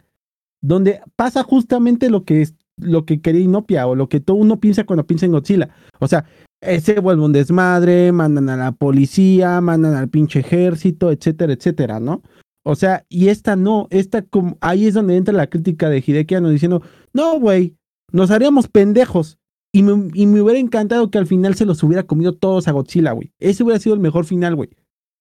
donde 0.62 1.02
pasa 1.16 1.44
justamente 1.44 2.10
lo 2.10 2.26
que 2.26 2.42
es 2.42 2.56
lo 2.78 3.06
que 3.06 3.22
quería 3.22 3.42
Inopia 3.42 3.88
o 3.88 3.96
lo 3.96 4.08
que 4.08 4.22
todo 4.22 4.38
uno 4.38 4.60
piensa 4.60 4.86
cuando 4.86 5.06
piensa 5.06 5.26
en 5.26 5.34
Godzilla. 5.34 5.70
O 6.00 6.08
sea, 6.08 6.26
eh, 6.62 6.80
se 6.80 7.00
vuelve 7.00 7.24
un 7.24 7.34
desmadre, 7.34 8.12
mandan 8.14 8.50
a 8.50 8.56
la 8.56 8.72
policía, 8.72 9.60
mandan 9.60 9.96
al 9.96 10.10
pinche 10.10 10.40
ejército, 10.40 11.12
etcétera, 11.12 11.54
etcétera, 11.54 12.00
¿no? 12.00 12.22
O 12.66 12.76
sea, 12.76 13.06
y 13.10 13.30
esta 13.30 13.56
no, 13.56 13.88
esta 13.90 14.22
como 14.22 14.58
ahí 14.62 14.86
es 14.88 14.94
donde 14.94 15.16
entra 15.18 15.34
la 15.34 15.48
crítica 15.50 15.90
de 15.90 16.04
Hideki 16.06 16.36
Anno 16.36 16.50
diciendo, 16.50 16.82
no, 17.14 17.40
güey, 17.40 17.76
Nos 18.12 18.32
haríamos 18.32 18.68
pendejos. 18.68 19.38
Y 19.72 19.84
me, 19.84 20.10
y 20.16 20.26
me 20.26 20.42
hubiera 20.42 20.60
encantado 20.60 21.12
que 21.12 21.20
al 21.20 21.28
final 21.28 21.54
se 21.56 21.66
los 21.66 21.84
hubiera 21.84 22.04
comido 22.04 22.34
todos 22.36 22.68
a 22.68 22.72
Godzilla, 22.72 23.12
güey. 23.12 23.32
Ese 23.40 23.64
hubiera 23.64 23.80
sido 23.80 23.94
el 23.94 24.02
mejor 24.02 24.26
final, 24.26 24.56
güey. 24.56 24.70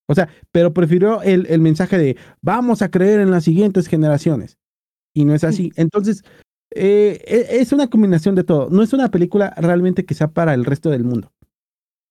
O 0.09 0.15
sea, 0.15 0.29
pero 0.53 0.73
prefirió 0.73 1.21
el, 1.23 1.47
el 1.49 1.61
mensaje 1.61 1.99
de 1.99 2.17
vamos 2.41 2.81
a 2.83 2.91
creer 2.91 3.21
en 3.21 3.31
las 3.31 3.45
siguientes 3.45 3.89
generaciones. 3.89 4.57
Y 5.15 5.25
no 5.27 5.35
es 5.35 5.45
así. 5.45 5.71
Entonces, 5.77 6.23
eh, 6.75 7.21
e- 7.27 7.61
es 7.61 7.73
una 7.73 7.89
combinación 7.89 8.35
de 8.35 8.45
todo. 8.45 8.71
No 8.71 8.83
es 8.83 8.93
una 8.95 9.11
película 9.11 9.55
realmente 9.59 10.05
que 10.07 10.15
sea 10.15 10.29
para 10.29 10.55
el 10.55 10.65
resto 10.65 10.91
del 10.91 11.05
mundo. 11.05 11.31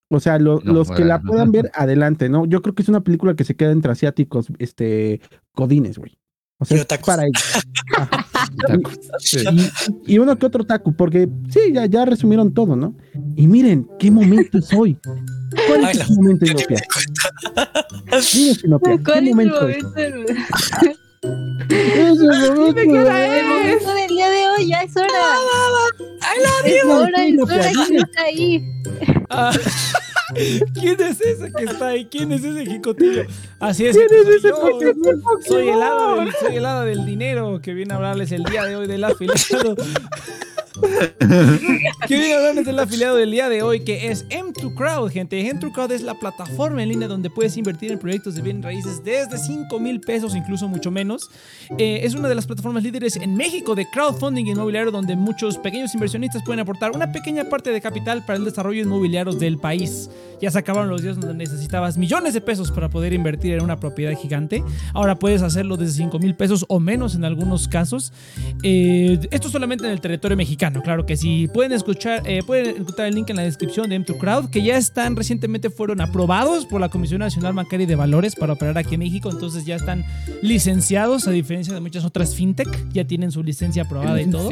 O 0.09 0.19
sea, 0.19 0.39
lo- 0.39 0.61
No, 0.63 0.73
los 0.73 0.89
que 0.91 1.03
la 1.03 1.21
puedan 1.21 1.51
ver, 1.51 1.69
adelante, 1.73 2.29
¿no? 2.29 2.45
Yo 2.45 2.61
creo 2.61 2.73
que 2.75 2.81
es 2.81 2.89
una 2.89 3.01
película 3.01 3.35
que 3.35 3.43
se 3.43 3.55
queda 3.55 3.71
entre 3.71 3.91
asiáticos, 3.91 4.47
este, 4.59 5.19
codines, 5.53 5.97
güey. 5.97 6.17
O 6.59 6.65
sea, 6.65 6.77
Y 6.77 6.79
es 6.79 6.85
otakus. 6.85 7.05
para 7.05 7.23
ellos. 7.27 7.43
Sí. 9.19 9.43
Y, 10.05 10.13
y 10.15 10.19
uno 10.19 10.35
que 10.37 10.45
otro 10.45 10.63
taco, 10.65 10.91
porque 10.91 11.27
sí, 11.49 11.71
ya, 11.73 11.85
ya 11.85 12.05
resumieron 12.05 12.53
todo, 12.53 12.75
¿no? 12.75 12.95
Y 13.35 13.47
miren, 13.47 13.87
¿qué 13.99 14.09
momento 14.09 14.57
es 14.57 14.73
hoy? 14.73 14.97
¿Cuál 15.67 15.85
Ay, 15.85 15.97
es 15.97 16.07
tu 16.07 16.15
momento, 16.15 16.45
Inopia? 16.45 16.81
Dime, 18.33 18.55
¿qué 18.83 19.03
¿Cuál 19.03 19.17
es 19.17 19.17
el 19.17 19.29
momento 19.29 19.61
momento, 19.61 19.83
del- 21.27 21.71
Es 21.71 22.19
el 22.21 22.55
momento 22.55 22.79
el 22.81 22.87
de- 22.87 23.43
momento 23.43 23.93
del 23.93 24.07
día 24.09 24.29
de 24.29 24.47
hoy? 24.49 24.67
Ya 24.67 24.81
es 24.83 24.95
hora. 24.95 25.07
Ay, 26.21 26.39
la 26.41 26.69
Es 26.69 26.83
hora, 26.85 27.25
es 27.25 27.39
hora. 27.41 27.71
¿Quién 27.85 27.97
está 27.97 28.21
ahí? 28.23 28.71
Ah, 29.29 29.51
¿Quién 30.73 31.01
es 31.01 31.21
ese 31.21 31.51
que 31.53 31.63
está 31.63 31.87
ahí? 31.87 32.05
¿Quién 32.05 32.31
es 32.33 32.43
ese 32.43 32.65
jicotillo? 32.65 33.23
Así 33.59 33.85
es, 33.87 33.95
¿Quién 33.95 34.07
es 34.11 34.25
soy 34.25 34.35
ese 34.37 34.47
yo. 34.49 34.79
Soy 35.47 35.69
el, 35.69 35.81
hada 35.81 36.15
del, 36.15 36.33
soy 36.33 36.55
el 36.57 36.65
hada 36.65 36.83
del 36.85 37.05
dinero 37.05 37.59
que 37.61 37.73
viene 37.73 37.93
a 37.93 37.97
hablarles 37.97 38.31
el 38.33 38.43
día 38.43 38.63
de 38.65 38.75
hoy 38.75 38.87
del 38.87 39.03
afiliado. 39.03 39.75
que 42.07 42.17
viene 42.17 42.33
a 42.33 42.37
hablarles 42.37 42.65
del 42.65 42.79
afiliado 42.79 43.15
del 43.15 43.31
día 43.31 43.49
de 43.49 43.61
hoy 43.61 43.81
que 43.81 44.09
es 44.09 44.27
M2Crowd, 44.29 45.11
gente. 45.11 45.51
M2Crowd 45.51 45.91
es 45.91 46.01
la 46.01 46.15
plataforma 46.15 46.83
en 46.83 46.89
línea 46.89 47.07
donde 47.07 47.29
puedes 47.29 47.57
invertir 47.57 47.91
en 47.91 47.99
proyectos 47.99 48.35
de 48.35 48.41
bienes 48.41 48.63
raíces 48.63 49.03
desde 49.03 49.37
5 49.37 49.79
mil 49.79 49.99
pesos, 49.99 50.35
incluso 50.35 50.67
mucho 50.67 50.91
menos. 50.91 51.29
Eh, 51.77 52.01
es 52.03 52.15
una 52.15 52.29
de 52.29 52.35
las 52.35 52.45
plataformas 52.45 52.83
líderes 52.83 53.15
en 53.15 53.35
México 53.35 53.75
de 53.75 53.89
crowdfunding 53.89 54.45
inmobiliario 54.45 54.91
donde 54.91 55.15
muchos 55.15 55.57
pequeños 55.57 55.93
inversionistas 55.93 56.43
pueden 56.43 56.59
aportar 56.59 56.91
una 56.91 57.11
pequeña 57.11 57.45
parte 57.45 57.71
de 57.71 57.81
capital 57.81 58.25
para 58.25 58.37
el 58.37 58.45
desarrollo 58.45 58.81
inmobiliario 58.81 59.33
del 59.33 59.57
país. 59.57 60.09
Ya 60.41 60.51
se 60.51 60.59
acabaron 60.59 60.89
los 60.89 61.01
días 61.01 61.19
donde 61.19 61.33
necesitabas 61.33 61.97
millones 61.97 62.33
de 62.33 62.41
pesos 62.41 62.71
para 62.71 62.89
poder 62.89 63.13
invertir 63.13 63.53
en 63.53 63.63
una 63.63 63.79
propiedad 63.79 64.15
gigante. 64.15 64.63
Ahora 64.93 65.17
puedes 65.17 65.41
hacerlo 65.41 65.77
desde 65.77 65.93
5 65.93 66.19
mil 66.19 66.35
pesos 66.35 66.65
o 66.67 66.79
menos 66.79 67.15
en 67.15 67.25
algunos 67.25 67.67
casos. 67.67 68.13
Eh, 68.61 69.19
esto 69.31 69.49
solamente 69.49 69.85
en 69.85 69.91
el 69.91 70.01
territorio 70.01 70.37
mexicano, 70.37 70.66
claro 70.73 71.05
que 71.05 71.17
sí. 71.17 71.47
Pueden 71.53 71.71
escuchar, 71.71 72.23
eh, 72.25 72.41
pueden 72.45 72.77
encontrar 72.77 73.07
el 73.07 73.15
link 73.15 73.29
en 73.29 73.35
la 73.35 73.43
descripción 73.43 73.89
de 73.89 73.95
M2Crowd, 73.95 74.49
que 74.49 74.61
ya 74.61 74.77
están 74.77 75.15
recientemente 75.15 75.69
fueron 75.69 76.01
aprobados 76.01 76.65
por 76.65 76.81
la 76.81 76.89
Comisión 76.89 77.19
Nacional 77.19 77.53
Bancaria 77.53 77.83
y 77.83 77.87
de 77.87 77.95
Valores 77.95 78.35
para 78.35 78.53
operar 78.53 78.77
aquí 78.77 78.95
en 78.95 78.99
México. 78.99 79.29
Entonces 79.31 79.65
ya 79.65 79.75
están 79.75 80.05
licenciados, 80.41 81.27
a 81.27 81.31
diferencia 81.31 81.73
de 81.73 81.79
muchas 81.79 82.05
otras 82.05 82.35
fintech, 82.35 82.69
ya 82.91 83.05
tienen 83.05 83.31
su 83.31 83.43
licencia 83.43 83.83
aprobada 83.83 84.21
y 84.21 84.29
todo. 84.29 84.49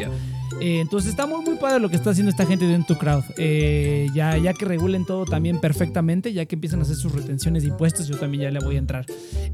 Eh, 0.61 0.79
entonces 0.79 1.09
está 1.09 1.25
muy 1.27 1.43
muy 1.43 1.55
padre 1.57 1.79
lo 1.79 1.89
que 1.89 1.95
está 1.95 2.11
haciendo 2.11 2.29
esta 2.29 2.45
gente 2.45 2.65
de 2.65 2.77
M2Crowd. 2.79 3.23
Eh, 3.37 4.07
ya, 4.13 4.37
ya 4.37 4.53
que 4.53 4.65
regulen 4.65 5.05
todo 5.05 5.25
también 5.25 5.59
perfectamente, 5.59 6.33
ya 6.33 6.45
que 6.45 6.55
empiezan 6.55 6.79
a 6.79 6.83
hacer 6.83 6.95
sus 6.95 7.11
retenciones 7.13 7.63
de 7.63 7.69
impuestos, 7.69 8.07
yo 8.07 8.17
también 8.17 8.43
ya 8.43 8.51
le 8.51 8.59
voy 8.59 8.75
a 8.75 8.79
entrar. 8.79 9.05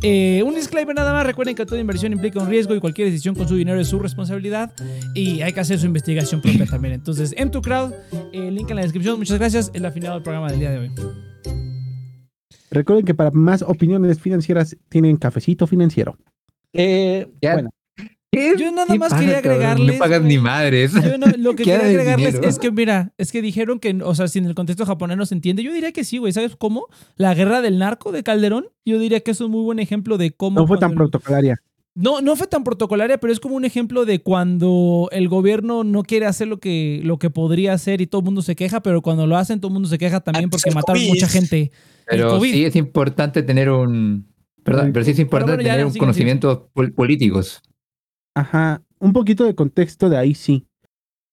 Eh, 0.01 0.43
un 0.45 0.55
disclaimer 0.55 0.95
nada 0.95 1.11
más, 1.13 1.25
recuerden 1.25 1.55
que 1.55 1.65
toda 1.65 1.79
inversión 1.81 2.13
implica 2.13 2.39
un 2.39 2.47
riesgo 2.47 2.75
y 2.75 2.79
cualquier 2.79 3.07
decisión 3.09 3.35
con 3.35 3.47
su 3.47 3.55
dinero 3.55 3.79
es 3.79 3.87
su 3.87 3.99
responsabilidad 3.99 4.73
y 5.15 5.41
hay 5.41 5.53
que 5.53 5.59
hacer 5.59 5.79
su 5.79 5.85
investigación 5.85 6.41
propia 6.41 6.65
también. 6.65 6.93
Entonces, 6.93 7.35
M2Crowd, 7.35 7.93
eh, 8.33 8.51
link 8.51 8.69
en 8.69 8.75
la 8.75 8.81
descripción, 8.83 9.17
muchas 9.17 9.39
gracias, 9.39 9.71
el 9.73 9.85
afinado 9.85 10.15
del 10.15 10.23
programa 10.23 10.49
del 10.49 10.59
día 10.59 10.71
de 10.71 10.77
hoy. 10.79 10.91
Recuerden 12.69 13.05
que 13.05 13.13
para 13.13 13.31
más 13.31 13.61
opiniones 13.63 14.19
financieras 14.19 14.77
tienen 14.87 15.17
cafecito 15.17 15.67
financiero. 15.67 16.17
Eh, 16.73 17.27
Ya. 17.41 17.53
bueno, 17.53 17.69
¿Qué? 18.31 18.53
Yo 18.57 18.71
nada 18.71 18.87
¿Qué 18.93 18.97
más 18.97 19.13
quería 19.13 19.39
agregarles, 19.39 19.93
No 19.95 19.99
pagas 19.99 20.21
ni 20.21 20.37
madres. 20.37 20.93
Yo 20.93 21.17
no- 21.17 21.27
lo 21.37 21.51
que 21.55 21.63
¿Qué 21.63 21.71
quería 21.71 21.85
agregarles 21.87 22.33
dinero? 22.33 22.49
es 22.49 22.59
que, 22.59 22.71
mira, 22.71 23.13
es 23.17 23.31
que 23.31 23.41
dijeron 23.41 23.79
que, 23.79 23.99
o 24.03 24.15
sea, 24.15 24.27
si 24.29 24.39
en 24.39 24.45
el 24.45 24.55
contexto 24.55 24.85
japonés 24.85 25.17
no 25.17 25.25
se 25.25 25.35
entiende, 25.35 25.63
yo 25.63 25.73
diría 25.73 25.91
que 25.91 26.03
sí, 26.05 26.17
güey. 26.17 26.31
¿Sabes 26.31 26.55
cómo? 26.55 26.87
La 27.17 27.33
guerra 27.33 27.61
del 27.61 27.77
narco 27.77 28.11
de 28.13 28.23
Calderón, 28.23 28.67
yo 28.85 28.99
diría 28.99 29.19
que 29.19 29.31
es 29.31 29.41
un 29.41 29.51
muy 29.51 29.63
buen 29.63 29.79
ejemplo 29.79 30.17
de 30.17 30.31
cómo. 30.31 30.61
no 30.61 30.65
fue 30.67 30.77
tan 30.77 30.93
protocolaria. 30.93 31.61
No, 31.93 32.21
no 32.21 32.37
fue 32.37 32.47
tan 32.47 32.63
protocolaria, 32.63 33.17
pero 33.17 33.33
es 33.33 33.41
como 33.41 33.55
un 33.55 33.65
ejemplo 33.65 34.05
de 34.05 34.21
cuando 34.21 35.09
el 35.11 35.27
gobierno 35.27 35.83
no 35.83 36.03
quiere 36.03 36.25
hacer 36.25 36.47
lo 36.47 36.57
que, 36.57 37.01
lo 37.03 37.19
que 37.19 37.29
podría 37.29 37.73
hacer 37.73 37.99
y 37.99 38.07
todo 38.07 38.21
el 38.21 38.25
mundo 38.25 38.41
se 38.41 38.55
queja, 38.55 38.81
pero 38.81 39.01
cuando 39.01 39.27
lo 39.27 39.35
hacen 39.35 39.59
todo 39.59 39.67
el 39.67 39.73
mundo 39.73 39.89
se 39.89 39.97
queja 39.97 40.21
también 40.21 40.45
Antes 40.45 40.61
porque 40.63 40.73
mataron 40.73 41.03
mucha 41.05 41.27
gente. 41.27 41.69
Pero 42.07 42.29
COVID. 42.29 42.49
sí 42.53 42.63
es 42.63 42.77
importante 42.77 43.43
tener 43.43 43.69
un. 43.69 44.25
Perdón, 44.63 44.91
pero 44.93 45.03
sí 45.03 45.11
es 45.11 45.19
importante 45.19 45.55
bueno, 45.63 45.69
tener 45.69 45.85
un 45.85 45.93
conocimientos 45.95 46.59
pol- 46.71 46.93
políticos. 46.93 47.61
Ajá, 48.35 48.81
un 48.99 49.13
poquito 49.13 49.43
de 49.43 49.55
contexto 49.55 50.09
de 50.09 50.17
ahí 50.17 50.35
sí. 50.35 50.65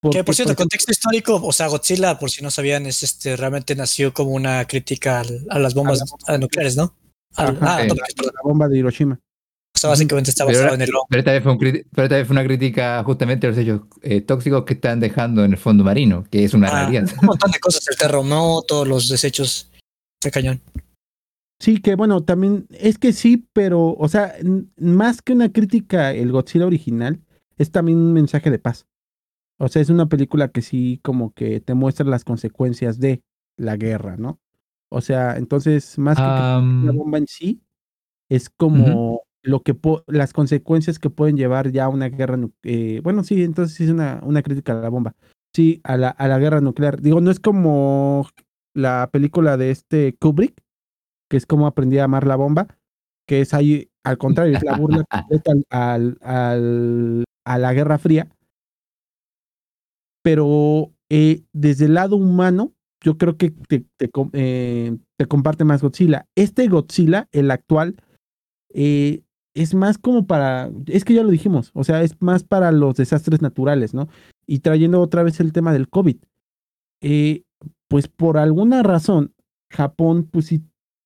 Porque, 0.01 0.19
Que 0.19 0.23
por 0.23 0.35
cierto, 0.35 0.53
por 0.53 0.63
contexto 0.63 0.91
histórico, 0.91 1.35
o 1.43 1.51
sea, 1.51 1.67
Godzilla, 1.67 2.17
por 2.17 2.29
si 2.31 2.41
no 2.41 2.51
sabían, 2.51 2.85
es 2.85 3.03
este 3.03 3.35
realmente 3.35 3.75
nació 3.75 4.13
como 4.13 4.31
una 4.31 4.65
crítica 4.65 5.19
al- 5.21 5.45
a 5.49 5.59
las 5.59 5.73
bombas 5.73 6.01
A 6.27 6.37
nucleares, 6.37 6.77
¿no? 6.77 6.95
Ajá. 7.35 7.53
ah, 7.61 7.77
perdón. 7.81 7.97
la 8.33 8.41
bomba 8.43 8.67
de 8.67 8.77
Hiroshima. 8.77 9.19
O 9.75 9.79
sea, 9.79 9.89
básicamente 9.91 10.31
está 10.31 10.45
Pero 10.45 10.57
basado 10.57 10.71
ahora- 10.71 10.83
en 10.83 10.89
el 10.89 10.95
Pero 11.09 11.19
esta, 11.19 11.31
vez 11.33 11.43
fue 11.43 11.51
un 11.51 11.57
cri- 11.59 11.85
pero 11.93 12.03
esta 12.05 12.15
vez 12.15 12.27
fue 12.27 12.33
una 12.33 12.43
crítica 12.43 13.03
justamente 13.05 13.47
a 13.47 13.49
los 13.51 13.59
hechos 13.59 13.81
eh, 14.01 14.21
tóxicos 14.21 14.63
que 14.65 14.73
están 14.73 14.99
dejando 14.99 15.43
en 15.45 15.51
el 15.51 15.57
fondo 15.57 15.83
marino, 15.83 16.25
que 16.31 16.43
es 16.43 16.53
una 16.53 16.67
Ah, 16.69 16.81
realidad. 16.89 17.09
un 17.21 17.25
montón 17.27 17.51
de 17.51 17.59
cosas, 17.59 17.85
el 17.89 17.97
terremoto, 17.97 18.83
los 18.85 19.07
desechos 19.09 19.69
de 20.23 20.31
cañón. 20.31 20.61
Sí, 21.59 21.81
que 21.81 21.95
bueno, 21.95 22.23
también 22.23 22.67
es 22.71 22.97
que 22.97 23.11
sí, 23.11 23.47
pero, 23.53 23.93
o 23.93 24.07
sea, 24.07 24.33
más 24.77 25.21
que 25.21 25.33
una 25.33 25.51
crítica, 25.51 26.13
el 26.13 26.31
Godzilla 26.31 26.65
original 26.65 27.21
es 27.57 27.71
también 27.71 27.97
un 27.97 28.13
mensaje 28.13 28.49
de 28.49 28.59
paz. 28.59 28.85
O 29.59 29.67
sea, 29.67 29.81
es 29.81 29.89
una 29.89 30.07
película 30.07 30.49
que 30.49 30.61
sí 30.61 30.99
como 31.03 31.33
que 31.33 31.59
te 31.59 31.73
muestra 31.73 32.05
las 32.05 32.23
consecuencias 32.23 32.99
de 32.99 33.21
la 33.57 33.75
guerra, 33.77 34.15
¿no? 34.17 34.39
O 34.89 35.01
sea, 35.01 35.37
entonces, 35.37 35.97
más 35.99 36.17
que 36.17 36.23
Am, 36.23 36.85
la 36.85 36.93
bomba 36.93 37.17
en 37.17 37.27
sí, 37.27 37.61
es 38.29 38.49
como 38.49 39.23
lo 39.43 39.61
que 39.63 39.73
po- 39.73 40.03
las 40.07 40.33
consecuencias 40.33 40.99
que 40.99 41.09
pueden 41.09 41.37
llevar 41.37 41.71
ya 41.71 41.85
a 41.85 41.89
una 41.89 42.09
guerra 42.09 42.37
eh, 42.63 43.01
bueno, 43.03 43.23
sí, 43.23 43.43
entonces 43.43 43.75
sí 43.75 43.85
es 43.85 43.89
una, 43.89 44.21
una 44.23 44.41
crítica 44.43 44.73
a 44.77 44.81
la 44.81 44.89
bomba. 44.89 45.15
Sí, 45.53 45.81
a 45.83 45.97
la, 45.97 46.09
a 46.09 46.27
la 46.27 46.39
guerra 46.39 46.61
nuclear. 46.61 47.01
Digo, 47.01 47.21
no 47.21 47.31
es 47.31 47.39
como 47.39 48.27
la 48.75 49.09
película 49.11 49.57
de 49.57 49.71
este 49.71 50.15
Kubrick, 50.19 50.61
que 51.29 51.37
es 51.37 51.45
como 51.45 51.67
aprendí 51.67 51.97
a 51.99 52.05
amar 52.05 52.25
la 52.27 52.35
bomba, 52.35 52.67
que 53.27 53.41
es 53.41 53.53
ahí, 53.53 53.89
al 54.03 54.17
contrario, 54.17 54.57
es 54.57 54.63
la 54.63 54.75
burla 54.77 55.03
completa 55.29 55.51
al, 55.69 56.17
al- 56.21 57.23
a 57.45 57.57
la 57.57 57.73
Guerra 57.73 57.97
Fría. 57.97 58.27
Pero 60.23 60.91
eh, 61.09 61.43
desde 61.53 61.85
el 61.85 61.93
lado 61.95 62.15
humano, 62.17 62.73
yo 63.01 63.17
creo 63.17 63.37
que 63.37 63.51
te, 63.51 63.85
te 63.97 64.09
eh, 64.33 64.97
te 65.17 65.25
comparte 65.27 65.63
más 65.63 65.81
Godzilla. 65.81 66.25
Este 66.35 66.67
Godzilla, 66.67 67.27
el 67.31 67.51
actual, 67.51 67.95
eh, 68.73 69.23
es 69.55 69.73
más 69.73 69.97
como 69.97 70.27
para, 70.27 70.69
es 70.87 71.05
que 71.05 71.13
ya 71.13 71.23
lo 71.23 71.29
dijimos, 71.29 71.71
o 71.73 71.83
sea, 71.83 72.03
es 72.03 72.15
más 72.21 72.43
para 72.43 72.71
los 72.71 72.95
desastres 72.95 73.41
naturales, 73.41 73.93
¿no? 73.93 74.07
Y 74.45 74.59
trayendo 74.59 75.01
otra 75.01 75.23
vez 75.23 75.39
el 75.39 75.53
tema 75.53 75.73
del 75.73 75.89
COVID. 75.89 76.17
Eh, 77.01 77.43
pues 77.87 78.07
por 78.07 78.37
alguna 78.37 78.83
razón, 78.83 79.33
Japón, 79.71 80.27
pues 80.31 80.47
sí, 80.47 80.61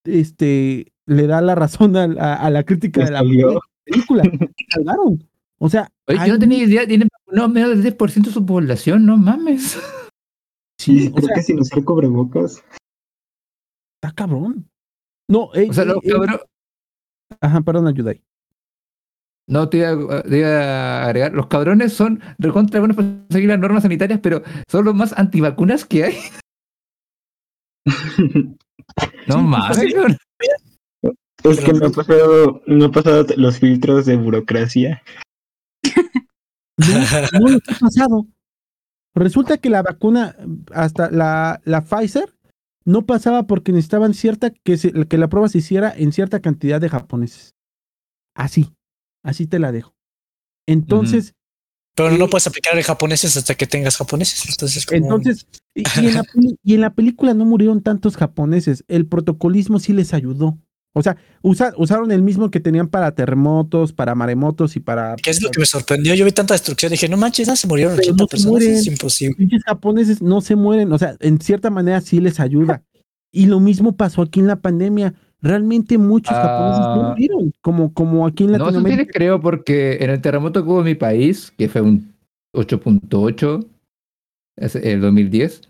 este, 0.06 0.92
le 1.06 1.28
da 1.28 1.42
la 1.42 1.56
razón 1.56 1.96
a, 1.98 2.04
a- 2.04 2.36
a 2.46 2.50
la 2.50 2.64
crítica 2.64 3.04
de 3.06 3.12
la 3.12 3.20
salió. 3.20 3.60
película. 3.86 4.24
Salvaron. 4.70 5.28
O 5.60 5.70
sea, 5.70 5.90
Oye, 6.08 6.20
hay 6.20 6.28
yo 6.30 6.34
no 6.36 6.40
tenía 6.40 6.64
idea, 6.64 6.86
tiene 6.88 7.08
no, 7.32 7.48
menos 7.50 7.70
del 7.72 7.82
10% 7.98 8.26
de 8.30 8.32
su 8.32 8.46
población, 8.46 9.06
no 9.06 9.18
mames. 9.18 9.80
Sí, 10.80 11.08
o 11.08 11.14
Creo 11.16 11.28
sea, 11.28 11.36
que 11.36 11.44
sin 11.44 11.60
usar 11.60 11.84
cubrebocas. 11.86 12.62
está 14.02 14.14
cabrón. 14.14 14.68
No, 15.30 15.50
eh, 15.54 15.68
O 15.70 15.74
sea, 15.74 15.86
los 15.86 15.98
eh, 16.04 16.10
eh, 16.10 16.40
ajá, 17.40 17.62
perdón, 17.62 17.88
ayuda 17.88 18.12
ahí. 18.12 18.22
no 19.48 19.70
te 19.70 19.78
iba, 19.78 19.92
a- 20.18 20.24
te 20.24 20.40
iba 20.40 20.50
a 20.50 21.06
agregar, 21.06 21.32
los 21.34 21.48
cabrones 21.48 21.94
son 21.94 22.20
recontra 22.38 22.80
buenos 22.82 22.98
para 22.98 23.08
seguir 23.30 23.48
las 23.50 23.60
normas 23.60 23.84
sanitarias, 23.84 24.20
pero 24.22 24.42
son 24.68 24.84
los 24.84 24.96
más 24.96 25.14
antivacunas 25.18 25.86
que 25.86 26.04
hay. 26.04 26.16
No 29.28 29.42
mames. 29.44 29.78
Es 31.44 31.60
que 31.60 31.74
no 31.74 31.88
ha 31.88 31.90
pasado, 31.90 32.62
no 32.68 32.86
ha 32.86 32.92
pasado 32.92 33.26
los 33.36 33.60
filtros 33.60 34.06
de 34.06 34.16
burocracia. 34.16 35.02
No, 36.78 37.40
no 37.40 37.48
les 37.50 37.62
ha 37.70 37.80
pasado. 37.80 38.28
Resulta 39.16 39.58
que 39.58 39.70
la 39.70 39.84
vacuna, 39.84 40.36
hasta 40.72 41.12
la, 41.12 41.62
la 41.66 41.82
Pfizer, 41.84 42.34
no 42.86 43.06
pasaba 43.06 43.44
porque 43.46 43.72
necesitaban 43.72 44.14
cierta, 44.14 44.52
que, 44.52 44.78
se- 44.78 45.06
que 45.08 45.18
la 45.18 45.28
prueba 45.28 45.48
se 45.50 45.60
hiciera 45.60 45.94
en 45.96 46.12
cierta 46.12 46.40
cantidad 46.40 46.82
de 46.82 46.90
japoneses. 46.90 47.52
Así, 48.36 48.74
así 49.24 49.46
te 49.46 49.60
la 49.60 49.72
dejo. 49.72 49.94
Entonces, 50.68 51.34
Pero 51.96 52.10
no 52.12 52.26
Sí. 52.26 52.32
puedes 52.32 52.48
aplicar 52.48 52.76
el 52.78 52.84
japoneses 52.84 53.38
hasta 53.38 53.54
que 53.56 53.68
tengas 53.68 53.98
japoneses. 53.98 54.50
Entonces, 54.50 54.86
como- 54.86 54.98
Entonces, 55.16 55.46
y, 55.76 55.84
y 56.02 56.08
en 56.08 56.14
la, 56.16 56.24
y 56.64 56.74
en 56.74 56.82
la 56.82 56.94
película 56.94 57.34
no 57.34 57.46
murieron 57.46 57.82
tantos 57.82 58.18
japoneses. 58.18 58.84
El 58.88 59.06
protocolismo 59.06 59.80
sí 59.80 59.94
les 59.94 60.14
ayudó. 60.14 60.58
O 60.96 61.02
sea, 61.02 61.18
usa- 61.42 61.74
usaron 61.78 62.12
el 62.12 62.22
mismo 62.22 62.52
que 62.52 62.60
tenían 62.60 62.88
para 62.88 63.14
terremotos, 63.16 63.94
para 63.94 64.14
maremotos 64.16 64.76
y 64.76 64.80
para. 64.80 65.16
¿Qué 65.16 65.32
es 65.32 65.42
lo 65.42 65.50
que 65.50 65.60
me 65.60 65.66
sorprendió? 65.66 66.14
Yo 66.14 66.24
vi 66.26 66.32
tanta 66.32 66.54
destrucción. 66.54 66.92
Dije, 66.92 67.10
no 67.10 67.18
manches, 67.18 67.48
no 67.48 67.56
se 67.56 67.68
murieron 67.68 67.96
Pero 67.96 68.10
80 68.14 68.24
no 68.24 68.28
personas. 68.28 68.52
mueren. 68.52 68.74
Es 68.76 68.86
imposible. 68.88 69.36
pinches 69.36 69.64
japoneses 69.64 70.22
no 70.22 70.42
se 70.42 70.56
mueren, 70.56 70.92
o 70.94 70.98
sea, 71.00 71.16
en 71.20 71.40
cierta 71.42 71.70
manera 71.72 72.00
sí 72.02 72.20
les 72.20 72.40
ayuda. 72.40 72.84
Y 73.32 73.48
lo 73.48 73.60
mismo 73.60 73.96
pasó 73.98 74.22
aquí 74.22 74.40
en 74.40 74.46
la 74.48 74.58
pandemia. 74.58 75.16
Realmente 75.44 75.98
muchos 75.98 76.34
japoneses 76.34 76.80
no 76.80 77.04
Ah. 77.04 77.10
murieron, 77.10 77.52
como, 77.62 77.94
como 77.94 78.26
aquí 78.26 78.46
en 78.46 78.52
No, 78.52 78.56
eso 78.56 78.66
sí 78.66 78.72
Latinoamérica. 78.78 79.12
creo 79.14 79.42
porque 79.42 79.98
en 80.00 80.10
el 80.10 80.22
terremoto 80.22 80.64
que 80.64 80.70
hubo 80.70 80.80
en 80.80 80.86
mi 80.86 80.96
país, 80.96 81.52
que 81.58 81.68
fue 81.70 81.82
un 81.82 82.14
8.8, 82.56 83.60
es 84.58 84.76
el 84.78 85.02
2010, 85.02 85.62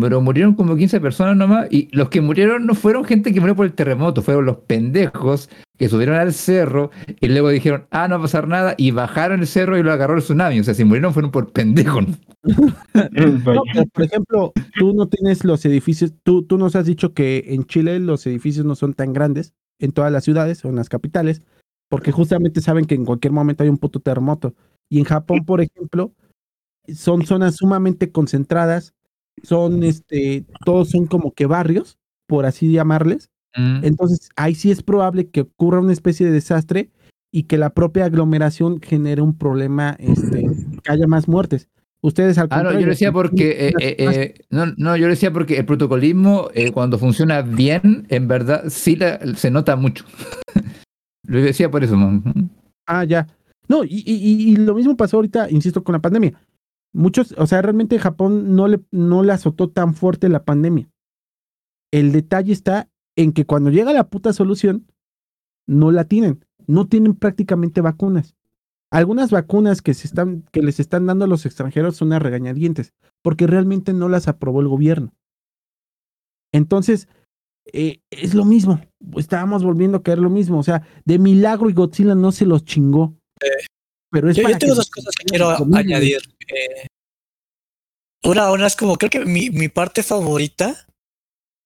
pero 0.00 0.20
murieron 0.20 0.54
como 0.54 0.76
15 0.76 1.00
personas 1.00 1.36
nomás 1.36 1.66
y 1.70 1.88
los 1.96 2.08
que 2.08 2.20
murieron 2.20 2.66
no 2.66 2.74
fueron 2.74 3.04
gente 3.04 3.32
que 3.32 3.40
murió 3.40 3.56
por 3.56 3.66
el 3.66 3.72
terremoto, 3.72 4.22
fueron 4.22 4.44
los 4.44 4.58
pendejos 4.58 5.48
que 5.78 5.88
subieron 5.88 6.16
al 6.16 6.32
cerro 6.34 6.90
y 7.20 7.28
luego 7.28 7.48
dijeron, 7.48 7.86
ah, 7.90 8.08
no 8.08 8.16
va 8.16 8.20
a 8.20 8.22
pasar 8.22 8.48
nada 8.48 8.74
y 8.76 8.90
bajaron 8.90 9.40
el 9.40 9.46
cerro 9.46 9.78
y 9.78 9.82
lo 9.82 9.92
agarró 9.92 10.16
el 10.16 10.22
tsunami. 10.22 10.60
O 10.60 10.64
sea, 10.64 10.74
si 10.74 10.84
murieron 10.84 11.14
fueron 11.14 11.30
por 11.30 11.52
pendejos. 11.52 12.04
No, 12.94 13.84
por 13.92 14.04
ejemplo, 14.04 14.52
tú 14.78 14.92
no 14.94 15.06
tienes 15.06 15.44
los 15.44 15.64
edificios, 15.64 16.14
tú, 16.22 16.42
tú 16.44 16.56
nos 16.56 16.76
has 16.76 16.86
dicho 16.86 17.12
que 17.12 17.44
en 17.48 17.64
Chile 17.64 17.98
los 18.00 18.26
edificios 18.26 18.64
no 18.64 18.74
son 18.74 18.94
tan 18.94 19.12
grandes 19.12 19.54
en 19.78 19.92
todas 19.92 20.10
las 20.10 20.24
ciudades 20.24 20.64
o 20.64 20.68
en 20.68 20.76
las 20.76 20.88
capitales, 20.88 21.42
porque 21.88 22.12
justamente 22.12 22.60
saben 22.60 22.84
que 22.86 22.94
en 22.94 23.04
cualquier 23.04 23.32
momento 23.32 23.62
hay 23.62 23.68
un 23.68 23.78
puto 23.78 24.00
terremoto. 24.00 24.54
Y 24.88 24.98
en 24.98 25.04
Japón, 25.04 25.44
por 25.44 25.60
ejemplo, 25.60 26.12
son 26.94 27.24
zonas 27.26 27.56
sumamente 27.56 28.10
concentradas, 28.10 28.94
son 29.44 29.82
este, 29.82 30.44
todos 30.64 30.90
son 30.90 31.06
como 31.06 31.32
que 31.32 31.46
barrios, 31.46 31.98
por 32.26 32.46
así 32.46 32.72
llamarles. 32.72 33.30
Mm. 33.56 33.80
Entonces, 33.84 34.28
ahí 34.36 34.54
sí 34.54 34.70
es 34.70 34.82
probable 34.82 35.28
que 35.30 35.42
ocurra 35.42 35.80
una 35.80 35.92
especie 35.92 36.26
de 36.26 36.32
desastre 36.32 36.90
y 37.32 37.44
que 37.44 37.58
la 37.58 37.70
propia 37.70 38.04
aglomeración 38.06 38.80
genere 38.80 39.22
un 39.22 39.36
problema, 39.36 39.96
este, 39.98 40.42
que 40.82 40.92
haya 40.92 41.06
más 41.06 41.28
muertes. 41.28 41.68
Ustedes 42.00 42.38
al 42.38 42.46
Ah, 42.50 42.58
no, 42.58 42.62
contrario, 42.64 42.80
yo 42.86 42.90
decía 42.90 43.10
porque, 43.12 43.50
eh, 43.68 43.72
eh, 43.80 43.96
eh, 43.98 44.34
no, 44.50 44.66
no, 44.76 44.96
yo 44.96 45.08
decía 45.08 45.32
porque 45.32 45.56
el 45.58 45.66
protocolismo, 45.66 46.48
eh, 46.54 46.70
cuando 46.70 46.96
funciona 46.98 47.42
bien, 47.42 48.06
en 48.08 48.28
verdad, 48.28 48.64
sí 48.68 48.94
la- 48.96 49.18
se 49.34 49.50
nota 49.50 49.74
mucho. 49.74 50.04
lo 51.26 51.40
decía 51.42 51.70
por 51.70 51.82
eso, 51.84 51.96
man. 51.96 52.50
Ah, 52.86 53.04
ya. 53.04 53.26
No, 53.68 53.84
y, 53.84 54.02
y- 54.06 54.14
y- 54.14 54.50
y 54.52 54.56
lo 54.56 54.74
mismo 54.74 54.96
pasó 54.96 55.16
ahorita, 55.16 55.50
insisto, 55.50 55.82
con 55.82 55.92
la 55.92 55.98
pandemia. 56.00 56.32
Muchos, 56.92 57.34
o 57.36 57.46
sea, 57.46 57.62
realmente 57.62 57.98
Japón 57.98 58.56
no 58.56 58.68
le, 58.68 58.80
no 58.90 59.22
le 59.22 59.32
azotó 59.32 59.70
tan 59.70 59.94
fuerte 59.94 60.28
la 60.28 60.44
pandemia. 60.44 60.90
El 61.92 62.12
detalle 62.12 62.52
está 62.52 62.88
en 63.16 63.32
que 63.32 63.46
cuando 63.46 63.70
llega 63.70 63.92
la 63.92 64.08
puta 64.08 64.32
solución, 64.32 64.86
no 65.66 65.90
la 65.90 66.04
tienen. 66.04 66.44
No 66.66 66.86
tienen 66.86 67.14
prácticamente 67.14 67.80
vacunas. 67.80 68.36
Algunas 68.90 69.30
vacunas 69.30 69.82
que, 69.82 69.92
se 69.94 70.06
están, 70.06 70.44
que 70.50 70.62
les 70.62 70.80
están 70.80 71.06
dando 71.06 71.26
a 71.26 71.28
los 71.28 71.44
extranjeros 71.44 71.96
son 71.96 72.12
a 72.12 72.18
regañadientes, 72.18 72.94
porque 73.22 73.46
realmente 73.46 73.92
no 73.92 74.08
las 74.08 74.28
aprobó 74.28 74.60
el 74.60 74.68
gobierno. 74.68 75.14
Entonces, 76.52 77.08
eh, 77.72 78.00
es 78.10 78.34
lo 78.34 78.44
mismo. 78.44 78.80
Estábamos 79.16 79.62
volviendo 79.62 79.98
a 79.98 80.02
caer 80.02 80.18
lo 80.18 80.30
mismo. 80.30 80.58
O 80.58 80.62
sea, 80.62 80.82
de 81.04 81.18
milagro 81.18 81.68
y 81.68 81.74
Godzilla 81.74 82.14
no 82.14 82.32
se 82.32 82.46
los 82.46 82.64
chingó. 82.64 83.14
Pero 84.10 84.30
es 84.30 84.36
Yo, 84.36 84.48
yo 84.48 84.58
tengo 84.58 84.74
dos 84.74 84.90
cosas 84.90 85.14
que 85.14 85.24
quiero 85.26 85.50
añadir. 85.74 86.20
Eh, 86.48 86.86
una, 88.24 88.50
una 88.50 88.66
es 88.66 88.76
como, 88.76 88.96
creo 88.96 89.10
que 89.10 89.24
mi, 89.24 89.50
mi 89.50 89.68
parte 89.68 90.02
favorita 90.02 90.86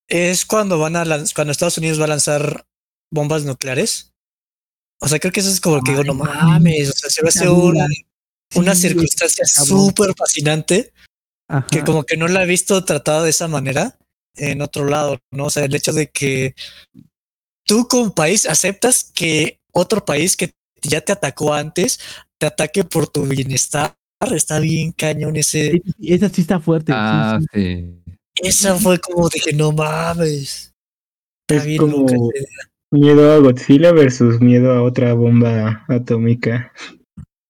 es 0.09 0.45
cuando 0.45 0.79
van 0.79 0.97
a 0.97 1.05
cuando 1.35 1.53
Estados 1.53 1.79
Unidos 1.79 2.01
va 2.01 2.05
a 2.05 2.09
lanzar 2.09 2.67
bombas 3.11 3.45
nucleares. 3.45 4.13
O 5.01 5.09
sea, 5.09 5.19
creo 5.19 5.33
que 5.33 5.41
eso 5.41 5.51
es 5.51 5.61
como 5.61 5.83
que 5.83 5.93
digo, 5.93 6.05
no 6.05 6.15
mames, 6.15 6.91
o 6.91 6.93
sea, 6.93 7.11
se 7.11 7.23
me 7.23 7.29
hace 7.29 7.49
una, 7.49 7.87
una 8.55 8.75
Sí, 8.75 8.83
circunstancia 8.83 9.45
súper 9.47 10.15
fascinante 10.17 10.93
Ajá. 11.49 11.67
que 11.69 11.83
como 11.83 12.05
que 12.05 12.17
no 12.17 12.29
la 12.29 12.45
he 12.45 12.47
visto 12.47 12.85
tratada 12.85 13.25
de 13.25 13.31
esa 13.31 13.49
manera 13.49 13.99
en 14.37 14.63
otro 14.63 14.85
lado, 14.85 15.19
¿no? 15.33 15.47
O 15.47 15.51
sea, 15.51 15.65
el 15.65 15.75
hecho 15.75 15.93
de 15.93 16.09
que 16.11 16.55
tú 17.67 17.89
como 17.89 18.15
país 18.15 18.47
aceptas 18.47 19.05
que 19.05 19.61
otro 19.73 20.05
país 20.05 20.37
que 20.37 20.53
ya 20.83 21.01
te 21.01 21.13
atacó 21.13 21.55
antes 21.55 21.99
te 22.43 22.47
ataque 22.47 22.83
por 22.83 23.07
tu 23.07 23.23
bienestar. 23.23 23.95
Está 24.35 24.59
bien 24.59 24.91
cañón 24.91 25.37
ese. 25.37 25.81
Esa 26.01 26.29
sí 26.29 26.41
está 26.41 26.59
fuerte. 26.59 26.93
Ah, 26.93 27.39
sí. 27.41 27.47
sí. 27.53 28.03
Esa 28.35 28.75
fue 28.75 28.99
como 28.99 29.29
dije, 29.29 29.53
no 29.53 29.71
mames. 29.71 30.75
Está 31.47 31.61
Es 31.63 31.67
bien 31.67 31.79
como 31.79 31.99
loca 31.99 32.15
miedo 32.91 33.33
a 33.33 33.39
Godzilla 33.39 33.93
versus 33.93 34.41
miedo 34.41 34.73
a 34.73 34.83
otra 34.83 35.15
bomba 35.15 35.85
atómica. 35.89 36.73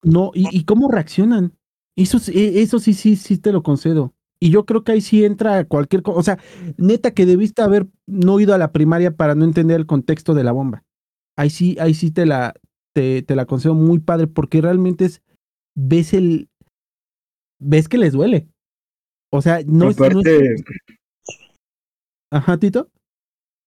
No, 0.05 0.31
y, 0.35 0.47
y 0.57 0.65
cómo 0.65 0.91
reaccionan. 0.91 1.55
Eso, 1.97 2.19
e- 2.31 2.63
eso 2.63 2.79
sí, 2.79 2.93
sí, 2.95 3.17
sí 3.17 3.39
te 3.39 3.51
lo 3.53 3.63
concedo. 3.63 4.15
Y 4.41 4.51
yo 4.51 4.65
creo 4.67 4.85
que 4.85 4.93
ahí 4.93 5.01
sí 5.01 5.25
entra 5.25 5.65
cualquier 5.65 6.03
cosa. 6.03 6.19
O 6.19 6.23
sea, 6.23 6.39
neta 6.77 7.13
que 7.13 7.27
debiste 7.27 7.63
haber 7.63 7.87
no 8.07 8.41
ido 8.41 8.55
a 8.55 8.59
la 8.59 8.73
primaria 8.73 9.17
para 9.17 9.35
no 9.35 9.45
entender 9.45 9.81
el 9.81 9.87
contexto 9.87 10.35
de 10.35 10.45
la 10.45 10.53
bomba. 10.53 10.85
Ahí 11.37 11.51
sí, 11.51 11.77
ahí 11.81 11.95
sí 11.95 12.11
te 12.11 12.27
la, 12.27 12.55
te, 12.95 13.23
te 13.23 13.37
la 13.37 13.47
concedo 13.47 13.75
muy 13.75 13.99
padre, 14.01 14.27
porque 14.27 14.61
realmente 14.61 15.05
es, 15.07 15.23
ves 15.77 16.13
el, 16.15 16.49
ves 17.61 17.89
que 17.89 17.99
les 17.99 18.13
duele. 18.13 18.49
O 19.33 19.41
sea, 19.43 19.61
no 19.67 19.89
es, 19.91 19.99
no 19.99 20.07
es- 20.07 20.13
aparte, 20.17 20.55
Ajá, 22.31 22.59
Tito. 22.59 22.89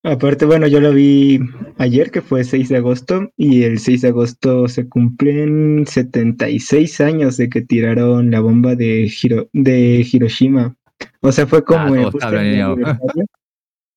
aparte, 0.03 0.45
bueno, 0.45 0.67
yo 0.67 0.79
lo 0.79 0.91
vi 0.93 1.39
ayer, 1.77 2.09
que 2.11 2.21
fue 2.21 2.43
6 2.43 2.69
de 2.69 2.77
agosto, 2.77 3.31
y 3.37 3.63
el 3.63 3.79
6 3.79 4.01
de 4.01 4.07
agosto 4.09 4.67
se 4.67 4.87
cumplen 4.89 5.85
76 5.87 7.01
años 7.01 7.37
de 7.37 7.49
que 7.49 7.61
tiraron 7.61 8.31
la 8.31 8.39
bomba 8.41 8.75
de, 8.75 9.05
Hiro- 9.05 9.49
de 9.53 10.05
Hiroshima. 10.11 10.75
O 11.21 11.31
sea, 11.31 11.45
fue 11.47 11.63
como 11.63 11.95
Ah, 11.95 12.11
justo 12.11 12.29
en 12.29 12.45
el 12.45 12.61
aniversario. 12.61 13.25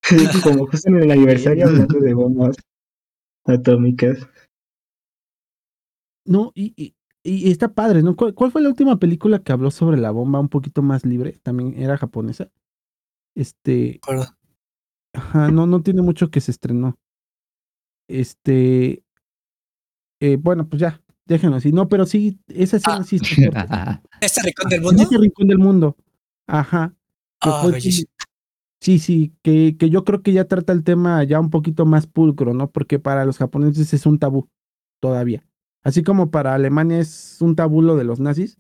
Como 0.43 0.66
justo 0.66 0.89
en 0.89 0.97
el 1.03 1.11
aniversario 1.11 1.66
hablando 1.66 1.99
de 1.99 2.14
bombas 2.14 2.57
atómicas. 3.45 4.26
No, 6.29 6.53
y, 6.55 6.72
y, 6.76 6.95
y 7.24 7.51
está 7.51 7.72
padre, 7.72 8.03
¿no? 8.03 8.14
¿Cuál, 8.16 8.35
cuál 8.35 8.53
fue 8.53 8.62
la 8.62 8.68
última 8.68 8.99
película 8.99 9.39
que 9.41 9.53
habló 9.53 9.70
sobre 9.70 9.97
la 9.99 10.11
bomba 10.11 10.41
un 10.41 10.49
poquito 10.49 10.83
más 10.83 11.05
libre? 11.07 11.39
También 11.43 11.74
era 11.81 11.97
japonesa. 11.97 12.51
Este, 13.35 14.01
ajá, 15.14 15.51
no, 15.51 15.66
no 15.66 15.83
tiene 15.83 16.03
mucho 16.03 16.31
que 16.31 16.41
se 16.41 16.51
estrenó. 16.51 16.99
Este, 18.09 19.03
eh, 20.20 20.37
bueno, 20.41 20.68
pues 20.68 20.81
ya, 20.81 21.01
déjenlo 21.26 21.57
así. 21.57 21.72
No, 21.72 21.89
pero 21.89 22.07
sí, 22.07 22.41
esa 22.49 22.79
escena 22.79 22.99
Ah. 23.01 23.05
sí 23.05 23.16
está. 23.16 24.03
¿Este 24.20 24.43
rincón 24.43 24.68
del 24.70 24.79
En 24.81 24.85
mundo? 24.85 25.03
ese 25.03 25.18
rincón 25.18 25.49
del 25.49 25.59
mundo. 25.59 25.97
Ajá. 26.47 26.95
Ah. 27.41 27.70
Sí, 28.81 28.99
sí, 29.01 29.33
que, 29.43 29.76
que 29.76 29.91
yo 29.91 30.05
creo 30.05 30.22
que 30.22 30.33
ya 30.33 30.45
trata 30.45 30.72
el 30.72 30.85
tema 30.85 31.24
ya 31.24 31.41
un 31.41 31.51
poquito 31.51 31.85
más 31.85 32.07
pulcro, 32.07 32.55
¿no? 32.55 32.70
Porque 32.70 33.01
para 33.01 33.24
los 33.24 33.37
japoneses 33.39 33.93
es 33.93 34.07
un 34.07 34.18
tabú 34.20 34.49
todavía. 35.01 35.45
Así 35.85 36.03
como 36.03 36.31
para 36.31 36.55
Alemania 36.55 36.99
es 36.99 37.39
un 37.41 37.55
tabú 37.57 37.83
lo 37.83 37.97
de 37.97 38.05
los 38.05 38.20
nazis. 38.20 38.59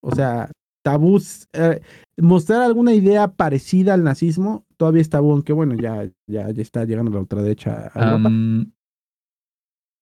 O 0.00 0.14
sea, 0.14 0.50
tabús, 0.84 1.48
eh, 1.52 1.80
mostrar 2.16 2.62
alguna 2.62 2.94
idea 2.94 3.28
parecida 3.28 3.94
al 3.94 4.04
nazismo 4.04 4.64
todavía 4.76 5.02
es 5.02 5.10
tabú, 5.10 5.32
aunque 5.32 5.52
bueno, 5.52 5.74
ya, 5.74 6.08
ya, 6.26 6.50
ya 6.50 6.62
está 6.62 6.84
llegando 6.84 7.10
la 7.10 7.18
ultraderecha 7.20 7.90
a 7.94 8.04
Europa. 8.04 8.28
Am, 8.28 8.72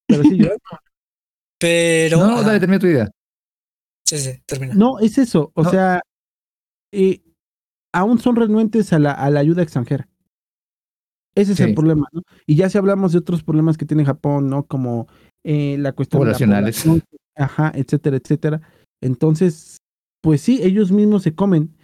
Pero 0.06 0.22
sí, 0.24 0.36
yo- 0.38 0.48
Pero. 1.58 2.18
no, 2.18 2.38
ah, 2.38 2.42
dale, 2.42 2.60
termina 2.60 2.78
tu 2.78 2.86
idea. 2.86 3.10
sí, 4.04 4.18
sí, 4.18 4.42
termina. 4.44 4.74
no, 4.74 4.98
es 4.98 5.16
eso. 5.18 5.50
O 5.54 5.62
No. 5.62 5.70
sea, 5.70 6.02
eh, 6.92 7.22
aún 7.94 8.18
son 8.18 8.36
renuentes 8.36 8.92
a 8.92 8.98
la, 8.98 9.12
a 9.12 9.30
la 9.30 9.40
ayuda 9.40 9.62
extranjera. 9.62 10.06
Ese 11.34 11.52
es 11.52 11.60
el 11.60 11.74
problema, 11.74 12.06
¿no? 12.12 12.22
Y 12.46 12.56
ya 12.56 12.68
si 12.70 12.78
hablamos 12.78 13.12
de 13.12 13.18
otros 13.18 13.42
problemas 13.42 13.76
que 13.76 13.84
tiene 13.84 14.04
Japón, 14.06 14.48
¿no? 14.48 14.64
Como 14.66 15.06
eh, 15.44 15.76
la 15.78 15.92
cuestión 15.92 16.20
de 16.20 16.26
la 16.26 16.32
Poblacionales. 16.32 16.82
población, 16.82 17.02
ajá, 17.36 17.72
etcétera, 17.74 18.16
etcétera. 18.16 18.62
Entonces, 19.00 19.78
pues 20.22 20.40
sí, 20.40 20.60
ellos 20.62 20.92
mismos 20.92 21.22
se 21.22 21.34
comen. 21.34 21.76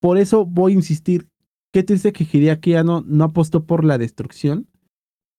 Por 0.00 0.18
eso 0.18 0.46
voy 0.46 0.72
a 0.72 0.76
insistir. 0.76 1.28
Qué 1.72 1.82
triste 1.82 2.12
que 2.12 2.26
Hideaki 2.30 2.74
Anno 2.74 3.02
no 3.06 3.24
apostó 3.24 3.64
por 3.64 3.84
la 3.84 3.98
destrucción 3.98 4.68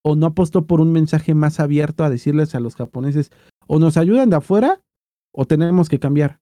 o 0.03 0.15
no 0.15 0.27
apostó 0.27 0.65
por 0.67 0.81
un 0.81 0.91
mensaje 0.91 1.33
más 1.33 1.59
abierto 1.59 2.03
a 2.03 2.09
decirles 2.09 2.53
a 2.55 2.59
los 2.59 2.75
japoneses 2.75 3.31
o 3.67 3.79
nos 3.79 3.97
ayudan 3.97 4.29
de 4.29 4.35
afuera 4.35 4.81
o 5.33 5.45
tenemos 5.45 5.89
que 5.89 5.99
cambiar. 5.99 6.39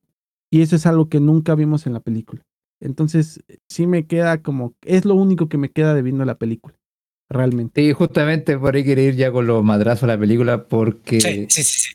Y 0.52 0.62
eso 0.62 0.76
es 0.76 0.86
algo 0.86 1.10
que 1.10 1.20
nunca 1.20 1.56
vimos 1.56 1.88
en 1.88 1.94
la 1.94 2.00
película. 2.00 2.42
Entonces, 2.82 3.44
sí 3.70 3.88
me 3.88 4.06
queda 4.08 4.42
como, 4.42 4.74
es 4.82 5.06
lo 5.06 5.16
único 5.16 5.48
que 5.48 5.58
me 5.58 5.72
queda 5.72 5.94
de 5.94 6.02
viendo 6.02 6.26
la 6.26 6.38
película, 6.38 6.76
realmente. 7.34 7.82
Sí, 7.82 7.94
justamente 7.94 8.58
por 8.58 8.76
ahí 8.76 8.84
quería 8.84 9.06
ir 9.06 9.16
ya 9.16 9.32
con 9.32 9.48
los 9.48 9.64
madrazos 9.64 10.04
a 10.04 10.08
la 10.08 10.18
película 10.18 10.66
porque 10.66 11.22
Sí, 11.22 11.46
sí, 11.50 11.64
sí. 11.64 11.64
sí. 11.64 11.94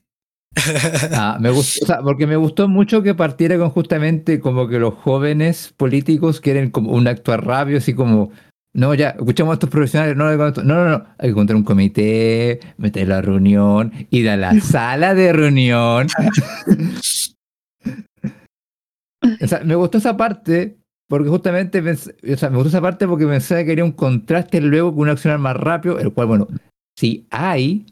Ah, 1.13 1.39
me 1.41 1.51
gustó, 1.51 1.85
o 1.85 1.87
sea, 1.87 2.03
porque 2.03 2.27
me 2.27 2.37
gustó 2.37 2.69
mucho 2.69 3.03
que 3.03 3.15
partiera 3.15 3.59
con 3.59 3.71
justamente 3.71 4.41
como 4.41 4.69
que 4.69 4.79
los 4.79 4.95
jóvenes 4.95 5.75
políticos 5.77 6.41
quieren 6.41 6.71
como 6.71 6.93
un 6.93 7.07
actuar 7.07 7.45
rápido, 7.45 7.79
así 7.79 7.95
como, 7.95 8.31
no, 8.75 8.95
ya, 8.95 9.11
escuchamos 9.11 9.53
a 9.53 9.55
estos 9.55 9.71
profesionales, 9.71 10.17
no, 10.17 10.25
no, 10.37 10.51
no, 10.51 10.63
no, 10.63 10.89
no, 10.89 11.05
hay 11.19 11.29
que 11.29 11.31
encontrar 11.31 11.57
un 11.57 11.65
comité, 11.65 12.61
meter 12.77 13.09
la 13.09 13.23
reunión, 13.23 13.93
ir 14.11 14.29
a 14.29 14.37
la 14.37 14.59
sala 14.61 15.15
de 15.15 15.33
reunión. 15.33 16.09
o 19.43 19.47
sea, 19.47 19.61
me 19.65 19.75
gustó 19.75 19.99
esa 19.99 20.17
parte, 20.17 20.79
porque 21.09 21.29
justamente, 21.29 21.81
o 21.81 22.37
sea, 22.37 22.51
me 22.51 22.57
gustó 22.57 22.69
esa 22.69 22.83
parte 22.83 23.09
porque 23.09 23.27
pensaba 23.27 23.63
que 23.63 23.67
quería 23.69 23.85
un 23.85 23.93
contraste 23.93 24.61
luego 24.61 24.93
con 24.93 25.03
un 25.03 25.09
accionar 25.09 25.39
más 25.39 25.57
rápido, 25.57 25.99
el 25.99 26.13
cual, 26.13 26.29
bueno, 26.29 26.49
sí 26.97 27.27
hay, 27.31 27.87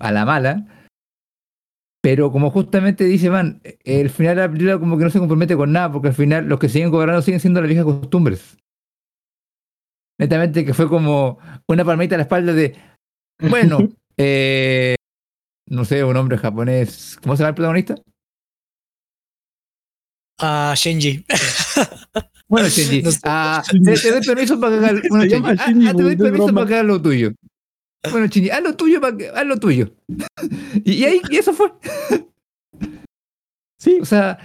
a 0.00 0.10
la 0.10 0.24
mala, 0.24 0.66
pero 2.02 2.30
como 2.30 2.50
justamente 2.50 3.04
dice 3.04 3.28
Van, 3.28 3.60
el 3.84 4.10
final 4.10 4.36
de 4.36 4.42
la 4.42 4.48
película 4.48 4.78
como 4.78 4.98
que 4.98 5.04
no 5.04 5.10
se 5.10 5.18
compromete 5.18 5.56
con 5.56 5.72
nada, 5.72 5.90
porque 5.90 6.08
al 6.08 6.14
final 6.14 6.46
los 6.46 6.58
que 6.58 6.68
siguen 6.68 6.90
gobernando 6.90 7.22
siguen 7.22 7.40
siendo 7.40 7.60
las 7.60 7.68
viejas 7.68 7.84
costumbres. 7.84 8.56
Netamente 10.18 10.64
que 10.64 10.72
fue 10.74 10.88
como 10.88 11.38
una 11.68 11.84
palmita 11.84 12.14
a 12.14 12.18
la 12.18 12.22
espalda 12.22 12.52
de, 12.52 12.76
bueno, 13.50 13.78
eh, 14.16 14.94
no 15.68 15.84
sé, 15.84 16.02
un 16.04 16.16
hombre 16.16 16.38
japonés, 16.38 17.18
¿cómo 17.22 17.36
se 17.36 17.42
llama 17.42 17.50
el 17.50 17.54
protagonista? 17.54 17.94
Ah, 20.38 20.74
Shinji. 20.76 21.24
Bueno, 22.48 22.68
Shinji, 22.70 23.02
No 23.02 23.10
ah, 23.24 23.62
te, 23.84 23.94
te 23.94 24.10
doy 24.12 24.20
permiso 24.22 24.60
para 24.60 24.76
cagar, 24.76 25.02
bueno, 25.08 25.24
Shinji, 25.24 25.50
ah, 25.58 25.66
Shinji, 25.66 25.88
ah, 25.88 25.94
te 25.94 26.02
doy 26.02 26.16
permiso 26.16 26.54
para 26.54 26.66
cagar 26.66 26.84
lo 26.84 27.02
tuyo. 27.02 27.32
Bueno, 28.10 28.26
Shinji, 28.26 28.50
haz 28.50 28.62
lo 28.62 28.74
tuyo, 28.76 29.00
para 29.00 29.16
que- 29.16 29.28
haz 29.28 29.46
lo 29.46 29.56
tuyo. 29.58 29.90
y, 30.84 30.92
y 30.92 31.04
ahí, 31.04 31.20
y 31.30 31.36
eso 31.36 31.52
fue. 31.52 31.72
Sí, 33.78 33.98
O 34.00 34.04
sea, 34.04 34.38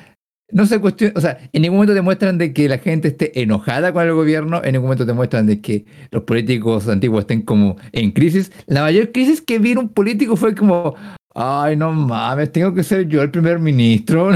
no 0.52 0.66
se 0.66 0.80
cuestiona, 0.80 1.14
o 1.16 1.22
sea, 1.22 1.38
en 1.54 1.62
ningún 1.62 1.78
momento 1.78 1.94
te 1.94 2.02
muestran 2.02 2.38
de 2.38 2.54
que 2.54 2.68
la 2.68 2.78
gente 2.78 3.08
esté 3.08 3.42
enojada 3.42 3.94
con 3.94 4.04
el 4.06 4.14
gobierno, 4.14 4.62
en 4.64 4.74
ningún 4.74 4.88
momento 4.88 5.06
te 5.06 5.14
muestran 5.14 5.46
de 5.48 5.62
que 5.62 5.86
los 6.12 6.24
políticos 6.24 6.88
antiguos 6.90 7.22
estén 7.22 7.42
como 7.44 7.78
en 7.94 8.12
crisis. 8.12 8.52
La 8.68 8.82
mayor 8.82 9.12
crisis 9.12 9.42
que 9.42 9.60
vi 9.60 9.72
en 9.72 9.78
un 9.78 9.90
político 9.90 10.36
fue 10.36 10.54
como, 10.54 10.96
ay, 11.34 11.78
no 11.78 11.94
mames, 11.94 12.52
tengo 12.52 12.74
que 12.74 12.84
ser 12.84 13.08
yo 13.08 13.22
el 13.22 13.32
primer 13.32 13.60
ministro. 13.60 14.32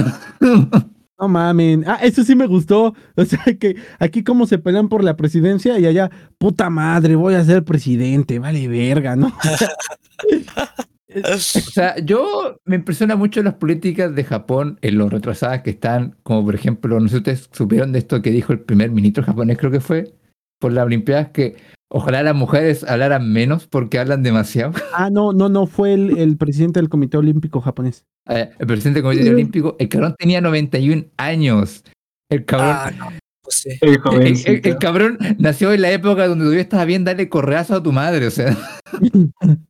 No 1.19 1.27
mamen. 1.27 1.83
Ah, 1.87 1.99
eso 2.01 2.23
sí 2.23 2.35
me 2.35 2.47
gustó. 2.47 2.93
O 3.15 3.25
sea 3.25 3.39
que 3.59 3.75
aquí 3.99 4.23
como 4.23 4.45
se 4.45 4.57
pelean 4.57 4.89
por 4.89 5.03
la 5.03 5.15
presidencia 5.15 5.79
y 5.79 5.85
allá, 5.85 6.09
puta 6.37 6.69
madre, 6.69 7.15
voy 7.15 7.35
a 7.35 7.43
ser 7.43 7.63
presidente, 7.63 8.39
vale 8.39 8.67
verga, 8.67 9.15
¿no? 9.15 9.35
O 11.33 11.37
sea, 11.37 11.97
yo 11.99 12.59
me 12.65 12.75
impresiona 12.75 13.15
mucho 13.15 13.41
las 13.41 13.53
políticas 13.53 14.13
de 14.13 14.25
Japón 14.25 14.77
en 14.81 14.97
lo 14.97 15.09
retrasadas 15.09 15.61
que 15.61 15.69
están, 15.69 16.17
como 16.23 16.43
por 16.43 16.55
ejemplo, 16.55 16.99
no 16.99 17.07
sé 17.07 17.13
si 17.13 17.17
ustedes 17.19 17.49
supieron 17.53 17.93
de 17.93 17.99
esto 17.99 18.21
que 18.21 18.31
dijo 18.31 18.51
el 18.51 18.59
primer 18.59 18.91
ministro 18.91 19.23
japonés, 19.23 19.57
creo 19.57 19.71
que 19.71 19.79
fue, 19.79 20.13
por 20.59 20.73
las 20.73 20.85
Olimpiadas, 20.85 21.29
que 21.29 21.55
ojalá 21.97 22.23
las 22.23 22.35
mujeres 22.35 22.83
hablaran 22.83 23.31
menos 23.31 23.67
porque 23.67 23.99
hablan 23.99 24.21
demasiado. 24.21 24.73
Ah, 24.93 25.09
no, 25.09 25.31
no, 25.33 25.49
no, 25.49 25.65
fue 25.65 25.93
el, 25.93 26.17
el 26.17 26.37
presidente 26.37 26.79
del 26.79 26.89
Comité 26.89 27.17
Olímpico 27.17 27.61
japonés. 27.61 28.05
Eh, 28.29 28.49
el 28.59 28.67
presidente 28.67 29.01
del 29.01 29.03
Comité 29.03 29.29
Olímpico, 29.29 29.75
el 29.79 29.89
cabrón 29.89 30.15
tenía 30.17 30.41
91 30.41 31.05
años. 31.17 31.83
El 32.29 32.45
cabrón, 32.45 32.75
Ah, 32.79 32.91
no, 32.97 33.07
pues 33.43 33.55
sí. 33.57 33.69
El 33.81 33.89
el, 33.89 33.95
el- 33.95 34.01
jovencito. 34.01 34.69
el 34.69 34.77
cabrón 34.77 35.17
nació 35.37 35.73
en 35.73 35.81
la 35.81 35.91
época 35.91 36.27
donde 36.27 36.43
todavía 36.45 36.61
estaba 36.63 36.85
bien 36.85 37.03
darle 37.03 37.29
correazo 37.29 37.75
a 37.75 37.83
tu 37.83 37.91
madre, 37.91 38.27
o 38.27 38.31
sea. 38.31 38.57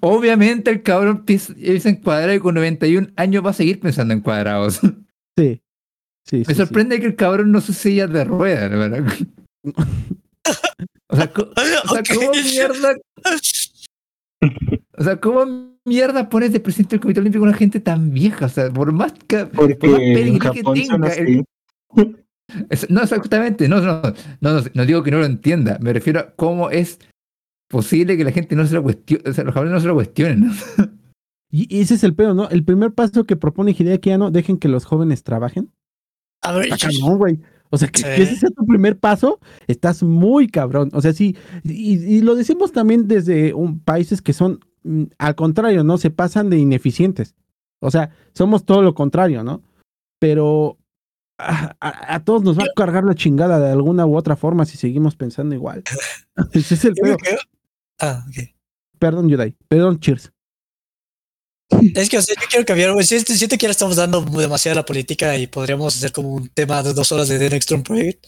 Obviamente 0.00 0.70
el 0.70 0.82
cabrón 0.82 1.24
piensa 1.24 1.54
piensa 1.54 1.88
en 1.88 1.96
cuadrado 1.96 2.34
y 2.34 2.40
con 2.40 2.54
91 2.54 3.08
años 3.16 3.44
va 3.44 3.50
a 3.50 3.54
seguir 3.54 3.80
pensando 3.80 4.12
en 4.12 4.20
cuadrados. 4.20 4.80
Sí. 5.38 5.62
Sí, 6.26 6.36
Me 6.38 6.44
sí, 6.44 6.48
sí. 6.48 6.54
sorprende 6.54 7.00
que 7.00 7.06
el 7.06 7.16
cabrón 7.16 7.50
no 7.50 7.60
se 7.62 7.72
silla 7.72 8.06
de 8.06 8.24
ruedas, 8.24 8.70
¿verdad? 8.70 9.04
O 11.08 11.16
sea, 11.16 11.32
co- 11.32 11.50
o 11.56 11.88
sea, 11.94 12.02
¿cómo 12.14 12.30
mierda? 12.44 12.94
O 14.96 15.04
sea, 15.04 15.20
¿cómo 15.20 15.76
mierda 15.84 16.28
pones 16.28 16.52
de 16.52 16.60
presidente 16.60 16.96
del 16.96 17.00
Comité 17.00 17.20
Olímpico 17.20 17.44
a 17.44 17.48
una 17.48 17.56
gente 17.56 17.80
tan 17.80 18.10
vieja? 18.10 18.46
O 18.46 18.48
sea, 18.48 18.70
por 18.70 18.92
más 18.92 19.12
que 19.26 19.46
Porque 19.46 19.74
por 19.76 19.90
más 19.90 20.00
en 20.00 20.14
pedigrí 20.14 20.50
que 20.50 20.62
tenga, 20.62 21.08
el- 21.14 21.44
no, 22.88 23.02
exactamente, 23.02 23.68
no, 23.68 23.80
no, 23.80 24.02
no, 24.02 24.14
no, 24.40 24.62
no 24.74 24.86
digo 24.86 25.02
que 25.02 25.10
no 25.10 25.18
lo 25.18 25.24
entienda, 25.26 25.78
me 25.80 25.92
refiero 25.92 26.20
a 26.20 26.30
cómo 26.34 26.70
es 26.70 26.98
posible 27.68 28.16
que 28.16 28.24
la 28.24 28.32
gente 28.32 28.56
no 28.56 28.66
se 28.66 28.74
lo 28.74 28.82
cuestione, 28.82 29.28
o 29.28 29.32
sea, 29.32 29.44
los 29.44 29.54
japoneses 29.54 29.74
no 29.74 29.80
se 29.80 29.86
lo 29.88 29.94
cuestionen. 29.94 30.40
¿no? 30.46 30.52
Y 31.52 31.80
ese 31.80 31.94
es 31.94 32.04
el 32.04 32.14
pedo, 32.14 32.32
¿no? 32.32 32.48
El 32.48 32.64
primer 32.64 32.92
paso 32.92 33.24
que 33.24 33.34
propone 33.34 33.74
Hideaki 33.76 34.12
Anno, 34.12 34.30
dejen 34.30 34.56
que 34.56 34.68
los 34.68 34.84
jóvenes 34.84 35.24
trabajen. 35.24 35.72
A 36.42 36.52
ver, 36.52 36.68
güey. 37.16 37.40
O 37.70 37.78
sea, 37.78 37.88
que, 37.88 37.98
Sí. 38.00 38.04
que 38.04 38.22
ese 38.22 38.36
sea 38.36 38.50
tu 38.50 38.66
primer 38.66 38.98
paso, 38.98 39.38
estás 39.68 40.02
muy 40.02 40.48
cabrón. 40.48 40.90
O 40.92 41.00
sea, 41.00 41.12
sí, 41.12 41.36
y, 41.64 41.94
y 42.04 42.20
lo 42.20 42.34
decimos 42.34 42.72
también 42.72 43.06
desde 43.08 43.54
un, 43.54 43.78
países 43.80 44.20
que 44.22 44.32
son, 44.32 44.60
mm, 44.82 45.04
al 45.18 45.34
contrario, 45.36 45.84
¿no? 45.84 45.96
Se 45.98 46.10
pasan 46.10 46.50
de 46.50 46.58
ineficientes. 46.58 47.34
O 47.80 47.90
sea, 47.90 48.10
somos 48.34 48.64
todo 48.64 48.82
lo 48.82 48.94
contrario, 48.94 49.44
¿no? 49.44 49.62
Pero 50.18 50.76
a, 51.38 51.74
a- 51.80 52.14
a 52.16 52.24
todos 52.24 52.42
nos 52.42 52.58
va 52.58 52.64
a 52.64 52.74
cargar 52.76 53.04
la 53.04 53.14
chingada 53.14 53.58
de 53.60 53.70
alguna 53.70 54.04
u 54.04 54.16
otra 54.16 54.36
forma 54.36 54.66
si 54.66 54.76
seguimos 54.76 55.16
pensando 55.16 55.54
igual. 55.54 55.82
Ese 56.52 56.74
es 56.74 56.84
el 56.84 56.94
que- 56.94 57.16
Ah, 58.00 58.24
ok. 58.28 58.48
Perdón, 58.98 59.28
Yudai. 59.28 59.56
Perdón, 59.68 59.98
cheers. 60.00 60.32
Es 61.94 62.08
que, 62.08 62.18
o 62.18 62.22
sea, 62.22 62.34
yo 62.40 62.46
quiero 62.48 62.66
cambiar, 62.66 62.92
güey. 62.92 63.06
Siento, 63.06 63.32
siento 63.34 63.56
que 63.56 63.66
ya 63.66 63.70
estamos 63.70 63.96
dando 63.96 64.20
demasiado 64.22 64.74
a 64.78 64.82
la 64.82 64.86
política 64.86 65.36
y 65.36 65.46
podríamos 65.46 65.96
hacer 65.96 66.12
como 66.12 66.30
un 66.30 66.48
tema 66.48 66.82
de 66.82 66.92
dos 66.92 67.10
horas 67.12 67.28
de 67.28 67.38
The 67.38 67.50
Next 67.50 67.68
Trump 67.68 67.86
Project. 67.86 68.26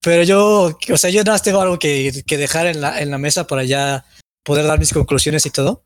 Pero 0.00 0.24
yo, 0.24 0.78
o 0.92 0.96
sea, 0.96 1.10
yo 1.10 1.20
nada 1.20 1.34
más 1.34 1.42
tengo 1.42 1.60
algo 1.60 1.78
que, 1.78 2.24
que 2.26 2.36
dejar 2.36 2.66
en 2.66 2.80
la, 2.80 3.00
en 3.00 3.10
la 3.10 3.18
mesa 3.18 3.46
para 3.46 3.64
ya 3.64 4.04
poder 4.44 4.66
dar 4.66 4.78
mis 4.78 4.92
conclusiones 4.92 5.46
y 5.46 5.50
todo. 5.50 5.84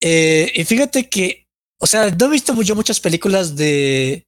Eh, 0.00 0.50
y 0.54 0.64
fíjate 0.64 1.08
que, 1.08 1.46
o 1.78 1.86
sea, 1.86 2.10
no 2.10 2.26
he 2.26 2.30
visto 2.30 2.60
yo 2.62 2.74
muchas 2.74 3.00
películas 3.00 3.56
de, 3.56 4.26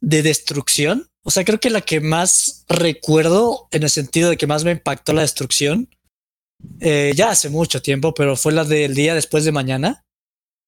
de 0.00 0.22
destrucción. 0.22 1.08
O 1.24 1.30
sea, 1.30 1.44
creo 1.44 1.60
que 1.60 1.70
la 1.70 1.82
que 1.82 2.00
más 2.00 2.64
recuerdo 2.68 3.68
en 3.70 3.82
el 3.82 3.90
sentido 3.90 4.30
de 4.30 4.36
que 4.36 4.46
más 4.46 4.64
me 4.64 4.72
impactó 4.72 5.12
la 5.12 5.22
destrucción, 5.22 5.88
eh, 6.80 7.12
ya 7.14 7.30
hace 7.30 7.50
mucho 7.50 7.82
tiempo, 7.82 8.14
pero 8.14 8.36
fue 8.36 8.52
la 8.52 8.64
del 8.64 8.94
día 8.94 9.14
después 9.14 9.44
de 9.44 9.52
mañana. 9.52 10.04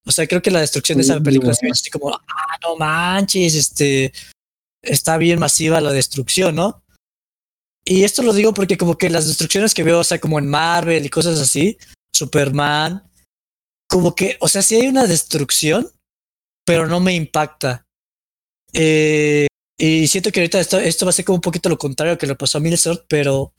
O 0.07 0.13
sea, 0.13 0.27
creo 0.27 0.43
que 0.43 0.51
la 0.51 0.61
destrucción 0.61 0.99
de 0.99 1.05
esa 1.05 1.21
película 1.21 1.53
hizo 1.53 1.67
así 1.71 1.91
como, 1.91 2.11
ah, 2.11 2.59
no 2.63 2.77
manches, 2.77 3.55
este, 3.55 4.13
está 4.83 5.17
bien 5.17 5.39
masiva 5.39 5.81
la 5.81 5.93
destrucción, 5.93 6.55
¿no? 6.55 6.83
Y 7.87 8.05
esto 8.05 8.23
lo 8.23 8.33
digo 8.33 8.55
porque 8.55 8.79
como 8.79 8.97
que 8.97 9.11
las 9.11 9.27
destrucciones 9.27 9.75
que 9.75 9.83
veo, 9.83 10.01
o 10.01 10.05
sea, 10.05 10.19
como 10.19 10.39
en 10.39 10.49
Marvel 10.49 11.05
y 11.05 11.11
cosas 11.11 11.39
así, 11.41 11.79
Superman, 12.15 13.11
como 13.89 14.15
que, 14.15 14.37
o 14.41 14.49
sea, 14.49 14.63
sí 14.63 14.77
hay 14.77 14.87
una 14.87 15.07
destrucción, 15.07 15.91
pero 16.67 16.87
no 16.87 17.01
me 17.01 17.15
impacta. 17.15 17.87
Eh, 18.73 19.47
y 19.79 20.07
siento 20.09 20.33
que 20.33 20.41
ahorita 20.41 20.61
esto, 20.61 20.79
esto 20.79 21.05
va 21.05 21.11
a 21.11 21.13
ser 21.13 21.25
como 21.25 21.37
un 21.37 21.43
poquito 21.43 21.69
lo 21.69 21.79
contrario 21.79 22.17
que 22.17 22.27
le 22.27 22.37
pasó 22.37 22.59
a 22.59 22.61
Milsort, 22.61 23.05
pero 23.09 23.53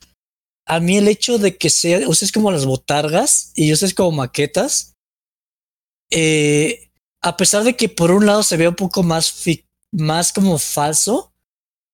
a 0.66 0.80
mí 0.80 0.96
el 0.96 1.08
hecho 1.08 1.38
de 1.38 1.56
que 1.56 1.70
sea, 1.70 2.08
ustedes 2.08 2.32
como 2.32 2.50
las 2.50 2.66
botargas 2.66 3.52
y 3.54 3.72
ustedes 3.72 3.94
como 3.94 4.10
maquetas, 4.12 4.95
eh, 6.10 6.90
a 7.22 7.36
pesar 7.36 7.64
de 7.64 7.76
que 7.76 7.88
por 7.88 8.10
un 8.10 8.26
lado 8.26 8.42
se 8.42 8.56
ve 8.56 8.68
un 8.68 8.74
poco 8.74 9.02
más, 9.02 9.42
más 9.92 10.32
como 10.32 10.58
falso, 10.58 11.32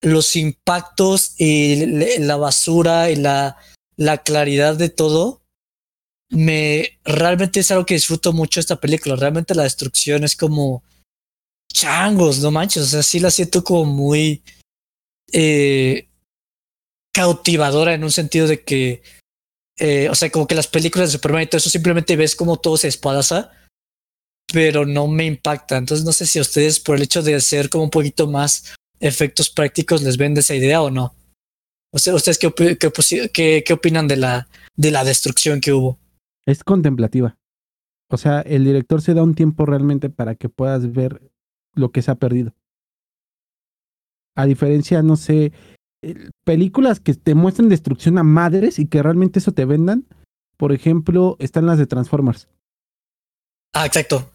los 0.01 0.37
impactos 0.37 1.35
y 1.39 1.87
la 2.19 2.37
basura 2.37 3.11
y 3.11 3.17
la, 3.17 3.57
la 3.97 4.19
claridad 4.19 4.77
de 4.77 4.89
todo, 4.89 5.43
me 6.29 6.99
realmente 7.05 7.61
es 7.61 7.71
algo 7.71 7.87
que 7.87 7.95
disfruto 7.95 8.33
mucho 8.33 8.59
esta 8.59 8.81
película. 8.81 9.17
Realmente 9.17 9.55
la 9.55 9.65
destrucción 9.65 10.25
es 10.25 10.35
como 10.35 10.83
changos, 11.73 12.41
no 12.41 12.51
manches. 12.51 12.83
O 12.83 12.87
sea, 12.87 13.03
sí 13.03 13.21
la 13.21 13.31
siento 13.31 13.63
como 13.63 13.85
muy 13.85 14.43
eh, 15.33 16.09
cautivadora 17.13 17.95
en 17.95 18.05
un 18.05 18.11
sentido 18.11 18.47
de 18.47 18.65
que, 18.65 19.03
eh, 19.79 20.09
o 20.11 20.15
sea, 20.15 20.31
como 20.31 20.47
que 20.47 20.55
las 20.55 20.69
películas 20.69 21.09
de 21.09 21.13
Superman 21.13 21.43
y 21.43 21.47
todo 21.47 21.59
eso 21.59 21.71
simplemente 21.71 22.17
ves 22.17 22.35
como 22.35 22.59
todo 22.59 22.77
se 22.77 22.89
espadaza, 22.89 23.53
pero 24.53 24.85
no 24.87 25.07
me 25.09 25.25
impacta. 25.27 25.77
Entonces 25.77 26.05
no 26.05 26.13
sé 26.13 26.27
si 26.27 26.39
a 26.39 26.43
ustedes 26.43 26.81
por 26.81 26.97
el 26.97 27.03
hecho 27.03 27.23
de 27.23 27.35
hacer 27.35 27.69
como 27.71 27.85
un 27.85 27.91
poquito 27.91 28.27
más 28.29 28.75
efectos 29.01 29.51
prácticos 29.51 30.03
les 30.03 30.17
vende 30.17 30.41
esa 30.41 30.55
idea 30.55 30.83
o 30.83 30.91
no. 30.91 31.15
O 31.93 31.99
sea, 31.99 32.15
¿ustedes 32.15 32.39
qué, 32.39 32.49
opi- 32.49 32.79
qué, 32.79 33.29
qué- 33.33 33.65
qué 33.67 33.73
opinan 33.73 34.09
de 34.09 34.17
la, 34.17 34.49
de 34.77 34.91
la 34.91 35.05
destrucción 35.05 35.61
que 35.61 35.73
hubo? 35.73 35.99
Es 36.47 36.65
contemplativa. 36.65 37.37
O 38.11 38.17
sea, 38.17 38.41
el 38.41 38.65
director 38.65 39.01
se 39.03 39.15
da 39.15 39.23
un 39.23 39.35
tiempo 39.35 39.67
realmente 39.67 40.11
para 40.11 40.35
que 40.35 40.49
puedas 40.49 40.93
ver 40.93 41.31
lo 41.75 41.91
que 41.93 42.03
se 42.03 42.11
ha 42.11 42.15
perdido. 42.15 42.55
A 44.35 44.47
diferencia, 44.47 45.03
no 45.03 45.17
sé, 45.17 45.53
películas 46.45 47.01
que 47.01 47.15
te 47.15 47.35
muestran 47.35 47.69
destrucción 47.69 48.19
a 48.19 48.23
madres 48.23 48.79
y 48.79 48.87
que 48.87 49.03
realmente 49.03 49.39
eso 49.39 49.53
te 49.53 49.65
vendan. 49.65 50.07
Por 50.57 50.73
ejemplo, 50.73 51.37
están 51.39 51.67
las 51.67 51.79
de 51.79 51.87
Transformers. 51.87 52.49
Ah, 53.75 53.87
exacto. 53.87 54.31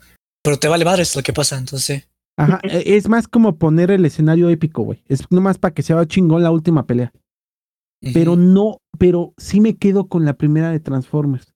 Pero 0.47 0.57
te 0.59 0.67
vale 0.69 0.85
madres 0.85 1.13
lo 1.15 1.21
que 1.23 1.33
pasa, 1.33 1.57
entonces. 1.57 2.07
Ajá, 2.37 2.59
e- 2.63 2.95
es 2.95 3.09
más 3.09 3.27
como 3.27 3.57
poner 3.57 3.91
el 3.91 4.05
escenario 4.05 4.49
épico, 4.49 4.83
güey. 4.83 5.03
Es 5.07 5.29
nomás 5.29 5.57
para 5.57 5.73
que 5.73 5.83
sea 5.83 6.05
chingón 6.05 6.41
la 6.43 6.51
última 6.51 6.85
pelea. 6.87 7.11
Pero 8.13 8.35
no, 8.37 8.77
pero 8.97 9.33
sí 9.37 9.59
me 9.59 9.75
quedo 9.75 10.07
con 10.07 10.23
la 10.23 10.33
primera 10.37 10.69
de 10.71 10.79
Transformers. 10.79 11.53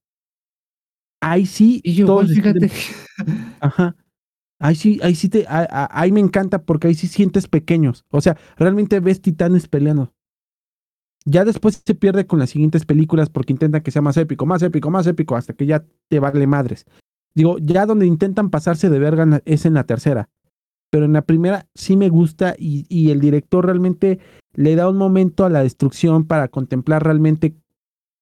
Ahí 1.22 1.46
sí, 1.46 1.82
Y 1.84 1.94
yo, 1.94 2.22
deciden- 2.22 2.70
fíjate. 2.70 2.72
Ajá. 3.62 3.96
Ahí 4.60 4.76
sí, 4.76 5.00
ahí 5.04 5.16
sí 5.16 5.30
te, 5.30 5.46
a- 5.48 5.68
a- 5.70 5.90
ahí 6.02 6.12
me 6.12 6.20
encanta 6.20 6.64
porque 6.64 6.88
ahí 6.88 6.96
sí 6.96 7.08
sientes 7.08 7.48
pequeños. 7.48 8.04
O 8.12 8.20
sea, 8.22 8.38
realmente 8.58 9.00
ves 9.00 9.22
titanes 9.22 9.68
peleando. 9.68 10.14
Ya 11.26 11.46
después 11.46 11.82
se 11.86 11.96
pierde 11.96 12.26
con 12.26 12.40
las 12.40 12.50
siguientes 12.50 12.86
películas 12.86 13.30
porque 13.30 13.54
intentan 13.54 13.82
que 13.84 13.92
sea 13.92 14.02
más 14.02 14.18
épico, 14.18 14.46
más 14.48 14.64
épico, 14.64 14.90
más 14.90 15.06
épico, 15.06 15.36
hasta 15.36 15.54
que 15.54 15.68
ya 15.68 15.86
te 16.10 16.20
vale 16.20 16.48
madres. 16.48 16.86
Digo, 17.34 17.58
ya 17.60 17.86
donde 17.86 18.06
intentan 18.06 18.50
pasarse 18.50 18.90
de 18.90 19.00
verga 19.00 19.42
es 19.46 19.66
en 19.66 19.74
la 19.74 19.86
tercera. 19.86 20.30
Pero 20.90 21.06
en 21.06 21.14
la 21.14 21.22
primera 21.22 21.68
sí 21.74 21.96
me 21.96 22.10
gusta 22.10 22.56
y, 22.58 22.86
y 22.90 23.12
el 23.12 23.22
director 23.22 23.66
realmente 23.66 24.20
le 24.54 24.76
da 24.76 24.90
un 24.90 24.98
momento 24.98 25.46
a 25.46 25.50
la 25.50 25.64
destrucción 25.64 26.26
para 26.26 26.50
contemplar 26.50 27.04
realmente 27.04 27.56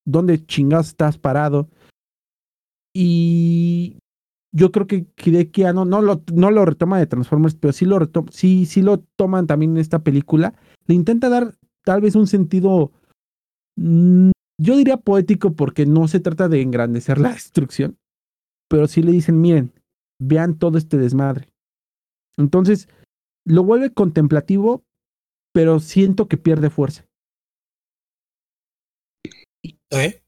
dónde 0.06 0.46
chingados 0.46 0.88
estás 0.90 1.18
parado. 1.18 1.70
Y 2.94 3.98
yo 4.52 4.72
creo 4.72 4.88
que 4.88 5.06
Hideki 5.24 5.64
Anno 5.64 5.86
no 5.86 6.02
lo, 6.02 6.24
no 6.34 6.52
lo 6.52 6.66
retoma 6.66 7.00
de 7.00 7.08
Transformers, 7.08 7.56
pero 7.56 7.74
sí 7.74 7.86
lo 7.86 8.00
retoma, 8.00 8.30
sí, 8.32 8.66
sí 8.66 8.82
lo 8.82 9.00
toman 9.16 9.48
también 9.48 9.72
en 9.72 9.78
esta 9.78 10.00
película. 10.00 10.56
Le 10.88 10.96
intenta 10.96 11.30
dar 11.30 11.56
tal 11.84 12.02
vez 12.02 12.16
un 12.16 12.28
sentido, 12.28 12.92
mm, 13.76 14.32
yo 14.60 14.76
diría 14.76 14.98
poético, 14.98 15.54
porque 15.54 15.86
no 15.86 16.08
se 16.08 16.20
trata 16.20 16.50
de 16.50 16.62
engrandecer 16.62 17.20
la 17.20 17.30
destrucción, 17.34 17.98
pero 18.70 18.88
sí 18.88 19.02
le 19.02 19.12
dicen, 19.12 19.42
miren, 19.42 19.74
vean 20.22 20.58
todo 20.58 20.78
este 20.78 20.98
desmadre. 20.98 21.50
Entonces, 22.38 22.88
lo 23.46 23.64
vuelve 23.64 23.92
contemplativo, 23.92 24.84
pero 25.54 25.80
siento 25.80 26.28
que 26.28 26.38
pierde 26.38 26.70
fuerza. 26.70 27.06
¿Eh? 29.92 30.22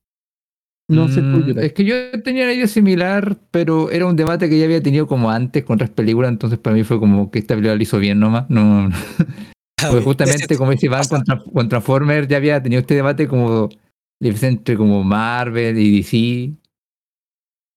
No 0.90 1.08
sé 1.08 1.22
Mm. 1.22 1.58
Es 1.60 1.74
que 1.74 1.86
yo 1.86 1.96
tenía 2.24 2.44
una 2.44 2.54
idea 2.54 2.68
similar, 2.68 3.38
pero 3.52 3.90
era 3.92 4.06
un 4.06 4.18
debate 4.18 4.50
que 4.50 4.60
ya 4.60 4.66
había 4.66 4.84
tenido 4.84 5.08
como 5.08 5.32
antes 5.32 5.64
con 5.64 5.76
otras 5.76 5.92
películas, 5.92 6.32
entonces 6.32 6.60
para 6.60 6.76
mí 6.76 6.84
fue 6.84 7.00
como 7.00 7.32
que 7.32 7.40
esta 7.40 7.54
película 7.54 7.76
lo 7.76 7.82
hizo 7.82 7.98
bien 7.98 8.20
nomás. 8.20 8.50
No, 8.50 8.90
Porque 9.90 10.04
justamente, 10.04 10.58
como 10.58 10.72
dice 10.72 10.88
Iván, 10.88 11.08
con, 11.08 11.24
con 11.54 11.70
Transformers 11.70 12.28
ya 12.28 12.38
había 12.38 12.62
tenido 12.62 12.82
este 12.82 12.96
debate 12.96 13.28
como 13.28 13.70
entre 14.20 14.78
como 14.78 15.04
Marvel 15.04 15.78
y 15.80 15.98
DC. 15.98 16.61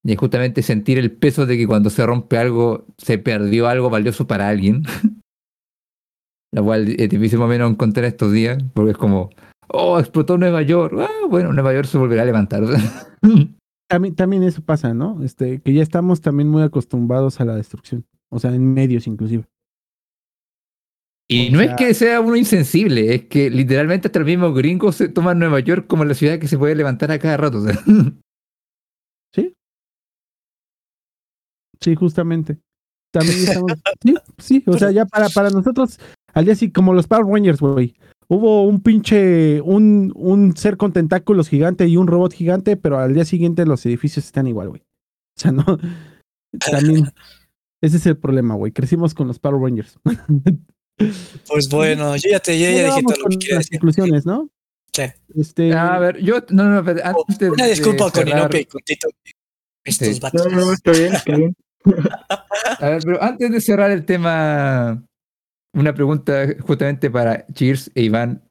Y 0.07 0.15
justamente 0.15 0.61
sentir 0.61 0.99
el 0.99 1.11
peso 1.11 1.45
de 1.47 1.57
que 1.57 1.65
cuando 1.65 1.89
se 1.89 2.05
rompe 2.05 2.37
algo, 2.37 2.85
se 2.97 3.17
perdió 3.17 3.67
algo 3.67 3.89
valioso 3.89 4.27
para 4.27 4.47
alguien. 4.47 4.83
La 6.53 6.61
cual 6.61 6.87
es 6.97 7.09
difícil 7.09 7.39
más 7.39 7.47
o 7.47 7.49
menos 7.49 7.71
encontrar 7.71 8.05
estos 8.05 8.31
días, 8.31 8.63
porque 8.73 8.91
es 8.91 8.97
como, 8.97 9.29
oh, 9.67 9.99
explotó 9.99 10.37
Nueva 10.37 10.61
York. 10.61 10.93
Ah, 10.99 11.09
bueno, 11.29 11.51
Nueva 11.51 11.73
York 11.73 11.87
se 11.87 11.97
volverá 11.97 12.21
a 12.21 12.25
levantar. 12.25 12.63
También, 13.87 14.15
también 14.15 14.41
eso 14.41 14.63
pasa, 14.63 14.95
¿no? 14.95 15.21
Este, 15.23 15.61
que 15.61 15.71
ya 15.71 15.83
estamos 15.83 16.19
también 16.19 16.49
muy 16.49 16.63
acostumbrados 16.63 17.39
a 17.39 17.45
la 17.45 17.55
destrucción. 17.55 18.03
O 18.31 18.39
sea, 18.39 18.53
en 18.55 18.73
medios 18.73 19.05
inclusive. 19.05 19.45
Y 21.29 21.49
O 21.49 21.51
no 21.51 21.59
sea- 21.59 21.71
es 21.71 21.75
que 21.77 21.93
sea 21.93 22.19
uno 22.19 22.35
insensible, 22.35 23.13
es 23.13 23.25
que 23.25 23.51
literalmente 23.51 24.07
hasta 24.07 24.17
el 24.17 24.25
mismo 24.25 24.53
gringo 24.53 24.91
se 24.91 25.07
toma 25.07 25.35
Nueva 25.35 25.59
York 25.59 25.85
como 25.87 26.03
la 26.03 26.15
ciudad 26.15 26.39
que 26.39 26.47
se 26.47 26.57
puede 26.57 26.73
levantar 26.73 27.11
a 27.11 27.19
cada 27.19 27.37
rato. 27.37 27.59
o 27.59 27.61
sea. 27.61 27.77
Sí, 31.81 31.95
justamente. 31.95 32.57
También 33.11 33.39
estamos. 33.39 33.71
sí, 34.03 34.15
sí, 34.37 34.63
o 34.67 34.77
sea, 34.77 34.91
ya 34.91 35.05
para, 35.05 35.29
para 35.29 35.49
nosotros, 35.49 35.99
al 36.33 36.45
día 36.45 36.55
sí, 36.55 36.71
como 36.71 36.93
los 36.93 37.07
Power 37.07 37.25
Rangers, 37.25 37.59
güey. 37.59 37.95
Hubo 38.27 38.63
un 38.63 38.81
pinche, 38.81 39.61
un, 39.61 40.11
un 40.15 40.57
ser 40.57 40.77
con 40.77 40.91
tentáculos 40.91 41.47
gigante 41.47 41.87
y 41.87 41.95
un 41.95 42.07
robot 42.07 42.33
gigante, 42.33 42.75
pero 42.75 42.97
al 42.97 43.13
día 43.13 43.23
siguiente 43.23 43.65
los 43.65 43.85
edificios 43.85 44.25
están 44.25 44.47
igual, 44.47 44.69
güey. 44.69 44.81
O 44.81 45.39
sea, 45.39 45.51
no. 45.51 45.63
También. 46.59 47.11
Ese 47.81 47.97
es 47.97 48.05
el 48.07 48.17
problema, 48.17 48.55
güey. 48.55 48.71
Crecimos 48.71 49.13
con 49.13 49.27
los 49.27 49.39
Power 49.39 49.61
Rangers. 49.61 49.97
Pues 51.47 51.67
bueno, 51.69 52.15
yo 52.15 52.29
ya 52.29 52.39
te 52.39 52.57
yo 52.57 52.69
ya 52.69 52.85
dije 52.85 53.03
todo 53.03 53.17
lo 53.17 53.27
que 53.27 53.37
quería 53.37 53.57
las 53.57 53.69
conclusiones, 53.69 54.25
¿no? 54.25 54.49
Sí. 54.93 55.03
Este, 55.35 55.73
a 55.73 55.99
ver, 55.99 56.21
yo, 56.21 56.37
no, 56.51 56.63
no, 56.63 56.77
antes 56.77 57.49
Una 57.49 57.65
disculpa 57.65 58.05
de 58.05 58.11
con 58.11 58.27
Inoue 58.29 58.61
y 58.61 58.65
con 58.65 58.81
Tito. 58.81 59.09
Estos 59.83 60.07
Sí. 60.07 60.19
vatos. 60.21 60.49
No, 60.49 60.57
no, 60.57 60.71
está 60.71 60.91
bien, 60.91 61.13
está 61.13 61.35
bien. 61.35 61.55
A 62.79 62.89
ver, 62.89 63.01
pero 63.03 63.21
antes 63.21 63.51
de 63.51 63.61
cerrar 63.61 63.91
el 63.91 64.05
tema, 64.05 65.03
una 65.73 65.93
pregunta 65.93 66.47
justamente 66.61 67.09
para 67.09 67.45
Cheers 67.53 67.91
e 67.95 68.03
Iván 68.03 68.43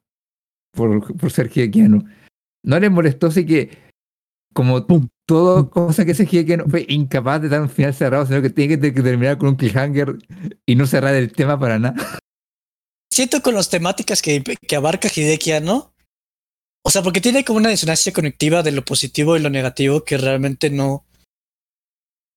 por, 0.75 1.17
por 1.17 1.31
ser 1.31 1.49
Hidekiano. 1.53 2.03
¿No 2.63 2.79
les 2.79 2.91
molestó 2.91 3.31
si 3.31 3.45
que, 3.45 3.77
como 4.53 4.85
Pum. 4.85 5.07
todo 5.27 5.69
cosa 5.69 6.05
que 6.05 6.11
ese 6.11 6.27
Hidekiano 6.29 6.65
fue 6.67 6.85
incapaz 6.89 7.41
de 7.41 7.49
dar 7.49 7.61
un 7.61 7.69
final 7.69 7.93
cerrado, 7.93 8.25
sino 8.25 8.41
que 8.41 8.49
tiene 8.49 8.79
que, 8.79 8.91
terminar 8.91 9.37
con 9.37 9.49
un 9.49 9.55
cliffhanger 9.55 10.17
y 10.65 10.75
no 10.75 10.85
cerrar 10.85 11.15
el 11.15 11.31
tema 11.31 11.59
para 11.59 11.79
nada? 11.79 12.19
Siento 13.11 13.41
con 13.41 13.55
las 13.55 13.69
temáticas 13.69 14.21
que, 14.21 14.43
que 14.43 14.75
abarca 14.75 15.09
Hideki 15.13 15.51
Anno. 15.53 15.93
O 16.83 16.91
sea, 16.91 17.01
porque 17.01 17.21
tiene 17.21 17.43
como 17.43 17.57
una 17.57 17.69
disonancia 17.69 18.13
conectiva 18.13 18.61
de 18.61 18.71
lo 18.71 18.85
positivo 18.85 19.35
y 19.35 19.39
lo 19.39 19.49
negativo 19.49 20.03
que 20.03 20.17
realmente 20.17 20.69
no. 20.69 21.05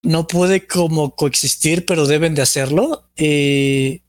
No 0.03 0.27
puede 0.27 0.67
como 0.67 1.17
coexistir, 1.17 1.85
pero 1.85 2.07
deben 2.07 2.35
de 2.35 2.43
hacerlo. 2.43 3.11
Y 3.17 4.03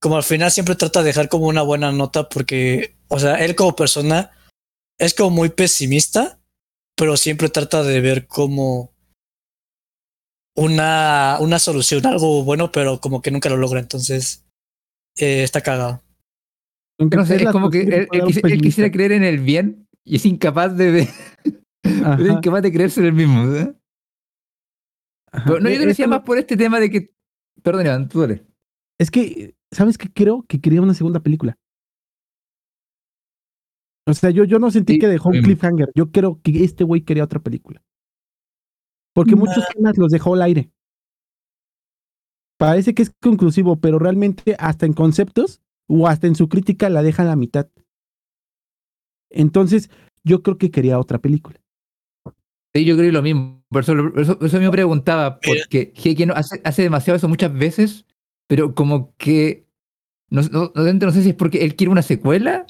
como 0.00 0.16
al 0.16 0.22
final 0.22 0.50
siempre 0.50 0.74
trata 0.74 1.00
de 1.00 1.06
dejar 1.06 1.28
como 1.28 1.46
una 1.46 1.62
buena 1.62 1.92
nota 1.92 2.28
porque, 2.28 2.96
o 3.08 3.18
sea, 3.18 3.36
él 3.36 3.54
como 3.54 3.76
persona 3.76 4.30
es 4.98 5.14
como 5.14 5.30
muy 5.30 5.48
pesimista, 5.48 6.40
pero 6.96 7.16
siempre 7.16 7.48
trata 7.48 7.82
de 7.82 8.00
ver 8.00 8.26
como 8.26 8.92
una, 10.54 11.38
una 11.40 11.58
solución, 11.58 12.04
algo 12.06 12.44
bueno, 12.44 12.72
pero 12.72 13.00
como 13.00 13.22
que 13.22 13.30
nunca 13.30 13.48
lo 13.48 13.56
logra. 13.56 13.80
Entonces, 13.80 14.44
eh, 15.16 15.42
está 15.42 15.60
cagado. 15.60 16.02
aunque 16.98 17.16
No 17.16 17.26
sé, 17.26 17.36
es 17.36 17.50
como 17.50 17.70
que 17.70 18.08
él, 18.12 18.60
quisiera 18.60 18.90
creer 18.90 19.12
en 19.12 19.24
el 19.24 19.38
bien 19.38 19.88
y 20.04 20.16
es 20.16 20.26
incapaz 20.26 20.76
de, 20.76 21.02
es 21.82 22.28
incapaz 22.28 22.62
de 22.62 22.72
creerse 22.72 23.00
en 23.00 23.06
el 23.06 23.12
mismo. 23.12 23.54
¿eh? 23.54 23.74
Pero 25.32 25.60
no, 25.60 25.68
yo 25.70 25.76
te 25.78 25.84
Eh, 25.84 25.86
decía 25.86 26.04
eso 26.04 26.10
más 26.10 26.20
por 26.22 26.38
este 26.38 26.56
tema 26.56 26.78
de 26.80 26.90
que. 26.90 27.14
Perdón, 27.62 27.86
Iván, 27.86 28.08
tú 28.08 28.20
dale. 28.20 28.44
Es 28.98 29.10
que, 29.10 29.54
¿sabes 29.70 29.98
qué? 29.98 30.08
Creo 30.12 30.44
que 30.46 30.60
quería 30.60 30.82
una 30.82 30.94
segunda 30.94 31.20
película. 31.20 31.56
O 34.06 34.14
sea, 34.14 34.30
yo, 34.30 34.44
yo 34.44 34.58
no 34.58 34.70
sentí 34.70 34.94
Sí, 34.94 34.98
que 34.98 35.08
dejó 35.08 35.28
un 35.28 35.36
mismo. 35.36 35.46
cliffhanger. 35.46 35.90
Yo 35.94 36.10
creo 36.10 36.40
que 36.42 36.64
este 36.64 36.84
güey 36.84 37.02
quería 37.02 37.24
otra 37.24 37.40
película. 37.40 37.82
Porque 39.14 39.36
muchos 39.36 39.64
temas 39.68 39.96
los 39.98 40.10
dejó 40.10 40.34
al 40.34 40.42
aire. 40.42 40.70
Parece 42.58 42.94
que 42.94 43.02
es 43.02 43.12
conclusivo, 43.20 43.76
pero 43.80 43.98
realmente 43.98 44.56
hasta 44.58 44.86
en 44.86 44.92
conceptos 44.92 45.60
o 45.88 46.08
hasta 46.08 46.26
en 46.26 46.34
su 46.34 46.48
crítica 46.48 46.88
la 46.88 47.02
deja 47.02 47.22
a 47.22 47.26
la 47.26 47.36
mitad. 47.36 47.68
Entonces, 49.30 49.90
yo 50.24 50.42
creo 50.42 50.58
que 50.58 50.70
quería 50.70 50.98
otra 50.98 51.18
película. 51.18 51.60
Sí, 52.74 52.84
yo 52.84 52.96
creo 52.96 53.12
lo 53.12 53.22
mismo. 53.22 53.61
Por 53.72 53.82
eso, 53.82 53.94
por 53.94 54.20
eso, 54.20 54.38
por 54.38 54.46
eso 54.46 54.60
me 54.60 54.70
preguntaba, 54.70 55.40
porque 55.40 55.92
Heike 55.96 56.26
no 56.26 56.34
hace, 56.34 56.60
hace 56.62 56.82
demasiado 56.82 57.16
eso 57.16 57.28
muchas 57.28 57.52
veces, 57.52 58.04
pero 58.46 58.74
como 58.74 59.14
que. 59.16 59.66
No, 60.30 60.42
no, 60.42 60.72
no, 60.74 60.92
no 60.92 61.10
sé 61.10 61.22
si 61.22 61.30
es 61.30 61.34
porque 61.34 61.64
él 61.64 61.74
quiere 61.74 61.90
una 61.90 62.02
secuela 62.02 62.66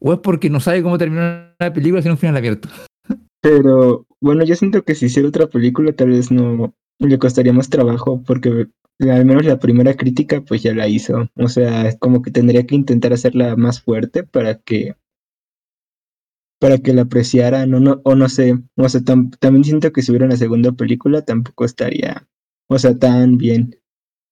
o 0.00 0.12
es 0.12 0.18
porque 0.20 0.50
no 0.50 0.60
sabe 0.60 0.82
cómo 0.82 0.98
terminar 0.98 1.54
una 1.58 1.72
película 1.72 2.02
sin 2.02 2.12
un 2.12 2.18
final 2.18 2.36
abierto. 2.36 2.68
Pero 3.40 4.06
bueno, 4.20 4.44
yo 4.44 4.54
siento 4.54 4.82
que 4.82 4.94
si 4.94 5.06
hiciera 5.06 5.28
otra 5.28 5.46
película 5.46 5.92
tal 5.92 6.10
vez 6.10 6.30
no 6.30 6.74
le 6.98 7.18
costaría 7.18 7.52
más 7.52 7.70
trabajo 7.70 8.22
porque 8.26 8.66
al 9.00 9.24
menos 9.24 9.44
la 9.44 9.58
primera 9.58 9.94
crítica 9.94 10.40
pues 10.42 10.62
ya 10.62 10.74
la 10.74 10.88
hizo. 10.88 11.28
O 11.36 11.48
sea, 11.48 11.88
es 11.88 11.96
como 11.98 12.22
que 12.22 12.30
tendría 12.30 12.66
que 12.66 12.74
intentar 12.74 13.12
hacerla 13.12 13.56
más 13.56 13.80
fuerte 13.80 14.24
para 14.24 14.58
que 14.58 14.94
para 16.58 16.78
que 16.78 16.92
la 16.94 17.02
apreciaran 17.02 17.72
o 17.74 17.80
no, 17.80 18.00
o 18.04 18.14
no 18.14 18.28
sé, 18.28 18.58
o 18.76 18.88
sea, 18.88 19.00
tam- 19.02 19.36
también 19.38 19.64
siento 19.64 19.92
que 19.92 20.02
si 20.02 20.10
hubiera 20.10 20.26
una 20.26 20.36
segunda 20.36 20.72
película 20.72 21.22
tampoco 21.22 21.64
estaría, 21.64 22.26
o 22.68 22.78
sea, 22.78 22.98
tan 22.98 23.36
bien. 23.38 23.78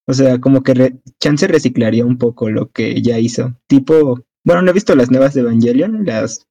O 0.07 0.13
sea, 0.13 0.39
como 0.39 0.63
que 0.63 0.75
re- 0.75 0.97
chance 1.21 1.47
reciclaría 1.47 2.05
un 2.05 2.19
poco 2.19 2.51
lo 2.51 2.71
que 2.71 3.01
ya 3.03 3.19
hizo. 3.19 3.59
Tipo, 3.67 4.21
bueno, 4.45 4.61
no 4.63 4.71
he 4.71 4.75
visto 4.75 4.95
las 4.95 5.11
nuevas 5.11 5.33
de 5.35 5.41
Evangelion, 5.41 6.05
las 6.05 6.47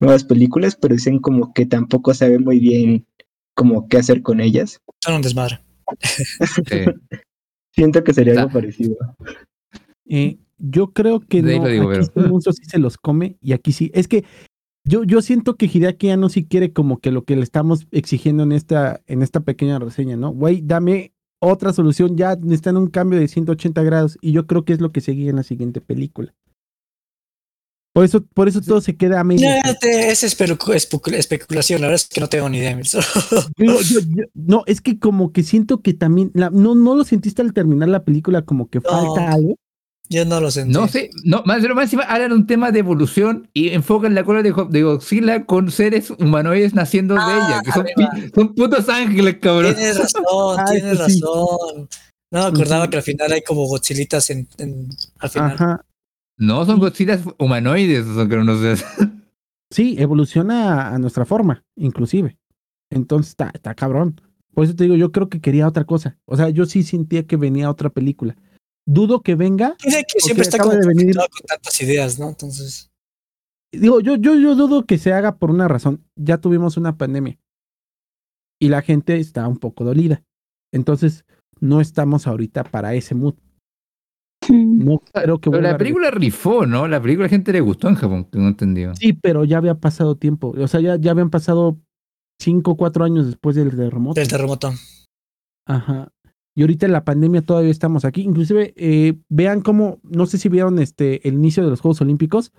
nuevas 0.00 0.24
películas, 0.24 0.76
pero 0.76 0.94
dicen 0.94 1.18
como 1.20 1.52
que 1.52 1.66
tampoco 1.66 2.14
sabe 2.14 2.38
muy 2.40 2.58
bien 2.58 3.06
como 3.54 3.88
qué 3.88 3.98
hacer 3.98 4.22
con 4.22 4.40
ellas. 4.40 4.80
Son 5.04 5.14
un 5.14 5.22
desmadre. 5.22 5.60
Sí. 6.00 6.84
Siento 7.74 8.02
que 8.02 8.12
sería 8.14 8.32
algo 8.40 8.52
parecido. 8.52 8.96
Eh, 10.08 10.38
yo 10.58 10.88
creo 10.92 11.20
que 11.20 11.42
De 11.42 11.52
ahí 11.52 11.58
no, 11.58 11.64
lo 11.66 11.70
digo, 11.70 11.82
aquí 11.84 11.90
pero- 11.92 12.02
este 12.02 12.20
monstruo 12.22 12.52
sí 12.52 12.64
se 12.64 12.78
los 12.78 12.96
come 12.96 13.36
y 13.40 13.52
aquí 13.52 13.72
sí. 13.72 13.90
Es 13.94 14.08
que 14.08 14.24
yo, 14.84 15.04
yo 15.04 15.22
siento 15.22 15.56
que 15.56 15.66
Hideaki 15.66 16.16
no 16.16 16.28
sí 16.28 16.44
quiere 16.46 16.72
como 16.72 16.98
que 16.98 17.10
lo 17.10 17.24
que 17.24 17.36
le 17.36 17.42
estamos 17.42 17.86
exigiendo 17.90 18.42
en 18.42 18.52
esta, 18.52 19.00
en 19.06 19.22
esta 19.22 19.40
pequeña 19.40 19.78
reseña, 19.78 20.16
¿no? 20.16 20.30
Güey, 20.30 20.62
dame 20.64 21.12
otra 21.42 21.72
solución, 21.72 22.16
ya 22.16 22.36
necesitan 22.36 22.76
un 22.76 22.88
cambio 22.88 23.18
de 23.18 23.28
180 23.28 23.82
grados 23.82 24.18
y 24.20 24.32
yo 24.32 24.46
creo 24.46 24.64
que 24.64 24.72
es 24.72 24.80
lo 24.80 24.90
que 24.92 25.00
seguía 25.00 25.30
en 25.30 25.36
la 25.36 25.42
siguiente 25.42 25.80
película. 25.80 26.34
Por 27.92 28.04
eso, 28.04 28.24
por 28.24 28.46
eso 28.46 28.60
todo 28.60 28.80
se 28.80 28.96
queda 28.96 29.20
a. 29.20 29.24
Ya, 29.34 29.60
te- 29.80 30.10
es 30.10 30.22
especu- 30.22 30.74
especu- 30.74 31.12
especulación, 31.12 31.80
la 31.80 31.88
verdad 31.88 32.02
es 32.02 32.08
que 32.08 32.20
no 32.20 32.28
tengo 32.28 32.48
ni 32.48 32.58
idea. 32.58 32.76
Digo, 32.76 33.74
yo- 33.90 34.00
yo- 34.00 34.24
no, 34.34 34.62
es 34.66 34.80
que 34.80 34.98
como 35.00 35.32
que 35.32 35.42
siento 35.42 35.80
que 35.82 35.92
también, 35.92 36.30
la- 36.34 36.50
no, 36.50 36.76
no 36.76 36.94
lo 36.94 37.02
sentiste 37.04 37.42
al 37.42 37.52
terminar 37.52 37.88
la 37.88 38.04
película 38.04 38.42
como 38.42 38.68
que 38.68 38.80
falta 38.80 39.32
algo. 39.32 39.56
Yo 40.12 40.24
no 40.24 40.40
lo 40.40 40.50
sentí. 40.50 40.72
No 40.72 40.88
sé, 40.88 41.10
no, 41.24 41.42
más, 41.46 41.60
pero 41.62 41.74
más 41.76 41.84
encima 41.84 42.02
hablan 42.02 42.32
un 42.32 42.44
tema 42.46 42.72
de 42.72 42.80
evolución 42.80 43.48
y 43.54 43.68
enfocan 43.68 44.14
la 44.14 44.24
cola 44.24 44.42
de, 44.42 44.50
Godzilla 44.50 45.46
con 45.46 45.70
seres 45.70 46.10
humanoides 46.10 46.74
naciendo 46.74 47.14
de 47.14 47.20
Ah, 47.22 47.46
ella, 47.48 47.62
que 47.62 47.70
son, 47.70 47.86
arriba. 47.86 48.10
pi- 48.26 48.30
son 48.34 48.54
putos 48.54 48.88
ángeles, 48.88 49.36
cabrón. 49.40 49.74
Tienes 49.76 49.98
razón, 49.98 50.24
Ah, 50.58 50.64
tienes 50.68 50.98
sí. 50.98 51.20
razón. 51.20 51.88
No 52.32 52.40
me 52.40 52.44
acordaba 52.46 52.90
que 52.90 52.96
al 52.96 53.02
final 53.04 53.30
hay 53.32 53.42
como 53.42 53.66
Godzillitas 53.66 54.30
en, 54.30 54.48
en- 54.58 54.88
al 55.20 55.30
final. 55.30 55.52
Ajá. 55.52 55.84
No, 56.36 56.64
son 56.66 56.80
Godzillas 56.80 57.20
humanoides, 57.38 58.04
son 58.06 58.28
que 58.28 58.36
no 58.36 58.58
sé. 58.60 58.84
Sí, 59.72 59.94
evoluciona 60.00 60.88
a, 60.88 60.94
a 60.96 60.98
nuestra 60.98 61.24
forma, 61.24 61.62
inclusive. 61.76 62.36
Entonces 62.90 63.30
está, 63.30 63.52
está 63.54 63.72
cabrón. 63.76 64.20
Por 64.52 64.64
eso 64.64 64.74
te 64.74 64.82
digo, 64.82 64.96
yo 64.96 65.12
creo 65.12 65.28
que 65.28 65.40
quería 65.40 65.68
otra 65.68 65.84
cosa. 65.84 66.18
O 66.24 66.36
sea, 66.36 66.48
yo 66.48 66.66
sí 66.66 66.82
sentía 66.82 67.24
que 67.24 67.36
venía 67.36 67.70
otra 67.70 67.88
película. 67.88 68.34
Dudo 68.86 69.22
que 69.22 69.34
venga. 69.34 69.76
Dice 69.84 70.04
que 70.12 70.20
siempre 70.20 70.42
está 70.42 70.58
como 70.58 70.72
de 70.74 70.86
venir- 70.86 71.14
conectado 71.14 71.28
con 71.30 71.46
tantas 71.46 71.80
ideas, 71.82 72.18
¿no? 72.18 72.28
Entonces, 72.28 72.88
Digo, 73.72 74.00
yo, 74.00 74.16
yo, 74.16 74.34
yo 74.34 74.56
dudo 74.56 74.84
que 74.84 74.98
se 74.98 75.12
haga 75.12 75.36
por 75.36 75.50
una 75.50 75.68
razón. 75.68 76.04
Ya 76.16 76.38
tuvimos 76.38 76.76
una 76.76 76.96
pandemia. 76.98 77.38
Y 78.60 78.68
la 78.68 78.82
gente 78.82 79.16
está 79.18 79.46
un 79.46 79.58
poco 79.58 79.84
dolida. 79.84 80.24
Entonces, 80.74 81.24
no 81.60 81.80
estamos 81.80 82.26
ahorita 82.26 82.64
para 82.64 82.94
ese 82.94 83.14
mood. 83.14 83.34
No 84.48 84.98
creo 85.12 85.38
que 85.40 85.50
Pero 85.50 85.62
la 85.62 85.72
a 85.72 85.78
película 85.78 86.10
rifó, 86.10 86.66
¿no? 86.66 86.88
La 86.88 87.00
película 87.00 87.26
a 87.26 87.28
la 87.28 87.30
gente 87.30 87.52
le 87.52 87.60
gustó 87.60 87.88
en 87.88 87.94
Japón, 87.94 88.24
tengo 88.28 88.48
entendido. 88.48 88.94
Sí, 88.96 89.12
pero 89.12 89.44
ya 89.44 89.58
había 89.58 89.76
pasado 89.76 90.16
tiempo. 90.16 90.52
O 90.58 90.66
sea, 90.66 90.80
ya, 90.80 90.96
ya 90.96 91.12
habían 91.12 91.30
pasado 91.30 91.78
cinco 92.40 92.72
o 92.72 92.76
cuatro 92.76 93.04
años 93.04 93.26
después 93.26 93.54
del 93.54 93.70
terremoto. 93.70 94.18
del 94.18 94.28
terremoto. 94.28 94.72
Ajá. 95.68 96.08
Y 96.60 96.62
ahorita 96.62 96.84
en 96.84 96.92
la 96.92 97.06
pandemia 97.06 97.40
todavía 97.40 97.70
estamos 97.70 98.04
aquí. 98.04 98.20
Inclusive, 98.20 98.74
eh, 98.76 99.14
vean 99.30 99.62
cómo, 99.62 99.98
no 100.02 100.26
sé 100.26 100.36
si 100.36 100.50
vieron 100.50 100.78
este 100.78 101.26
el 101.26 101.36
inicio 101.36 101.64
de 101.64 101.70
los 101.70 101.80
Juegos 101.80 102.02
Olímpicos. 102.02 102.52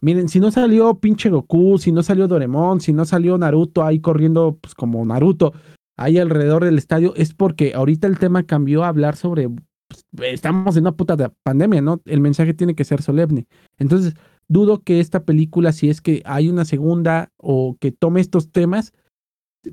Miren, 0.00 0.28
si 0.28 0.38
no 0.38 0.52
salió 0.52 1.00
pinche 1.00 1.30
Goku, 1.30 1.76
si 1.78 1.90
no 1.90 2.04
salió 2.04 2.28
Doremon, 2.28 2.80
si 2.80 2.92
no 2.92 3.04
salió 3.04 3.36
Naruto 3.38 3.82
ahí 3.82 3.98
corriendo, 3.98 4.56
pues 4.60 4.76
como 4.76 5.04
Naruto, 5.04 5.52
ahí 5.98 6.18
alrededor 6.18 6.64
del 6.64 6.78
estadio, 6.78 7.12
es 7.16 7.34
porque 7.34 7.74
ahorita 7.74 8.06
el 8.06 8.20
tema 8.20 8.44
cambió 8.44 8.84
a 8.84 8.88
hablar 8.88 9.16
sobre, 9.16 9.48
pues, 9.48 10.32
estamos 10.32 10.76
en 10.76 10.84
una 10.84 10.92
puta 10.92 11.16
de- 11.16 11.32
pandemia, 11.42 11.80
¿no? 11.80 12.00
El 12.04 12.20
mensaje 12.20 12.54
tiene 12.54 12.76
que 12.76 12.84
ser 12.84 13.02
solemne. 13.02 13.48
Entonces, 13.80 14.14
dudo 14.46 14.84
que 14.84 15.00
esta 15.00 15.24
película, 15.24 15.72
si 15.72 15.90
es 15.90 16.00
que 16.00 16.22
hay 16.24 16.48
una 16.48 16.64
segunda 16.64 17.32
o 17.36 17.76
que 17.80 17.90
tome 17.90 18.20
estos 18.20 18.52
temas, 18.52 18.92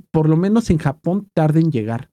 por 0.10 0.28
lo 0.28 0.36
menos 0.36 0.72
en 0.72 0.80
Japón 0.80 1.30
tarde 1.36 1.60
en 1.60 1.72
llegar 1.72 2.10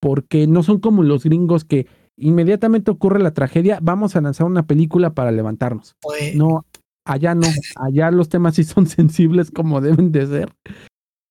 porque 0.00 0.46
no 0.46 0.62
son 0.62 0.80
como 0.80 1.02
los 1.02 1.24
gringos 1.24 1.64
que 1.64 1.86
inmediatamente 2.16 2.90
ocurre 2.90 3.20
la 3.20 3.32
tragedia, 3.32 3.78
vamos 3.82 4.16
a 4.16 4.20
lanzar 4.20 4.46
una 4.46 4.66
película 4.66 5.14
para 5.14 5.30
levantarnos. 5.32 5.94
Pues, 6.00 6.34
No, 6.34 6.64
allá 7.06 7.34
no, 7.34 7.46
allá 7.76 8.10
los 8.10 8.28
temas 8.28 8.54
sí 8.54 8.64
son 8.64 8.86
sensibles 8.86 9.50
como 9.50 9.80
deben 9.80 10.12
de 10.12 10.26
ser. 10.26 10.52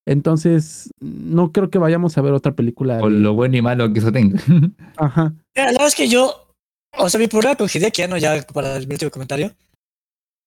Entonces, 0.07 0.89
no 0.99 1.51
creo 1.51 1.69
que 1.69 1.77
vayamos 1.77 2.17
a 2.17 2.21
ver 2.21 2.33
otra 2.33 2.53
película. 2.55 2.99
Por 2.99 3.11
de- 3.13 3.19
lo 3.19 3.33
bueno 3.33 3.57
y 3.57 3.61
malo 3.61 3.91
que 3.93 3.99
eso 3.99 4.11
tenga. 4.11 4.41
Ajá. 4.97 5.33
La 5.55 5.65
verdad 5.65 5.87
es 5.87 5.95
que 5.95 6.07
yo, 6.07 6.53
o 6.97 7.09
sea, 7.09 7.19
mi 7.19 7.27
problema 7.27 7.55
con 7.55 7.67
Hideki 7.71 8.07
no 8.07 8.17
ya 8.17 8.41
para 8.53 8.77
el 8.77 8.89
último 8.91 9.11
comentario, 9.11 9.51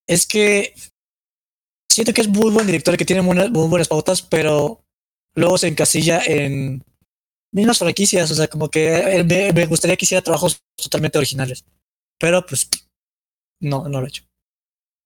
es 0.08 0.26
que 0.26 0.74
siento 1.90 2.12
que 2.12 2.22
es 2.22 2.28
muy 2.28 2.50
buen 2.50 2.66
director, 2.66 2.96
que 2.96 3.04
tiene 3.04 3.22
muy, 3.22 3.36
muy 3.50 3.68
buenas 3.68 3.88
pautas, 3.88 4.22
pero 4.22 4.80
luego 5.36 5.58
se 5.58 5.68
encasilla 5.68 6.20
en 6.24 6.82
mismas 7.53 7.78
franquicias, 7.78 8.30
o 8.30 8.34
sea, 8.34 8.48
como 8.48 8.68
que 8.68 9.18
eh, 9.20 9.24
me, 9.24 9.53
me 9.53 9.66
gustaría 9.66 9.96
que 9.96 10.05
hiciera 10.05 10.22
trabajos 10.22 10.62
totalmente 10.76 11.18
originales, 11.18 11.64
pero 12.18 12.44
pues 12.46 12.68
no, 13.61 13.88
no 13.88 14.00
lo 14.00 14.07
he 14.07 14.09
hecho. 14.09 14.24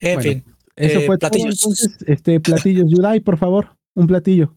En 0.00 0.14
Bueno, 0.16 0.22
fin, 0.30 0.44
Eso 0.76 0.98
Eh, 1.00 1.06
fue 1.06 1.18
platillos. 1.18 1.60
todo. 1.60 1.70
Entonces, 1.72 1.98
este, 2.06 2.40
platillos. 2.40 2.84
Yudai, 2.88 3.20
por 3.20 3.38
favor, 3.38 3.76
un 3.94 4.06
platillo. 4.06 4.54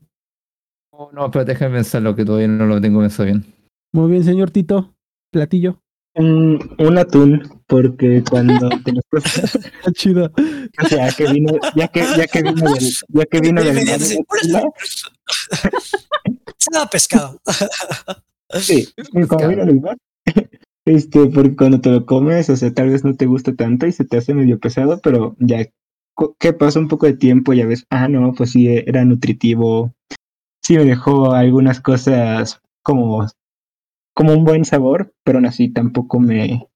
No, 0.93 1.09
no, 1.13 1.31
pero 1.31 1.45
déjame 1.45 1.75
pensarlo, 1.75 2.15
que 2.15 2.25
todavía 2.25 2.47
no 2.49 2.65
lo 2.65 2.79
tengo 2.81 2.99
pensado 2.99 3.25
bien. 3.25 3.45
Muy 3.93 4.11
bien, 4.11 4.23
señor 4.23 4.51
Tito. 4.51 4.93
Platillo. 5.31 5.81
Un, 6.15 6.75
un 6.79 6.97
atún, 6.97 7.61
porque 7.67 8.21
cuando 8.29 8.67
te 8.83 8.91
los 8.91 9.03
chido. 9.93 10.31
o 10.83 10.87
sea, 10.87 11.11
que 11.11 11.31
vino, 11.31 11.53
ya 11.75 11.87
que, 11.87 12.01
ya 12.17 12.27
que 12.27 12.41
vino 12.43 12.73
del, 12.73 12.93
ya 13.09 13.25
que 13.25 13.39
vino 13.39 13.63
del 13.63 13.75
mar 14.51 14.63
da 16.71 16.87
pescado. 16.87 17.39
sí, 18.59 18.87
vino 19.13 19.65
del 19.65 19.81
mar, 19.81 19.97
este, 20.85 21.27
porque 21.27 21.55
cuando 21.55 21.81
te 21.81 21.89
lo 21.89 22.05
comes, 22.05 22.49
o 22.49 22.55
sea, 22.55 22.73
tal 22.73 22.89
vez 22.89 23.03
no 23.03 23.15
te 23.15 23.25
gusta 23.25 23.55
tanto 23.55 23.87
y 23.87 23.91
se 23.91 24.05
te 24.05 24.17
hace 24.17 24.33
medio 24.33 24.59
pesado, 24.59 24.99
pero 25.01 25.35
ya 25.39 25.65
que 26.37 26.53
pasa 26.53 26.79
un 26.79 26.89
poco 26.89 27.05
de 27.05 27.13
tiempo, 27.13 27.53
ya 27.53 27.65
ves, 27.65 27.85
ah, 27.89 28.07
no, 28.07 28.33
pues 28.33 28.51
sí, 28.51 28.67
era 28.67 29.05
nutritivo, 29.05 29.93
sí 30.61 30.75
me 30.75 30.85
dejó 30.85 31.33
algunas 31.33 31.79
cosas 31.79 32.61
como, 32.83 33.25
como 34.13 34.33
un 34.33 34.43
buen 34.43 34.65
sabor, 34.65 35.13
pero 35.23 35.37
aún 35.37 35.45
así 35.45 35.69
tampoco 35.69 36.19
me, 36.19 36.67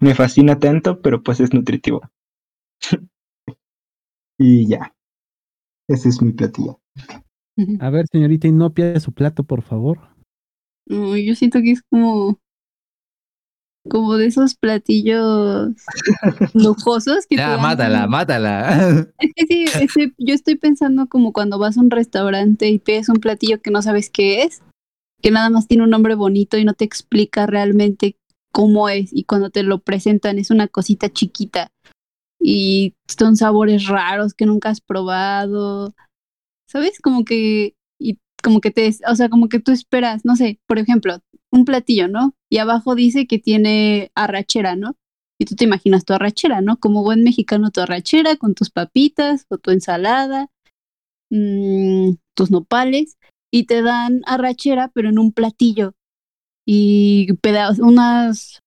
me 0.00 0.14
fascina 0.14 0.58
tanto, 0.58 1.00
pero 1.00 1.22
pues 1.22 1.40
es 1.40 1.52
nutritivo. 1.54 2.00
y 4.38 4.66
ya, 4.66 4.94
ese 5.88 6.08
es 6.08 6.20
mi 6.20 6.32
platillo. 6.32 6.80
A 7.80 7.90
ver, 7.90 8.06
señorita 8.10 8.46
Inopia, 8.48 8.98
su 9.00 9.12
plato, 9.12 9.44
por 9.44 9.62
favor. 9.62 9.98
No, 10.86 11.16
yo 11.16 11.34
siento 11.34 11.60
que 11.60 11.72
es 11.72 11.82
como 11.90 12.38
como 13.88 14.16
de 14.16 14.26
esos 14.26 14.54
platillos 14.54 15.72
lujosos 16.54 17.26
que 17.26 17.36
te 17.36 17.42
Ya, 17.42 17.50
dan- 17.50 17.62
mátala, 17.62 18.06
mátala. 18.06 19.06
Es 19.18 19.30
que 19.34 19.46
sí, 19.46 19.64
estoy- 19.80 20.14
yo 20.18 20.34
estoy 20.34 20.56
pensando 20.56 21.06
como 21.06 21.32
cuando 21.32 21.58
vas 21.58 21.76
a 21.78 21.80
un 21.80 21.90
restaurante 21.90 22.68
y 22.68 22.78
pides 22.78 23.08
un 23.08 23.16
platillo 23.16 23.60
que 23.60 23.70
no 23.70 23.82
sabes 23.82 24.10
qué 24.10 24.42
es, 24.42 24.62
que 25.22 25.30
nada 25.30 25.48
más 25.50 25.66
tiene 25.66 25.84
un 25.84 25.90
nombre 25.90 26.14
bonito 26.14 26.58
y 26.58 26.64
no 26.64 26.74
te 26.74 26.84
explica 26.84 27.46
realmente 27.46 28.16
cómo 28.52 28.88
es 28.88 29.10
y 29.12 29.24
cuando 29.24 29.50
te 29.50 29.62
lo 29.62 29.78
presentan 29.78 30.38
es 30.38 30.50
una 30.50 30.66
cosita 30.68 31.08
chiquita 31.08 31.70
y 32.40 32.94
son 33.06 33.36
sabores 33.36 33.86
raros 33.86 34.34
que 34.34 34.46
nunca 34.46 34.70
has 34.70 34.80
probado, 34.80 35.94
¿sabes? 36.70 37.00
Como 37.00 37.24
que 37.24 37.74
y 37.98 38.18
como 38.42 38.60
que 38.60 38.70
te, 38.70 38.90
o 39.08 39.14
sea, 39.14 39.28
como 39.28 39.48
que 39.48 39.60
tú 39.60 39.72
esperas, 39.72 40.24
no 40.24 40.36
sé, 40.36 40.60
por 40.66 40.78
ejemplo, 40.78 41.18
un 41.50 41.64
platillo, 41.64 42.08
¿no? 42.08 42.34
Y 42.50 42.58
abajo 42.58 42.94
dice 42.94 43.26
que 43.26 43.38
tiene 43.38 44.10
arrachera, 44.14 44.76
¿no? 44.76 44.96
Y 45.38 45.46
tú 45.46 45.56
te 45.56 45.64
imaginas 45.64 46.04
tu 46.04 46.12
arrachera, 46.14 46.60
¿no? 46.60 46.78
Como 46.78 47.02
buen 47.02 47.24
mexicano, 47.24 47.70
tu 47.70 47.80
arrachera 47.80 48.36
con 48.36 48.54
tus 48.54 48.70
papitas 48.70 49.46
o 49.48 49.58
tu 49.58 49.70
ensalada, 49.70 50.48
mm, 51.30 52.12
tus 52.34 52.50
nopales, 52.50 53.16
y 53.52 53.64
te 53.64 53.82
dan 53.82 54.22
arrachera, 54.26 54.90
pero 54.94 55.08
en 55.08 55.18
un 55.18 55.32
platillo. 55.32 55.94
Y 56.66 57.32
pedazos, 57.42 57.80
unas, 57.80 58.60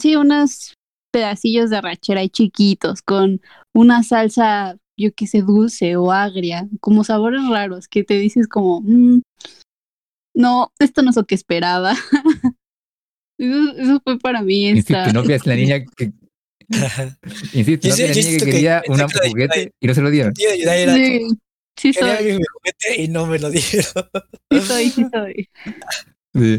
sí, 0.00 0.16
unas 0.16 0.74
pedacillos 1.12 1.70
de 1.70 1.78
arrachera 1.78 2.20
ahí 2.20 2.30
chiquitos, 2.30 3.02
con 3.02 3.40
una 3.74 4.02
salsa, 4.02 4.76
yo 4.96 5.10
qué 5.14 5.26
sé, 5.26 5.42
dulce 5.42 5.96
o 5.96 6.10
agria, 6.12 6.68
como 6.80 7.04
sabores 7.04 7.40
raros, 7.48 7.88
que 7.88 8.04
te 8.04 8.14
dices 8.14 8.48
como, 8.48 8.80
"Mm, 8.82 9.20
no, 10.34 10.72
esto 10.78 11.02
no 11.02 11.10
es 11.10 11.16
lo 11.16 11.24
que 11.26 11.34
esperaba. 11.34 11.92
eso, 13.38 13.76
eso 13.76 14.00
fue 14.04 14.18
para 14.18 14.42
mí 14.42 14.68
esta... 14.68 15.04
Insisto, 15.04 15.12
no 15.12 15.22
es 15.34 15.46
la 15.46 15.54
niña 15.54 15.84
que. 15.96 16.12
Insisto, 17.52 17.88
Yo 17.88 17.90
no 17.90 17.96
sí- 17.96 18.02
es 18.02 18.08
la 18.08 18.14
niña 18.14 18.38
que 18.38 18.44
quería 18.50 18.82
que 18.82 18.88
la- 19.24 19.28
juguete 19.30 19.72
y 19.80 19.86
no 19.86 19.94
se 19.94 20.00
lo 20.02 20.10
dieron. 20.10 20.32
Tío 20.34 20.48
era 20.50 20.94
Sí, 20.94 21.18
como, 21.20 21.34
sí 21.76 21.92
quería 21.92 22.16
soy, 22.18 22.24
mi 22.32 22.42
juguete 22.52 23.02
y 23.02 23.08
no 23.08 23.26
me 23.26 23.38
lo 23.38 23.50
dieron. 23.50 23.84
sí 24.50 24.60
soy, 24.60 24.90
sí 24.90 25.04
soy. 25.12 25.48
Sí. 26.34 26.56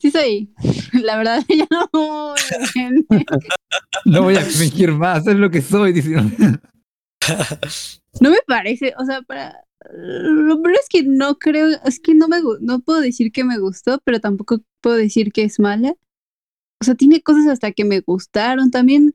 Sí 0.00 0.10
soy. 0.10 0.54
La 1.04 1.18
verdad, 1.18 1.44
ya 1.48 1.66
no. 1.92 2.34
No 4.06 4.22
voy 4.22 4.36
a 4.36 4.40
fingir 4.40 4.92
más, 4.92 5.26
es 5.26 5.36
lo 5.36 5.50
que 5.50 5.60
soy. 5.60 5.92
dice. 5.92 6.16
No 8.20 8.30
me 8.30 8.38
parece, 8.46 8.94
o 8.98 9.04
sea, 9.04 9.22
para. 9.22 9.64
Lo 9.92 10.60
peor 10.60 10.74
es 10.74 10.88
que 10.90 11.02
no 11.04 11.38
creo, 11.38 11.68
es 11.84 12.00
que 12.00 12.14
no 12.14 12.28
me 12.28 12.38
no 12.60 12.80
puedo 12.80 13.00
decir 13.00 13.32
que 13.32 13.44
me 13.44 13.58
gustó, 13.58 14.00
pero 14.04 14.20
tampoco 14.20 14.60
puedo 14.82 14.96
decir 14.96 15.32
que 15.32 15.44
es 15.44 15.58
mala. 15.58 15.94
O 16.80 16.84
sea, 16.84 16.94
tiene 16.94 17.22
cosas 17.22 17.46
hasta 17.46 17.72
que 17.72 17.84
me 17.84 18.00
gustaron. 18.00 18.70
También 18.70 19.14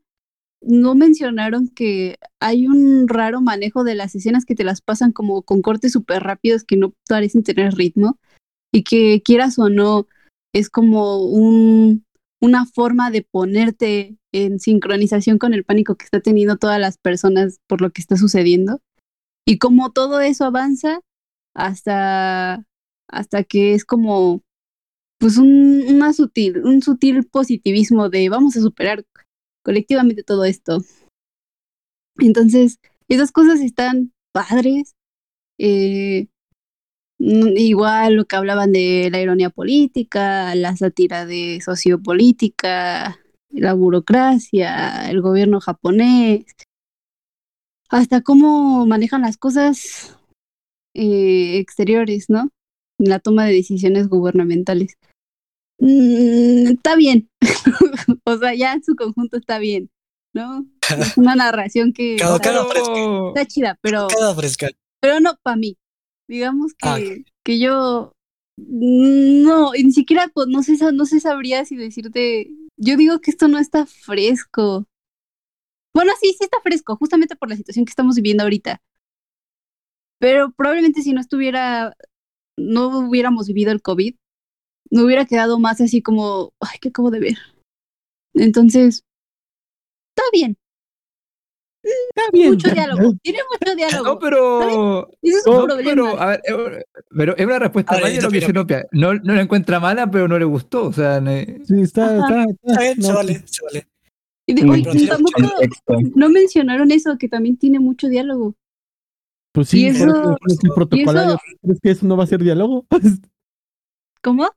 no 0.62 0.96
mencionaron 0.96 1.70
que 1.70 2.18
hay 2.40 2.68
un 2.68 3.08
raro 3.08 3.42
manejo 3.42 3.84
de 3.84 3.96
las 3.96 4.16
escenas 4.16 4.46
que 4.46 4.56
te 4.56 4.64
las 4.64 4.82
pasan 4.82 5.12
como 5.12 5.44
con 5.44 5.62
cortes 5.62 5.92
súper 5.92 6.24
rápidos 6.24 6.64
que 6.64 6.78
no 6.78 6.94
parecen 7.08 7.44
tener 7.44 7.74
ritmo 7.76 8.20
y 8.72 8.84
que 8.84 9.22
quieras 9.24 9.60
o 9.60 9.70
no, 9.70 10.08
es 10.54 10.70
como 10.70 11.24
un, 11.26 12.05
una 12.46 12.66
forma 12.66 13.12
de 13.12 13.24
ponerte 13.24 14.18
en 14.32 14.60
sincronización 14.60 15.38
con 15.38 15.54
el 15.54 15.64
pánico 15.64 15.96
que 15.96 16.06
está 16.06 16.20
teniendo 16.20 16.58
todas 16.58 16.80
las 16.80 16.98
personas 16.98 17.60
por 17.68 17.82
lo 17.82 17.90
que 17.90 18.02
está 18.02 18.18
sucediendo. 18.18 18.82
Y 19.46 19.58
como 19.58 19.92
todo 19.92 20.22
eso 20.22 20.46
avanza 20.46 21.02
hasta, 21.56 22.66
hasta 23.08 23.44
que 23.44 23.74
es 23.74 23.86
como 23.86 24.42
pues 25.18 25.38
un, 25.38 25.86
una 25.88 26.14
sutil, 26.14 26.64
un 26.64 26.82
sutil 26.82 27.26
positivismo 27.26 28.10
de 28.10 28.30
vamos 28.30 28.56
a 28.58 28.62
superar 28.62 29.06
colectivamente 29.64 30.24
todo 30.24 30.46
esto. 30.46 30.82
Entonces, 32.18 32.80
esas 33.08 33.32
cosas 33.32 33.60
están 33.60 34.14
padres. 34.32 34.96
Eh, 35.58 36.28
igual 37.20 38.16
lo 38.16 38.26
que 38.26 38.36
hablaban 38.36 38.72
de 38.72 39.10
la 39.12 39.22
ironía 39.22 39.50
política, 39.50 40.54
la 40.56 40.76
sátira 40.76 41.26
de 41.26 41.62
sociopolítica, 41.64 43.20
la 43.50 43.74
burocracia, 43.74 45.10
el 45.10 45.22
gobierno 45.22 45.60
japonés, 45.62 46.46
hasta 47.90 48.22
cómo 48.22 48.86
manejan 48.86 49.22
las 49.22 49.38
cosas 49.38 50.18
eh, 50.94 51.58
exteriores, 51.60 52.30
¿no? 52.30 52.50
La 52.98 53.20
toma 53.20 53.46
de 53.46 53.54
decisiones 53.54 54.08
gubernamentales. 54.08 54.98
Mm, 55.80 56.68
está 56.68 56.96
bien. 56.96 57.30
o 58.26 58.38
sea, 58.38 58.54
ya 58.56 58.74
en 58.74 58.84
su 58.84 58.96
conjunto 58.96 59.38
está 59.38 59.60
bien, 59.60 59.90
¿no? 60.34 60.66
Es 61.00 61.18
una 61.18 61.36
narración 61.36 61.94
que 61.94 62.16
Cada- 62.18 62.36
o 62.36 62.38
sea, 62.40 62.52
cada 62.54 62.66
fresca. 62.66 62.94
está 63.30 63.46
chida, 63.46 63.80
pero, 63.82 64.08
Queda 64.08 64.36
fresca. 64.36 64.70
pero 65.02 65.20
no 65.20 65.38
para 65.42 65.58
mí. 65.58 65.78
Digamos 66.28 66.74
que, 66.74 66.88
Ah. 66.88 67.32
que 67.44 67.60
yo 67.60 68.12
no, 68.58 69.72
ni 69.74 69.92
siquiera 69.92 70.32
no 70.48 70.64
sé, 70.64 70.78
no 70.94 71.06
sé 71.06 71.20
sabría 71.20 71.66
si 71.66 71.76
decirte. 71.76 72.50
Yo 72.78 72.98
digo 72.98 73.20
que 73.20 73.32
esto 73.32 73.48
no 73.48 73.60
está 73.60 73.86
fresco. 73.86 74.86
Bueno, 75.94 76.12
sí, 76.20 76.30
sí 76.38 76.44
está 76.44 76.60
fresco, 76.62 76.96
justamente 76.98 77.36
por 77.36 77.50
la 77.50 77.56
situación 77.56 77.86
que 77.86 77.92
estamos 77.92 78.16
viviendo 78.16 78.44
ahorita. 78.44 78.82
Pero 80.20 80.52
probablemente 80.52 81.02
si 81.02 81.14
no 81.14 81.22
estuviera, 81.22 81.96
no 82.58 83.08
hubiéramos 83.08 83.48
vivido 83.48 83.72
el 83.72 83.82
COVID, 83.82 84.16
me 84.92 85.04
hubiera 85.04 85.26
quedado 85.26 85.60
más 85.60 85.82
así 85.82 86.02
como, 86.02 86.54
ay, 86.60 86.80
¿qué 86.82 86.90
acabo 86.90 87.12
de 87.12 87.20
ver? 87.20 87.38
Entonces, 88.34 89.04
está 90.16 90.24
bien, 90.34 90.58
Está 91.86 92.22
bien. 92.34 92.50
mucho 92.52 92.70
diálogo, 92.72 93.14
tiene 93.22 93.40
mucho 93.52 93.76
diálogo. 93.78 94.04
No, 94.06 94.20
pero. 94.20 95.10
Es 95.22 95.44
No, 95.46 95.66
problema. 95.66 95.90
pero, 95.90 96.20
a 96.20 96.26
ver, 96.28 96.42
eh, 96.48 96.84
pero 97.16 97.38
es 97.38 97.46
una 97.46 97.60
respuesta 97.60 98.00
válida 98.02 98.22
lo 98.24 98.30
que 98.32 98.54
Nopia. 98.54 98.86
No, 98.92 99.14
no 99.14 99.34
la 99.36 99.42
encuentra 99.42 99.80
mala, 99.80 100.10
pero 100.10 100.28
no 100.28 100.38
le 100.40 100.46
gustó. 100.46 100.86
O 100.88 100.94
sea, 100.94 101.22
no- 101.22 101.32
Sí, 101.32 101.82
está, 101.82 102.16
está, 102.18 102.44
está- 102.44 102.46
Está 102.72 102.82
bien, 102.82 103.02
se 103.02 103.08
no, 103.10 103.16
vale, 103.16 103.44
se 103.46 103.64
vale. 103.66 103.88
Y 104.48 104.54
de- 104.54 104.70
oye, 104.70 105.08
tampoco 105.08 105.42
no 106.16 106.30
mencionaron 106.30 106.92
eso, 106.92 107.18
que 107.18 107.28
también 107.30 107.58
tiene 107.58 107.80
mucho 107.80 108.08
diálogo. 108.08 108.56
Pues 109.54 109.70
sí, 109.70 109.88
Y 109.88 109.92
por 109.94 109.96
eso- 110.10 110.22
eso 110.22 110.38
es 110.48 110.64
el 110.64 110.70
protocolario. 110.76 111.38
¿Crees 111.62 111.80
que 111.82 111.90
eso 111.92 112.06
no 112.06 112.18
va 112.18 112.24
a 112.26 112.28
ser 112.28 112.44
diálogo? 112.44 112.86
¿Cómo? 114.22 114.50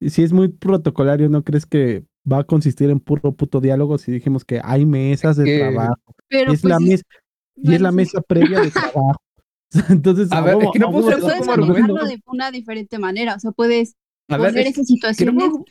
Si 0.00 0.22
es 0.22 0.32
muy 0.32 0.48
protocolario, 0.48 1.28
¿no 1.28 1.42
crees 1.44 1.66
que 1.66 2.04
va 2.30 2.38
a 2.40 2.44
consistir 2.44 2.90
en 2.90 3.00
puro 3.00 3.32
puto 3.32 3.60
diálogo 3.60 3.98
si 3.98 4.12
dijimos 4.12 4.44
que 4.44 4.60
hay 4.62 4.86
mesas 4.86 5.36
de 5.36 5.44
que- 5.44 5.58
trabajo? 5.58 5.96
Pero 6.28 6.52
es 6.52 6.64
la 6.64 6.76
pues, 6.76 6.88
mesa, 6.88 7.04
y 7.56 7.74
es 7.74 7.80
la 7.80 7.90
sí. 7.90 7.96
mesa 7.96 8.20
previa 8.22 8.60
de 8.60 8.70
trabajo. 8.70 9.16
Entonces, 9.88 10.30
A 10.32 10.40
ver, 10.40 10.56
es 10.62 10.68
que 10.72 10.78
no 10.78 10.90
puedes 10.92 11.22
manejarlo 11.46 12.04
de 12.04 12.20
una 12.26 12.50
diferente 12.50 12.98
manera. 12.98 13.34
O 13.36 13.40
sea, 13.40 13.52
puedes 13.52 13.94
a 14.28 14.36
ver, 14.36 14.50
poner 14.50 14.66
es 14.66 14.72
esas 14.74 14.82
no 14.82 14.94
situaciones 14.94 15.34
puedo- 15.34 15.64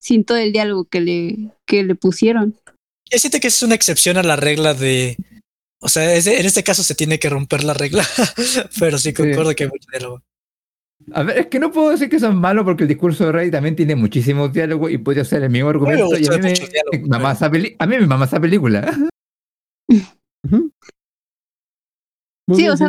sin 0.00 0.24
todo 0.24 0.38
el 0.38 0.52
diálogo 0.52 0.84
que 0.86 1.00
le, 1.00 1.50
que 1.66 1.82
le 1.82 1.94
pusieron. 1.94 2.56
Yo 3.10 3.18
siento 3.18 3.38
que 3.40 3.48
es 3.48 3.62
una 3.62 3.74
excepción 3.74 4.16
a 4.18 4.22
la 4.22 4.36
regla 4.36 4.72
de. 4.74 5.16
O 5.82 5.88
sea, 5.88 6.14
es 6.14 6.24
de- 6.26 6.38
en 6.40 6.46
este 6.46 6.62
caso 6.62 6.82
se 6.82 6.94
tiene 6.94 7.18
que 7.18 7.28
romper 7.28 7.64
la 7.64 7.74
regla, 7.74 8.04
pero 8.78 8.98
sí 8.98 9.12
concuerdo 9.12 9.54
que 9.54 9.64
hay 9.64 9.70
mucho 9.70 9.88
diálogo. 9.90 10.22
A 11.12 11.22
ver, 11.22 11.38
es 11.38 11.46
que 11.46 11.58
no 11.58 11.72
puedo 11.72 11.90
decir 11.90 12.08
que 12.08 12.20
son 12.20 12.36
malos 12.38 12.64
porque 12.64 12.84
el 12.84 12.88
discurso 12.88 13.26
de 13.26 13.32
Rey 13.32 13.50
también 13.50 13.74
tiene 13.74 13.96
muchísimos 13.96 14.52
diálogos 14.52 14.90
y 14.92 14.98
puede 14.98 15.24
ser 15.24 15.42
el 15.42 15.50
mismo 15.50 15.68
argumento. 15.70 16.16
y 16.18 16.26
a 16.26 16.38
mí, 16.38 16.52
me, 16.92 16.98
mama 17.08 17.18
pero- 17.18 17.32
esa 17.32 17.50
peli- 17.50 17.76
a 17.78 17.86
mí 17.86 17.96
me 17.98 18.06
mama 18.06 18.26
esa 18.26 18.38
película. 18.40 18.96
Muy 20.48 20.70
Sí, 22.56 22.62
bien, 22.62 22.70
o 22.72 22.76
sea-. 22.76 22.88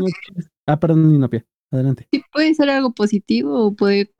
Ah, 0.67 0.79
perdón, 0.79 1.11
Ninopia. 1.11 1.45
Adelante. 1.71 2.07
Sí, 2.11 2.21
puede 2.31 2.53
ser 2.53 2.69
algo 2.69 2.93
positivo 2.93 3.65
o 3.65 3.73
puede 3.75 4.11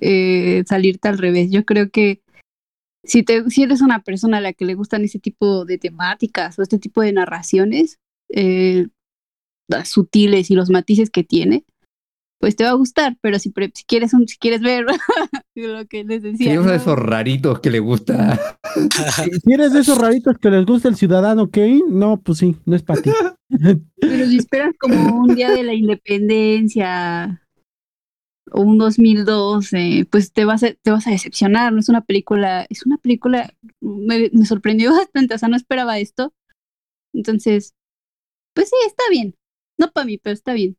eh, 0.00 0.62
salirte 0.66 1.08
al 1.08 1.18
revés. 1.18 1.50
Yo 1.50 1.64
creo 1.64 1.90
que 1.90 2.22
si, 3.04 3.22
te, 3.22 3.48
si 3.50 3.62
eres 3.62 3.80
una 3.80 4.02
persona 4.02 4.38
a 4.38 4.40
la 4.40 4.52
que 4.52 4.64
le 4.64 4.74
gustan 4.74 5.02
ese 5.04 5.18
tipo 5.18 5.64
de 5.64 5.78
temáticas 5.78 6.58
o 6.58 6.62
este 6.62 6.78
tipo 6.78 7.00
de 7.00 7.12
narraciones 7.12 7.98
eh, 8.28 8.88
las 9.68 9.88
sutiles 9.88 10.50
y 10.50 10.54
los 10.54 10.68
matices 10.70 11.10
que 11.10 11.24
tiene, 11.24 11.64
pues 12.40 12.56
te 12.56 12.64
va 12.64 12.70
a 12.70 12.74
gustar. 12.74 13.16
Pero 13.20 13.38
si, 13.38 13.50
pre- 13.50 13.70
si 13.74 13.84
quieres 13.84 14.14
un, 14.14 14.26
si 14.26 14.36
quieres 14.38 14.62
ver 14.62 14.86
lo 15.54 15.86
que 15.86 16.04
les 16.04 16.22
Si 16.22 16.30
decía, 16.30 16.52
es 16.54 16.58
uno 16.58 16.70
de 16.70 16.76
esos 16.78 16.98
raritos 16.98 17.60
que 17.60 17.70
le 17.70 17.78
gusta. 17.78 18.58
Si 19.44 19.52
eres 19.52 19.72
de 19.72 19.80
esos 19.80 19.98
raritos 19.98 20.38
que 20.38 20.50
les 20.50 20.64
gusta 20.64 20.88
el 20.88 20.96
ciudadano 20.96 21.50
Kane, 21.50 21.82
no, 21.88 22.20
pues 22.20 22.38
sí, 22.38 22.56
no 22.64 22.76
es 22.76 22.82
para 22.82 23.02
ti. 23.02 23.10
Pero 24.00 24.26
si 24.26 24.36
esperas 24.38 24.74
como 24.78 25.22
un 25.22 25.34
día 25.34 25.50
de 25.50 25.62
la 25.64 25.74
independencia 25.74 27.42
o 28.52 28.62
un 28.62 28.78
2012, 28.78 30.06
pues 30.10 30.32
te 30.32 30.44
vas 30.44 30.62
a, 30.62 30.72
te 30.72 30.90
vas 30.90 31.06
a 31.06 31.10
decepcionar. 31.10 31.72
No 31.72 31.80
es 31.80 31.88
una 31.88 32.02
película, 32.02 32.66
es 32.68 32.86
una 32.86 32.96
película, 32.98 33.52
me, 33.80 34.30
me 34.32 34.44
sorprendió 34.46 34.92
bastante, 34.92 35.34
o 35.34 35.38
sea, 35.38 35.48
no 35.48 35.56
esperaba 35.56 35.98
esto. 35.98 36.32
Entonces, 37.12 37.74
pues 38.54 38.68
sí, 38.70 38.76
está 38.86 39.02
bien. 39.10 39.34
No 39.78 39.90
para 39.90 40.06
mí, 40.06 40.18
pero 40.18 40.34
está 40.34 40.52
bien. 40.52 40.76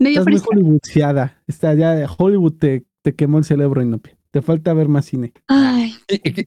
Medio 0.00 0.20
Estás 0.20 0.32
muy 0.32 0.42
hollywoodseada. 0.44 1.36
Está 1.46 1.74
ya 1.74 2.06
Hollywood 2.18 2.54
te, 2.54 2.84
te 3.02 3.14
quemó 3.14 3.38
el 3.38 3.44
cerebro, 3.44 3.82
Inopia. 3.82 4.16
Te 4.32 4.42
falta 4.42 4.72
ver 4.74 4.88
más 4.88 5.06
cine. 5.06 5.32
Ay, 5.46 5.94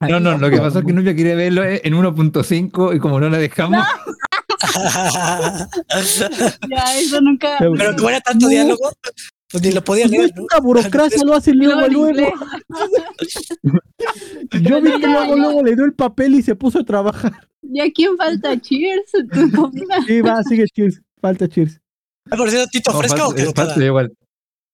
No, 0.10 0.20
no, 0.20 0.38
lo 0.38 0.50
que 0.50 0.58
pasó 0.58 0.80
es 0.80 0.86
que 0.86 0.94
Nubia 0.94 1.16
quiere 1.16 1.36
verlo 1.36 1.64
en 1.66 1.94
1.5 1.94 2.96
y 2.96 3.00
como 3.00 3.20
no 3.20 3.30
la 3.30 3.38
dejamos, 3.38 3.86
ya, 6.70 7.00
eso 7.00 7.22
nunca. 7.22 7.56
Pero 7.60 7.74
Pero 7.74 7.96
como 7.96 8.10
era 8.10 8.22
tanto 8.22 8.46
No. 8.46 8.50
diálogo, 8.50 8.92
pues 9.52 9.64
ni 9.64 9.72
lo 9.72 9.84
podía 9.84 10.06
Pues 10.06 10.12
no 10.14 10.18
leer, 10.18 10.30
es 10.32 10.36
¿no? 10.38 10.44
una 10.44 10.60
burocracia, 10.62 11.24
lo 11.26 11.36
hace 11.36 11.54
luego, 11.54 11.88
luego. 11.88 12.34
Yo 14.62 14.82
vi 14.82 14.92
que 15.00 15.08
luego, 15.08 15.36
luego 15.36 15.64
le 15.64 15.76
dio 15.76 15.86
el 15.86 15.94
papel 15.94 16.36
y 16.36 16.42
se 16.42 16.56
puso 16.56 16.80
a 16.80 16.84
trabajar. 16.84 17.48
¿Y 17.62 17.80
a 17.82 17.92
quién 17.92 18.18
falta? 18.18 18.60
Cheers. 18.60 19.12
Sí, 20.08 20.22
va, 20.22 20.42
sigue 20.44 20.66
Cheers. 20.74 21.02
Falta 21.22 21.48
Cheers. 21.48 21.80
¿Ha 22.32 22.38
parecido 22.38 22.68
Tito 22.68 22.92
no, 22.92 23.00
fresca 23.00 23.16
o 23.26 23.28
falta- 23.30 23.42
caducada? 23.42 23.68
falta 23.70 23.86
igual. 23.86 24.14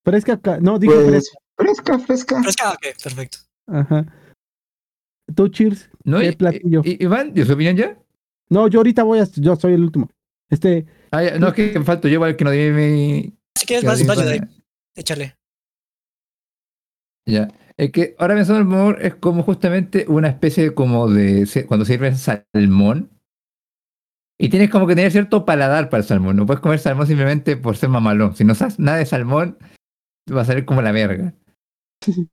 Fresca 0.05 0.33
acá. 0.33 0.59
No, 0.59 0.79
dije 0.79 0.93
Pues, 0.93 1.31
fresca, 1.57 1.99
fresca. 1.99 2.41
Fresca, 2.43 2.71
ok, 2.71 2.85
perfecto. 3.03 3.37
Ajá. 3.67 4.05
Tú, 5.35 5.47
Cheers. 5.49 5.89
¿No? 6.03 6.19
¿Qué 6.19 6.27
Y- 6.29 6.35
platillo? 6.35 6.81
y- 6.83 7.03
Iván, 7.03 7.33
¿y 7.35 7.43
su 7.43 7.53
opinión 7.53 7.75
ya? 7.75 7.97
No, 8.49 8.67
yo 8.67 8.79
ahorita 8.79 9.03
voy 9.03 9.19
a. 9.19 9.27
Yo 9.35 9.55
soy 9.55 9.73
el 9.73 9.83
último. 9.83 10.09
Este. 10.49 10.85
Ah, 11.11 11.23
ya, 11.23 11.37
no, 11.37 11.49
es 11.49 11.53
que 11.53 11.79
falto 11.83 12.07
yo 12.07 12.15
igual 12.15 12.35
que 12.35 12.43
no 12.43 12.51
di 12.51 12.69
mi... 12.71 13.33
Si 13.55 13.65
quieres 13.67 13.85
más, 13.85 13.99
mi- 13.99 14.07
válida 14.07 14.31
ahí, 14.31 14.39
échale. 14.95 15.35
Ya. 17.27 17.49
Es 17.77 17.91
que 17.91 18.15
ahora 18.17 18.35
pensando 18.35 18.61
en 18.61 18.67
el 18.67 18.73
humor 18.73 18.97
es 19.01 19.15
como 19.15 19.43
justamente 19.43 20.05
una 20.07 20.27
especie 20.29 20.73
como 20.73 21.07
de 21.09 21.45
se- 21.45 21.65
cuando 21.65 21.85
sirves 21.85 22.19
salmón 22.19 23.09
y 24.39 24.49
tienes 24.49 24.69
como 24.69 24.87
que 24.87 24.95
tener 24.95 25.11
cierto 25.11 25.43
paladar 25.45 25.89
para 25.89 26.01
el 26.01 26.07
salmón. 26.07 26.35
No 26.37 26.45
puedes 26.45 26.61
comer 26.61 26.79
salmón 26.79 27.07
simplemente 27.07 27.57
por 27.57 27.75
ser 27.75 27.89
mamalón. 27.89 28.35
Si 28.35 28.43
no 28.45 28.55
sabes 28.55 28.79
nada 28.79 28.97
de 28.97 29.05
salmón, 29.05 29.57
va 30.33 30.41
a 30.41 30.45
salir 30.45 30.65
como 30.65 30.81
la 30.81 30.91
verga. 30.91 31.33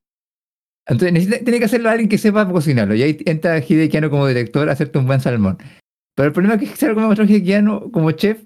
Entonces 0.89 1.11
necesita- 1.11 1.43
tiene 1.43 1.59
que 1.59 1.65
hacerlo 1.65 1.89
alguien 1.89 2.07
que 2.09 2.17
sepa 2.17 2.49
cocinarlo. 2.49 2.95
Y 2.95 3.03
ahí 3.03 3.17
entra 3.25 3.57
Hideki 3.59 3.97
Anno 3.97 4.09
como 4.09 4.25
director 4.27 4.69
a 4.69 4.71
hacerte 4.71 4.97
un 4.99 5.05
buen 5.07 5.19
salmón. 5.19 5.57
Pero 6.15 6.27
el 6.27 6.33
problema 6.33 6.55
es 6.55 6.61
que 6.69 6.75
ser 6.77 6.93
como 6.93 7.09
otro 7.09 7.25
Hideki 7.25 7.53
Anno 7.53 7.91
como 7.91 8.11
chef 8.11 8.45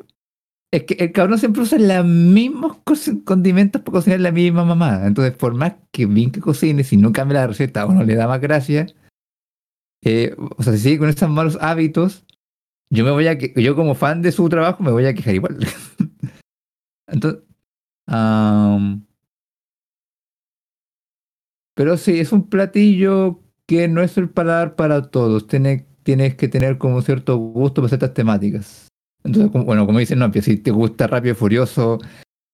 es 0.74 0.84
que 0.86 0.96
el 1.04 1.12
cabrón 1.12 1.38
siempre 1.38 1.62
usa 1.62 1.78
los 1.78 2.06
mismos 2.06 2.78
co- 2.84 2.96
condimentos 3.26 3.82
para 3.82 3.94
cocinar 3.94 4.22
la 4.22 4.32
misma 4.32 4.66
mamada. 4.66 5.06
Entonces, 5.06 5.36
por 5.38 5.54
más 5.54 5.74
que 5.92 6.06
bien 6.08 6.32
que 6.32 6.40
cocine, 6.40 6.84
si 6.84 6.98
no 6.98 7.12
cambia 7.12 7.42
la 7.42 7.48
receta 7.48 7.86
o 7.86 7.92
no 7.94 8.04
le 8.04 8.16
da 8.16 8.28
más 8.28 8.42
gracia, 8.42 8.88
eh, 10.04 10.36
o 10.58 10.64
sea, 10.64 10.74
si 10.74 10.80
sigue 10.80 10.98
con 11.00 11.10
esos 11.10 11.30
malos 11.30 11.58
hábitos, 11.62 12.26
yo 12.92 13.06
me 13.06 13.12
voy 13.12 13.28
a 13.28 13.38
que 13.38 13.54
yo 13.56 13.76
como 13.76 13.96
fan 13.96 14.22
de 14.22 14.32
su 14.32 14.48
trabajo 14.50 14.84
me 14.84 14.92
voy 14.92 15.06
a 15.06 15.14
quejar 15.14 15.36
igual. 15.36 15.58
Entonces, 17.08 17.42
pero 21.74 21.98
sí, 21.98 22.20
es 22.20 22.32
un 22.32 22.50
platillo 22.50 23.42
que 23.66 23.88
no 23.88 24.02
es 24.02 24.18
el 24.18 24.30
paladar 24.30 24.76
para 24.76 25.10
todos. 25.10 25.48
Tiene, 25.48 25.88
tienes 26.04 26.36
que 26.36 26.50
tener 26.50 26.78
como 26.78 27.02
cierto 27.02 27.38
gusto 27.38 27.82
para 27.82 27.90
ciertas 27.90 28.14
temáticas. 28.14 28.88
Entonces, 29.24 29.52
bueno, 29.52 29.86
como 29.86 30.00
dicen, 30.00 30.20
no, 30.20 30.32
si 30.34 30.58
te 30.58 30.72
gusta 30.72 31.08
Rápido 31.08 31.36
Furioso 31.36 32.00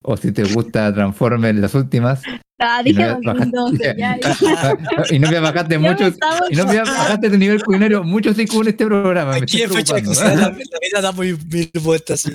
o 0.04 0.16
si 0.18 0.32
te 0.32 0.44
gusta 0.44 0.94
Transformers 0.94 1.58
las 1.60 1.74
últimas. 1.76 2.22
Ah, 2.60 2.82
Y 2.84 2.92
no 2.92 2.98
dije 2.98 3.04
habías 3.04 3.20
bajado- 3.22 3.52
2012, 3.52 3.96
ya, 4.00 4.18
ya. 4.20 4.36
y 5.16 5.20
no 5.20 5.30
me 5.30 5.40
bajaste 5.40 5.78
mucho, 5.78 6.08
y 6.50 6.56
no 6.56 6.66
me 6.66 6.78
bajaste 6.80 7.30
de 7.30 7.38
nivel 7.38 7.64
culinario 7.64 8.04
mucho 8.04 8.34
sí 8.34 8.48
con 8.48 8.68
este 8.68 8.84
programa. 8.86 9.34
Me 9.34 9.38
Aquí 9.38 9.62
estoy 9.62 9.78
en 9.82 9.86
fecha 9.86 10.02
que 10.02 10.08
la, 10.36 10.36
la 10.36 10.50
vida 10.50 11.02
da 11.02 11.12
muy 11.12 11.38
mil 11.52 11.70
vueltas. 11.84 12.22
sí. 12.22 12.32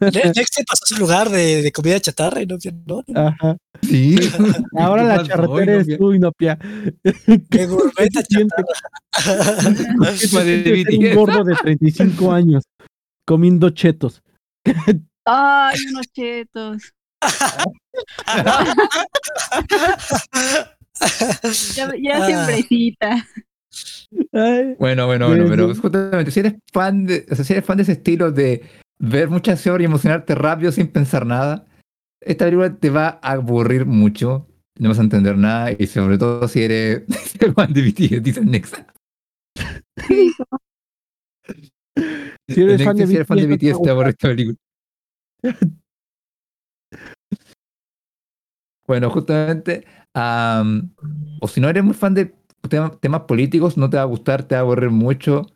Next 0.00 0.54
se 0.54 0.64
pasó 0.64 0.84
a 0.84 0.86
su 0.88 0.96
lugar 0.96 1.28
de, 1.28 1.60
de 1.60 1.70
comida 1.72 2.00
chatarra 2.00 2.40
y 2.40 2.46
no 2.46 2.56
no, 2.86 3.02
no. 3.06 3.20
Ajá. 3.28 3.56
Sí. 3.82 4.16
Ahora 4.78 5.02
¿Qué 5.02 5.08
la 5.08 5.22
charretera 5.26 5.74
no? 5.74 5.80
es 5.80 5.98
tú, 5.98 6.14
Inopia. 6.14 6.58
Qué 7.50 7.66
gourmet 7.66 8.10
chatarra. 8.10 8.64
¿Qué 10.12 10.26
se 10.28 10.34
Madre 10.34 10.62
de 10.62 10.74
siente 10.74 10.92
ser 11.08 11.10
un 11.10 11.14
gordo 11.26 11.44
de 11.44 11.54
35 11.56 12.32
años 12.32 12.64
comiendo 13.26 13.68
chetos. 13.68 14.22
Ay, 15.26 15.76
unos 15.92 16.06
chetos. 16.12 16.92
Ya, 21.76 21.90
ya 21.98 22.16
Ah. 22.16 22.26
siembrecita. 22.26 23.26
Ay, 24.32 24.74
Bueno, 24.78 25.06
bueno, 25.06 25.28
bueno, 25.28 25.44
Sí, 25.44 25.50
pero 25.50 25.74
justamente 25.74 26.30
si 26.30 26.40
eres 26.40 26.54
fan 26.72 27.06
de, 27.06 27.26
o 27.30 27.34
sea, 27.34 27.44
si 27.44 27.52
eres 27.52 27.64
fan 27.64 27.76
de 27.78 27.84
ese 27.84 27.92
estilo 27.92 28.30
de 28.32 28.62
ver 28.98 29.30
mucha 29.30 29.52
acción 29.52 29.80
y 29.80 29.84
emocionarte 29.84 30.34
rápido 30.34 30.72
sin 30.72 30.88
pensar 30.88 31.24
nada, 31.24 31.66
esta 32.20 32.44
película 32.44 32.74
te 32.76 32.90
va 32.90 33.18
a 33.22 33.32
aburrir 33.32 33.86
mucho, 33.86 34.46
no 34.78 34.88
vas 34.90 34.98
a 34.98 35.02
entender 35.02 35.38
nada 35.38 35.72
y 35.72 35.86
sobre 35.86 36.18
todo 36.18 36.46
si 36.48 36.62
eres, 36.64 37.02
fan 37.54 37.72
de 37.72 37.82
BTS, 37.82 38.22
dice 38.22 38.40
el 38.40 38.50
Nexa. 38.50 38.86
¿Qué 40.06 40.14
dijo? 40.14 40.44
Si 42.48 42.62
eres 42.62 42.82
fan 42.84 42.96
de 42.96 43.06
Nexa, 43.06 43.06
si 43.06 43.14
eres 43.16 43.26
fan 43.26 43.38
de 43.38 43.46
BTS, 43.46 43.58
te 43.58 43.66
va 43.66 43.72
a 43.72 43.78
BTS, 43.78 43.82
te 43.82 43.90
aburre 43.90 44.10
esta 44.10 44.28
película. 44.28 44.56
Bueno, 48.86 49.10
justamente, 49.10 49.84
am, 50.14 50.92
o 51.40 51.46
si 51.48 51.60
no 51.60 51.68
eres 51.68 51.84
muy 51.84 51.94
fan 51.94 52.14
de 52.14 52.34
tema- 52.68 52.90
temas 53.00 53.22
políticos, 53.22 53.76
no 53.76 53.88
te 53.90 53.96
va 53.96 54.02
a 54.02 54.06
gustar, 54.06 54.42
te 54.44 54.54
va 54.56 54.60
a 54.60 54.62
aburrir 54.62 54.90
mucho. 54.90 55.46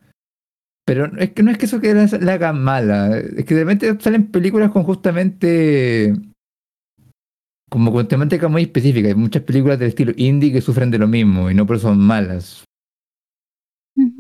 Pero 0.87 1.07
es 1.19 1.33
que 1.33 1.43
no 1.43 1.51
es 1.51 1.59
que 1.59 1.67
eso 1.67 1.81
que 1.81 1.95
la, 1.95 2.07
la 2.21 2.35
haga 2.35 2.53
mala, 2.53 3.19
es 3.19 3.45
que 3.47 3.55
de 3.55 3.63
repente 3.65 3.97
salen 4.01 4.31
películas 4.31 4.71
con 4.73 4.85
justamente 4.85 6.15
como 7.71 7.93
con 7.93 8.09
temática 8.09 8.49
muy 8.49 8.63
específica. 8.63 9.09
Hay 9.09 9.15
muchas 9.15 9.43
películas 9.43 9.79
del 9.79 9.89
estilo 9.89 10.13
indie 10.17 10.53
que 10.53 10.61
sufren 10.61 10.91
de 10.91 10.99
lo 10.99 11.09
mismo 11.09 11.51
y 11.51 11.55
no 11.55 11.67
por 11.67 11.77
eso 11.77 11.89
son 11.89 11.99
malas. 11.99 12.65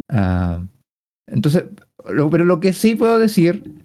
Ah, 0.08 0.62
entonces, 1.28 1.64
lo- 2.10 2.30
pero 2.30 2.44
lo 2.46 2.60
que 2.60 2.72
sí 2.72 2.96
puedo 2.96 3.18
decir 3.18 3.83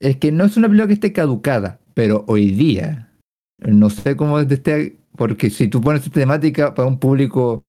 es 0.00 0.16
que 0.16 0.32
no 0.32 0.44
es 0.44 0.56
una 0.56 0.68
película 0.68 0.86
que 0.88 0.94
esté 0.94 1.12
caducada, 1.12 1.78
pero 1.94 2.24
hoy 2.28 2.50
día 2.50 3.12
no 3.60 3.90
sé 3.90 4.16
cómo 4.16 4.38
es 4.38 4.48
de 4.48 4.54
este, 4.54 4.98
porque 5.16 5.50
si 5.50 5.68
tú 5.68 5.80
pones 5.80 6.04
esta 6.04 6.20
temática 6.20 6.74
para 6.74 6.88
un 6.88 6.98
público, 6.98 7.62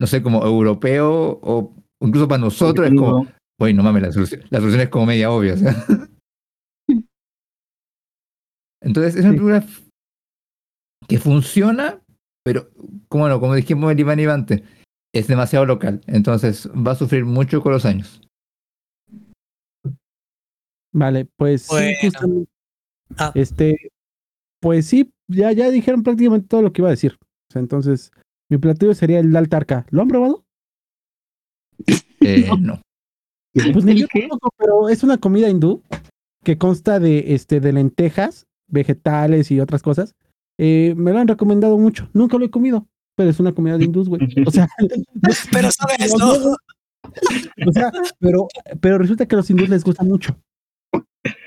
no 0.00 0.06
sé, 0.06 0.22
como 0.22 0.44
europeo 0.44 1.40
o 1.42 1.74
incluso 2.00 2.28
para 2.28 2.40
nosotros 2.40 2.86
es 2.88 2.94
como, 2.96 3.26
Oye, 3.60 3.74
no 3.74 3.82
mames, 3.82 4.02
la 4.02 4.12
solución, 4.12 4.42
la 4.48 4.58
solución 4.60 4.80
es 4.82 4.88
como 4.88 5.06
media 5.06 5.30
obvia. 5.30 5.54
o 5.54 5.56
sea. 5.58 5.74
Entonces, 8.82 9.16
es 9.16 9.20
una 9.24 9.32
Sí. 9.32 9.36
película 9.36 9.66
que 11.08 11.18
funciona, 11.18 12.00
pero 12.44 12.70
como, 13.08 13.24
bueno, 13.24 13.40
como 13.40 13.54
dijimos 13.54 13.92
el 13.92 14.00
Iván 14.00 14.20
y 14.20 14.24
antes, 14.24 14.62
es 15.14 15.26
demasiado 15.26 15.66
local. 15.66 16.00
Entonces, 16.06 16.68
va 16.70 16.92
a 16.92 16.96
sufrir 16.96 17.24
mucho 17.26 17.60
con 17.62 17.72
los 17.72 17.84
años. 17.84 18.22
Vale, 20.92 21.26
pues 21.36 21.62
sí, 21.62 21.94
justamente, 22.02 22.50
Ah. 23.18 23.32
este, 23.34 23.90
pues 24.60 24.86
sí, 24.86 25.12
ya, 25.28 25.52
ya 25.52 25.70
dijeron 25.70 26.02
prácticamente 26.02 26.46
todo 26.48 26.62
lo 26.62 26.72
que 26.72 26.82
iba 26.82 26.88
a 26.88 26.92
decir. 26.92 27.16
O 27.20 27.52
sea, 27.52 27.60
entonces, 27.60 28.12
mi 28.48 28.58
platillo 28.58 28.94
sería 28.94 29.18
el 29.18 29.32
Daltarca. 29.32 29.86
¿Lo 29.90 30.02
han 30.02 30.08
probado? 30.08 30.44
Eh, 32.20 32.48
no. 32.60 32.80
Pues 33.52 33.84
ni 33.84 33.92
¿El 33.92 33.98
yo 33.98 34.06
tampoco, 34.28 34.50
pero 34.56 34.88
es 34.88 35.02
una 35.02 35.18
comida 35.18 35.48
hindú 35.48 35.82
que 36.44 36.56
consta 36.56 37.00
de, 37.00 37.34
este, 37.34 37.58
de 37.60 37.72
lentejas, 37.72 38.46
vegetales 38.68 39.50
y 39.50 39.58
otras 39.60 39.82
cosas. 39.82 40.14
Eh, 40.58 40.94
me 40.96 41.12
lo 41.12 41.18
han 41.18 41.28
recomendado 41.28 41.76
mucho. 41.78 42.08
Nunca 42.12 42.38
lo 42.38 42.44
he 42.44 42.50
comido, 42.50 42.86
pero 43.16 43.28
es 43.30 43.40
una 43.40 43.52
comida 43.52 43.76
de 43.76 43.84
hindús, 43.86 44.08
güey. 44.08 44.20
O 44.46 44.50
sea, 44.52 44.68
Pero 45.50 45.70
sabes, 45.72 46.14
no, 46.18 46.38
¿no? 46.38 46.56
o 47.66 47.72
sea, 47.72 47.90
pero, 48.20 48.46
pero 48.80 48.98
resulta 48.98 49.26
que 49.26 49.34
a 49.34 49.38
los 49.38 49.50
hindús 49.50 49.68
les 49.68 49.82
gusta 49.82 50.04
mucho. 50.04 50.36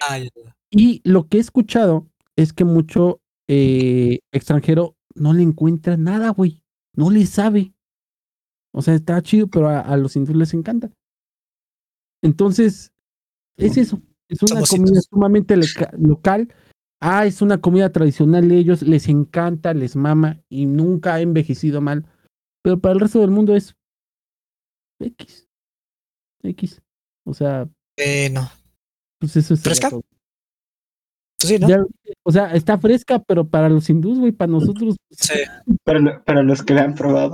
Ay, 0.10 0.30
Y 0.70 1.02
lo 1.04 1.28
que 1.28 1.38
he 1.38 1.42
escuchado 1.42 2.08
es 2.36 2.54
que 2.54 2.66
mucho 2.66 3.22
eh, 3.48 4.20
extranjero 4.32 4.96
no 5.16 5.34
le 5.34 5.44
encuentra 5.44 5.98
nada, 5.98 6.30
güey. 6.30 6.62
No 6.96 7.10
le 7.10 7.26
sabe. 7.26 7.74
O 8.74 8.82
sea, 8.82 8.96
está 8.96 9.22
chido, 9.22 9.48
pero 9.48 9.70
a, 9.70 9.80
a 9.80 9.98
los 9.98 10.16
hindús 10.16 10.36
les 10.36 10.54
encanta. 10.54 10.92
Entonces, 12.24 12.92
es 13.58 13.78
eso. 13.78 14.02
Es 14.30 14.42
una 14.42 14.62
comida 14.62 15.00
sumamente 15.02 15.56
local. 15.98 16.54
Ah, 17.00 17.26
es 17.26 17.42
una 17.42 17.60
comida 17.60 17.92
tradicional 17.92 18.48
de 18.48 18.58
ellos. 18.58 18.82
Les 18.82 19.10
encanta, 19.10 19.74
les 19.74 19.96
mama 19.96 20.42
y 20.50 20.66
nunca 20.66 21.16
ha 21.16 21.22
envejecido 21.22 21.82
mal. 21.82 22.08
Pero 22.64 22.80
para 22.80 22.94
el 22.94 23.02
resto 23.02 23.20
del 23.20 23.32
mundo 23.32 23.56
es 23.56 23.76
X. 25.00 25.50
X. 26.44 26.82
O 27.26 27.34
sea, 27.34 27.70
eh, 27.98 28.30
no. 28.30 28.50
Pues 29.24 29.38
eso 29.38 29.54
es. 29.54 29.62
¿Fresca? 29.62 29.90
Pues 29.90 30.04
sí, 31.40 31.58
¿no? 31.60 31.70
Ya, 31.70 31.78
o 32.24 32.32
sea, 32.32 32.54
está 32.54 32.78
fresca, 32.78 33.20
pero 33.20 33.48
para 33.48 33.70
los 33.70 33.90
hindús, 33.90 34.20
güey, 34.20 34.34
para 34.34 34.52
nosotros, 34.52 34.98
Sí. 35.12 35.40
Para, 35.86 36.00
lo- 36.00 36.24
para 36.26 36.44
los 36.44 36.62
que 36.62 36.74
la 36.74 36.84
han 36.84 36.94
probado. 36.96 37.34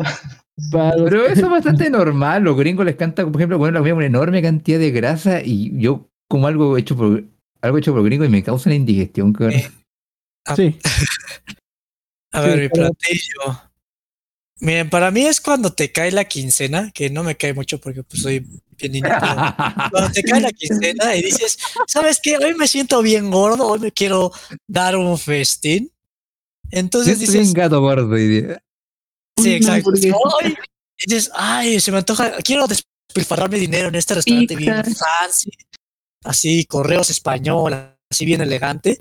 Pero 0.72 1.26
eso 1.26 1.46
es 1.46 1.50
bastante 1.50 1.90
normal. 1.90 2.44
Los 2.44 2.56
gringos 2.58 2.86
les 2.86 2.96
canta, 2.96 3.26
por 3.26 3.36
ejemplo, 3.38 3.58
poner 3.58 3.74
la 3.74 3.82
una 3.82 4.06
enorme 4.06 4.42
cantidad 4.44 4.78
de 4.78 4.92
grasa 4.92 5.42
y 5.44 5.76
yo 5.80 6.10
como 6.30 6.46
algo 6.48 6.78
hecho 6.78 6.96
por 6.96 7.24
algo 7.62 7.78
hecho 7.80 7.92
por 7.94 8.04
gringos 8.04 8.28
y 8.28 8.32
me 8.32 8.44
causa 8.44 8.70
una 8.70 8.76
indigestión. 8.76 9.34
cabrón. 9.34 9.58
Eh, 9.60 9.70
Sí, 10.56 10.80
A 12.32 12.42
Sí, 12.44 12.48
ver, 12.50 12.60
mi 12.62 12.70
pero- 12.70 12.90
platillo. 12.92 13.69
Miren, 14.62 14.90
para 14.90 15.10
mí 15.10 15.26
es 15.26 15.40
cuando 15.40 15.72
te 15.72 15.92
cae 15.92 16.12
la 16.12 16.26
quincena, 16.26 16.92
que 16.92 17.10
no 17.10 17.24
me 17.24 17.38
cae 17.38 17.54
mucho 17.54 17.80
porque 17.80 18.04
pues 18.04 18.22
soy 18.22 18.46
bien 18.78 19.04
cuando 19.92 20.12
te 20.14 20.22
cae 20.24 20.42
la 20.42 20.52
quincena 20.52 21.16
y 21.16 21.24
dices, 21.24 21.58
¿sabes 21.88 22.20
qué? 22.22 22.38
Hoy 22.38 22.56
me 22.56 22.68
siento 22.68 23.02
bien 23.02 23.32
gordo, 23.32 23.66
hoy 23.68 23.80
me 23.80 23.92
quiero 23.92 24.32
dar 24.68 24.98
un 24.98 25.18
festín. 25.18 25.92
Entonces 26.72 27.18
Yo 27.18 27.24
estoy 27.24 27.40
dices, 27.40 27.48
un 27.48 27.54
gato 27.54 27.80
gordo 27.80 28.10
hoy 28.10 28.28
día. 28.28 28.62
sí, 29.42 29.54
exacto. 29.54 29.90
hamburguesa. 29.90 30.18
Ay, 30.42 30.56
y 30.98 31.10
dices, 31.10 31.32
ay, 31.34 31.80
se 31.80 31.92
me 31.92 32.00
antoja, 32.00 32.38
quiero 32.44 32.68
despilfarrarme 32.68 33.58
dinero 33.58 33.88
en 33.88 33.96
este 33.96 34.16
restaurante 34.16 34.56
bien 34.58 34.84
fancy, 34.84 35.52
así, 36.26 36.66
correos 36.66 37.10
español, 37.10 37.96
así 38.12 38.26
bien 38.26 38.42
elegante. 38.42 39.00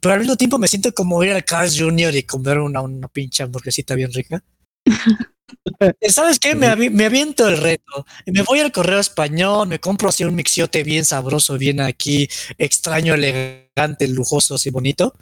Pero 0.00 0.12
al 0.12 0.20
mismo 0.20 0.36
tiempo 0.36 0.58
me 0.58 0.68
siento 0.68 0.92
como 0.92 1.24
ir 1.24 1.32
al 1.32 1.44
Carl's 1.44 1.78
Jr. 1.78 2.14
y 2.14 2.24
comer 2.24 2.58
una, 2.58 2.82
una 2.82 3.08
pinche 3.08 3.42
hamburguesita 3.42 3.94
bien 3.94 4.12
rica. 4.12 4.44
¿Sabes 6.08 6.38
qué? 6.38 6.54
Me, 6.54 6.66
avi- 6.68 6.90
me 6.90 7.06
aviento 7.06 7.48
el 7.48 7.58
reto. 7.58 8.06
Me 8.26 8.42
voy 8.42 8.60
al 8.60 8.72
correo 8.72 8.98
español, 9.00 9.68
me 9.68 9.78
compro 9.80 10.08
así 10.08 10.24
un 10.24 10.34
mixiote 10.34 10.82
bien 10.84 11.04
sabroso, 11.04 11.58
bien 11.58 11.80
aquí, 11.80 12.28
extraño, 12.58 13.14
elegante, 13.14 14.08
lujoso, 14.08 14.54
así 14.54 14.70
bonito. 14.70 15.14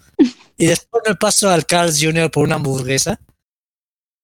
Y 0.56 0.66
después 0.66 1.02
me 1.06 1.14
paso 1.16 1.50
al 1.50 1.66
Carl's 1.66 1.98
Jr. 2.00 2.30
por 2.30 2.44
una 2.44 2.56
hamburguesa. 2.56 3.20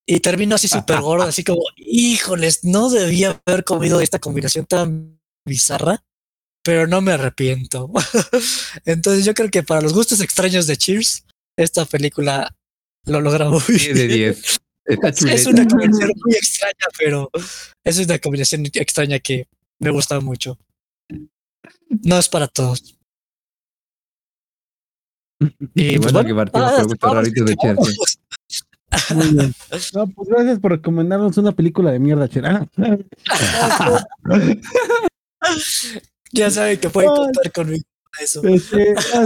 Y 0.07 0.19
termino 0.19 0.55
así 0.55 0.67
súper 0.67 1.01
gordo, 1.01 1.25
así 1.25 1.43
como, 1.43 1.61
híjoles, 1.75 2.63
no 2.63 2.89
debía 2.89 3.41
haber 3.45 3.63
comido 3.63 4.01
esta 4.01 4.19
combinación 4.19 4.65
tan 4.65 5.19
bizarra, 5.45 6.03
pero 6.63 6.87
no 6.87 7.01
me 7.01 7.13
arrepiento. 7.13 7.91
Entonces 8.85 9.25
yo 9.25 9.33
creo 9.33 9.49
que 9.49 9.63
para 9.63 9.81
los 9.81 9.93
gustos 9.93 10.21
extraños 10.21 10.67
de 10.67 10.77
Cheers, 10.77 11.25
esta 11.57 11.85
película 11.85 12.55
lo 13.05 13.21
logra 13.21 13.49
muy 13.49 13.61
10 13.67 13.95
de 13.97 14.07
bien. 14.07 14.33
10. 14.33 14.61
Está 14.85 15.09
Es 15.09 15.45
una 15.45 15.67
combinación 15.67 16.11
muy 16.23 16.33
extraña, 16.35 16.85
pero 16.97 17.29
es 17.83 17.99
una 17.99 18.19
combinación 18.19 18.65
extraña 18.73 19.19
que 19.19 19.47
me 19.79 19.91
gusta 19.91 20.19
mucho. 20.19 20.57
No 21.89 22.17
es 22.17 22.29
para 22.29 22.47
todos. 22.47 22.97
Y 25.73 25.97
pues 25.97 26.13
bueno 26.13 26.33
bueno, 26.33 26.45
que 26.45 26.51
ah, 26.53 27.13
raritos 27.13 27.45
de 27.45 27.55
muy 29.15 29.27
bien. 29.29 29.55
No, 29.93 30.07
pues 30.07 30.27
gracias 30.29 30.59
por 30.59 30.71
recomendarnos 30.71 31.37
una 31.37 31.53
película 31.53 31.91
de 31.91 31.99
mierda, 31.99 32.27
chera. 32.27 32.67
Ya 36.33 36.49
saben 36.49 36.79
que 36.79 36.89
pueden 36.89 37.09
contar 37.09 37.51
conmigo 37.51 37.83
para 38.11 38.23
eso. 38.23 38.41
Este, 38.43 38.93
ah. 39.13 39.25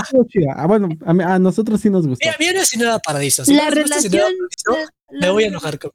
Ah, 0.55 0.65
bueno, 0.65 0.89
a, 1.05 1.37
nosotros 1.39 1.79
sí 1.79 1.89
nos 1.89 2.07
gustó. 2.07 2.25
Mira, 2.25 2.35
viene 2.39 2.65
sin 2.65 2.81
nada 2.81 2.97
paradiso. 2.99 3.45
Si 3.45 3.53
La 3.53 3.69
gusta 3.69 3.75
Nada 3.75 3.75
relación. 3.75 4.33
Paradiso, 4.65 4.91
me 5.11 5.19
la- 5.19 5.31
voy 5.31 5.43
a 5.43 5.47
enojar 5.47 5.79
con. 5.79 5.91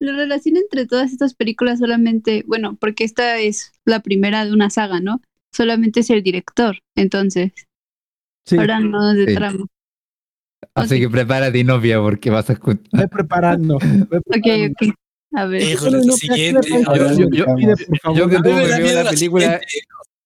La 0.00 0.12
relación 0.12 0.56
entre 0.56 0.86
todas 0.86 1.10
estas 1.12 1.34
películas 1.34 1.80
solamente, 1.80 2.44
bueno, 2.46 2.76
porque 2.80 3.02
esta 3.04 3.38
es 3.38 3.72
la 3.84 4.00
primera 4.00 4.44
de 4.44 4.52
una 4.52 4.70
saga, 4.70 5.00
¿no? 5.00 5.20
Solamente 5.52 6.00
es 6.00 6.10
el 6.10 6.22
director, 6.22 6.78
entonces, 6.96 7.52
Sí. 8.46 8.56
ahora 8.58 8.78
no 8.80 9.12
de 9.14 9.26
Sí. 9.26 9.34
trama. 9.34 9.66
Así 10.74 11.00
que 11.00 11.08
prepárate, 11.08 11.64
novia, 11.64 12.00
porque 12.00 12.30
vas 12.30 12.48
a 12.48 12.52
escuchar. 12.52 12.82
Ve 12.92 13.08
preparando. 13.08 13.78
ve 13.80 13.88
Ok, 14.18 14.22
preparando. 14.24 14.74
ok. 14.88 14.94
A 15.34 15.44
ver. 15.46 15.62
Híjole, 15.62 15.90
no, 15.90 15.98
lo 15.98 16.04
no, 16.06 16.12
siguiente. 16.12 16.68
yo- 16.70 18.28
que 18.28 18.36
tuve 18.36 18.66
que 18.66 18.82
ver 18.82 18.94
la 19.04 19.10
película. 19.10 19.60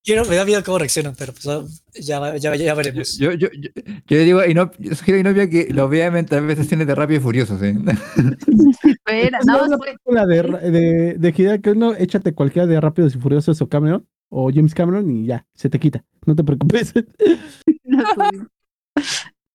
Quiero, 0.04 0.24
me 0.24 0.34
da 0.34 0.44
miedo 0.44 0.64
cómo 0.64 0.78
reaccionan, 0.78 1.14
pero 1.16 1.32
pues 1.32 1.46
ah, 1.46 1.64
ya, 1.94 2.36
ya, 2.36 2.56
ya 2.56 2.74
veremos. 2.74 3.16
Yo, 3.18 3.32
yo, 3.32 3.48
yo, 3.52 3.70
yo 3.74 4.16
le 4.16 4.24
digo 4.24 4.40
a 4.40 4.48
Inop, 4.48 4.74
yo 4.78 4.96
sugiero 4.96 5.18
a 5.18 5.20
Inopia 5.20 5.48
que 5.48 5.72
lo 5.72 5.88
vea 5.88 6.10
mientras 6.10 6.44
ve 6.44 6.56
sesiones 6.56 6.88
de 6.88 6.94
Rápido 6.96 7.20
y 7.20 7.22
Furioso, 7.22 7.56
¿sí? 7.56 7.66
Espera, 8.84 9.38
No, 9.46 9.58
no, 9.58 9.66
la 9.68 9.78
película 9.78 10.26
de, 10.26 10.42
de, 10.42 11.14
de 11.14 11.34
Hideo 11.36 11.62
Kojima, 11.62 11.96
échate 11.98 12.34
cualquiera 12.34 12.66
de 12.66 12.80
Rápidos 12.80 13.14
y 13.14 13.18
Furiosos 13.18 13.62
o 13.62 13.68
Cameron 13.68 14.04
o 14.28 14.50
James 14.52 14.74
Cameron 14.74 15.08
y 15.08 15.26
ya, 15.26 15.46
se 15.54 15.68
te 15.68 15.78
quita. 15.78 16.04
No 16.26 16.34
te 16.34 16.42
preocupes. 16.42 16.92
no 17.84 18.04
fue. 18.14 18.28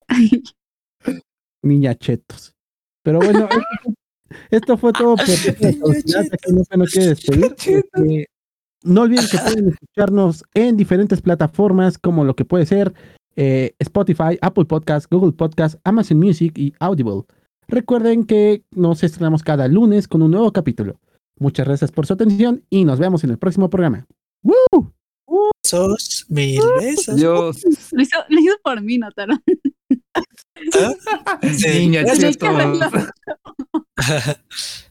Niña 1.62 1.96
chetos. 1.96 2.56
Pero 3.04 3.20
bueno, 3.20 3.50
esto, 3.50 3.94
esto 4.52 4.78
fue 4.78 4.94
todo 4.94 5.18
por 5.18 5.26
no 6.78 6.86
quiere 6.86 7.08
despedir. 7.08 8.28
No 8.88 9.02
olviden 9.02 9.26
que 9.30 9.38
pueden 9.38 9.70
escucharnos 9.70 10.44
en 10.54 10.78
diferentes 10.78 11.22
plataformas 11.22 11.98
como 11.98 12.24
lo 12.24 12.36
que 12.36 12.46
puede 12.46 12.66
ser 12.66 12.94
eh, 13.36 13.76
Spotify, 13.80 14.38
Apple 14.42 14.66
Podcast, 14.66 15.12
Google 15.12 15.34
Podcast, 15.34 15.80
Amazon 15.84 16.20
Music 16.20 16.58
y 16.58 16.74
Audible. 16.80 17.24
Recuerden 17.68 18.26
que 18.26 18.64
nos 18.72 19.04
estrenamos 19.04 19.44
cada 19.44 19.68
lunes 19.68 20.08
con 20.08 20.22
un 20.22 20.32
nuevo 20.32 20.54
capítulo. 20.54 21.00
Muchas 21.38 21.68
gracias 21.68 21.92
por 21.92 22.08
su 22.08 22.14
atención 22.14 22.64
y 22.70 22.86
nos 22.86 22.98
vemos 22.98 23.26
en 23.26 23.32
el 23.32 23.38
próximo 23.38 23.70
programa. 23.70 24.08
¡Woo! 24.42 24.94
Besos, 25.62 26.26
mil 26.30 26.62
besos. 26.80 27.20
Lo 27.20 27.52
hizo, 28.02 28.18
lo 28.30 28.40
hizo 28.40 28.56
por 28.64 28.82
mí, 28.82 28.98
Notaro. 28.98 29.34
Sí. 31.58 31.80
niña 31.80 32.04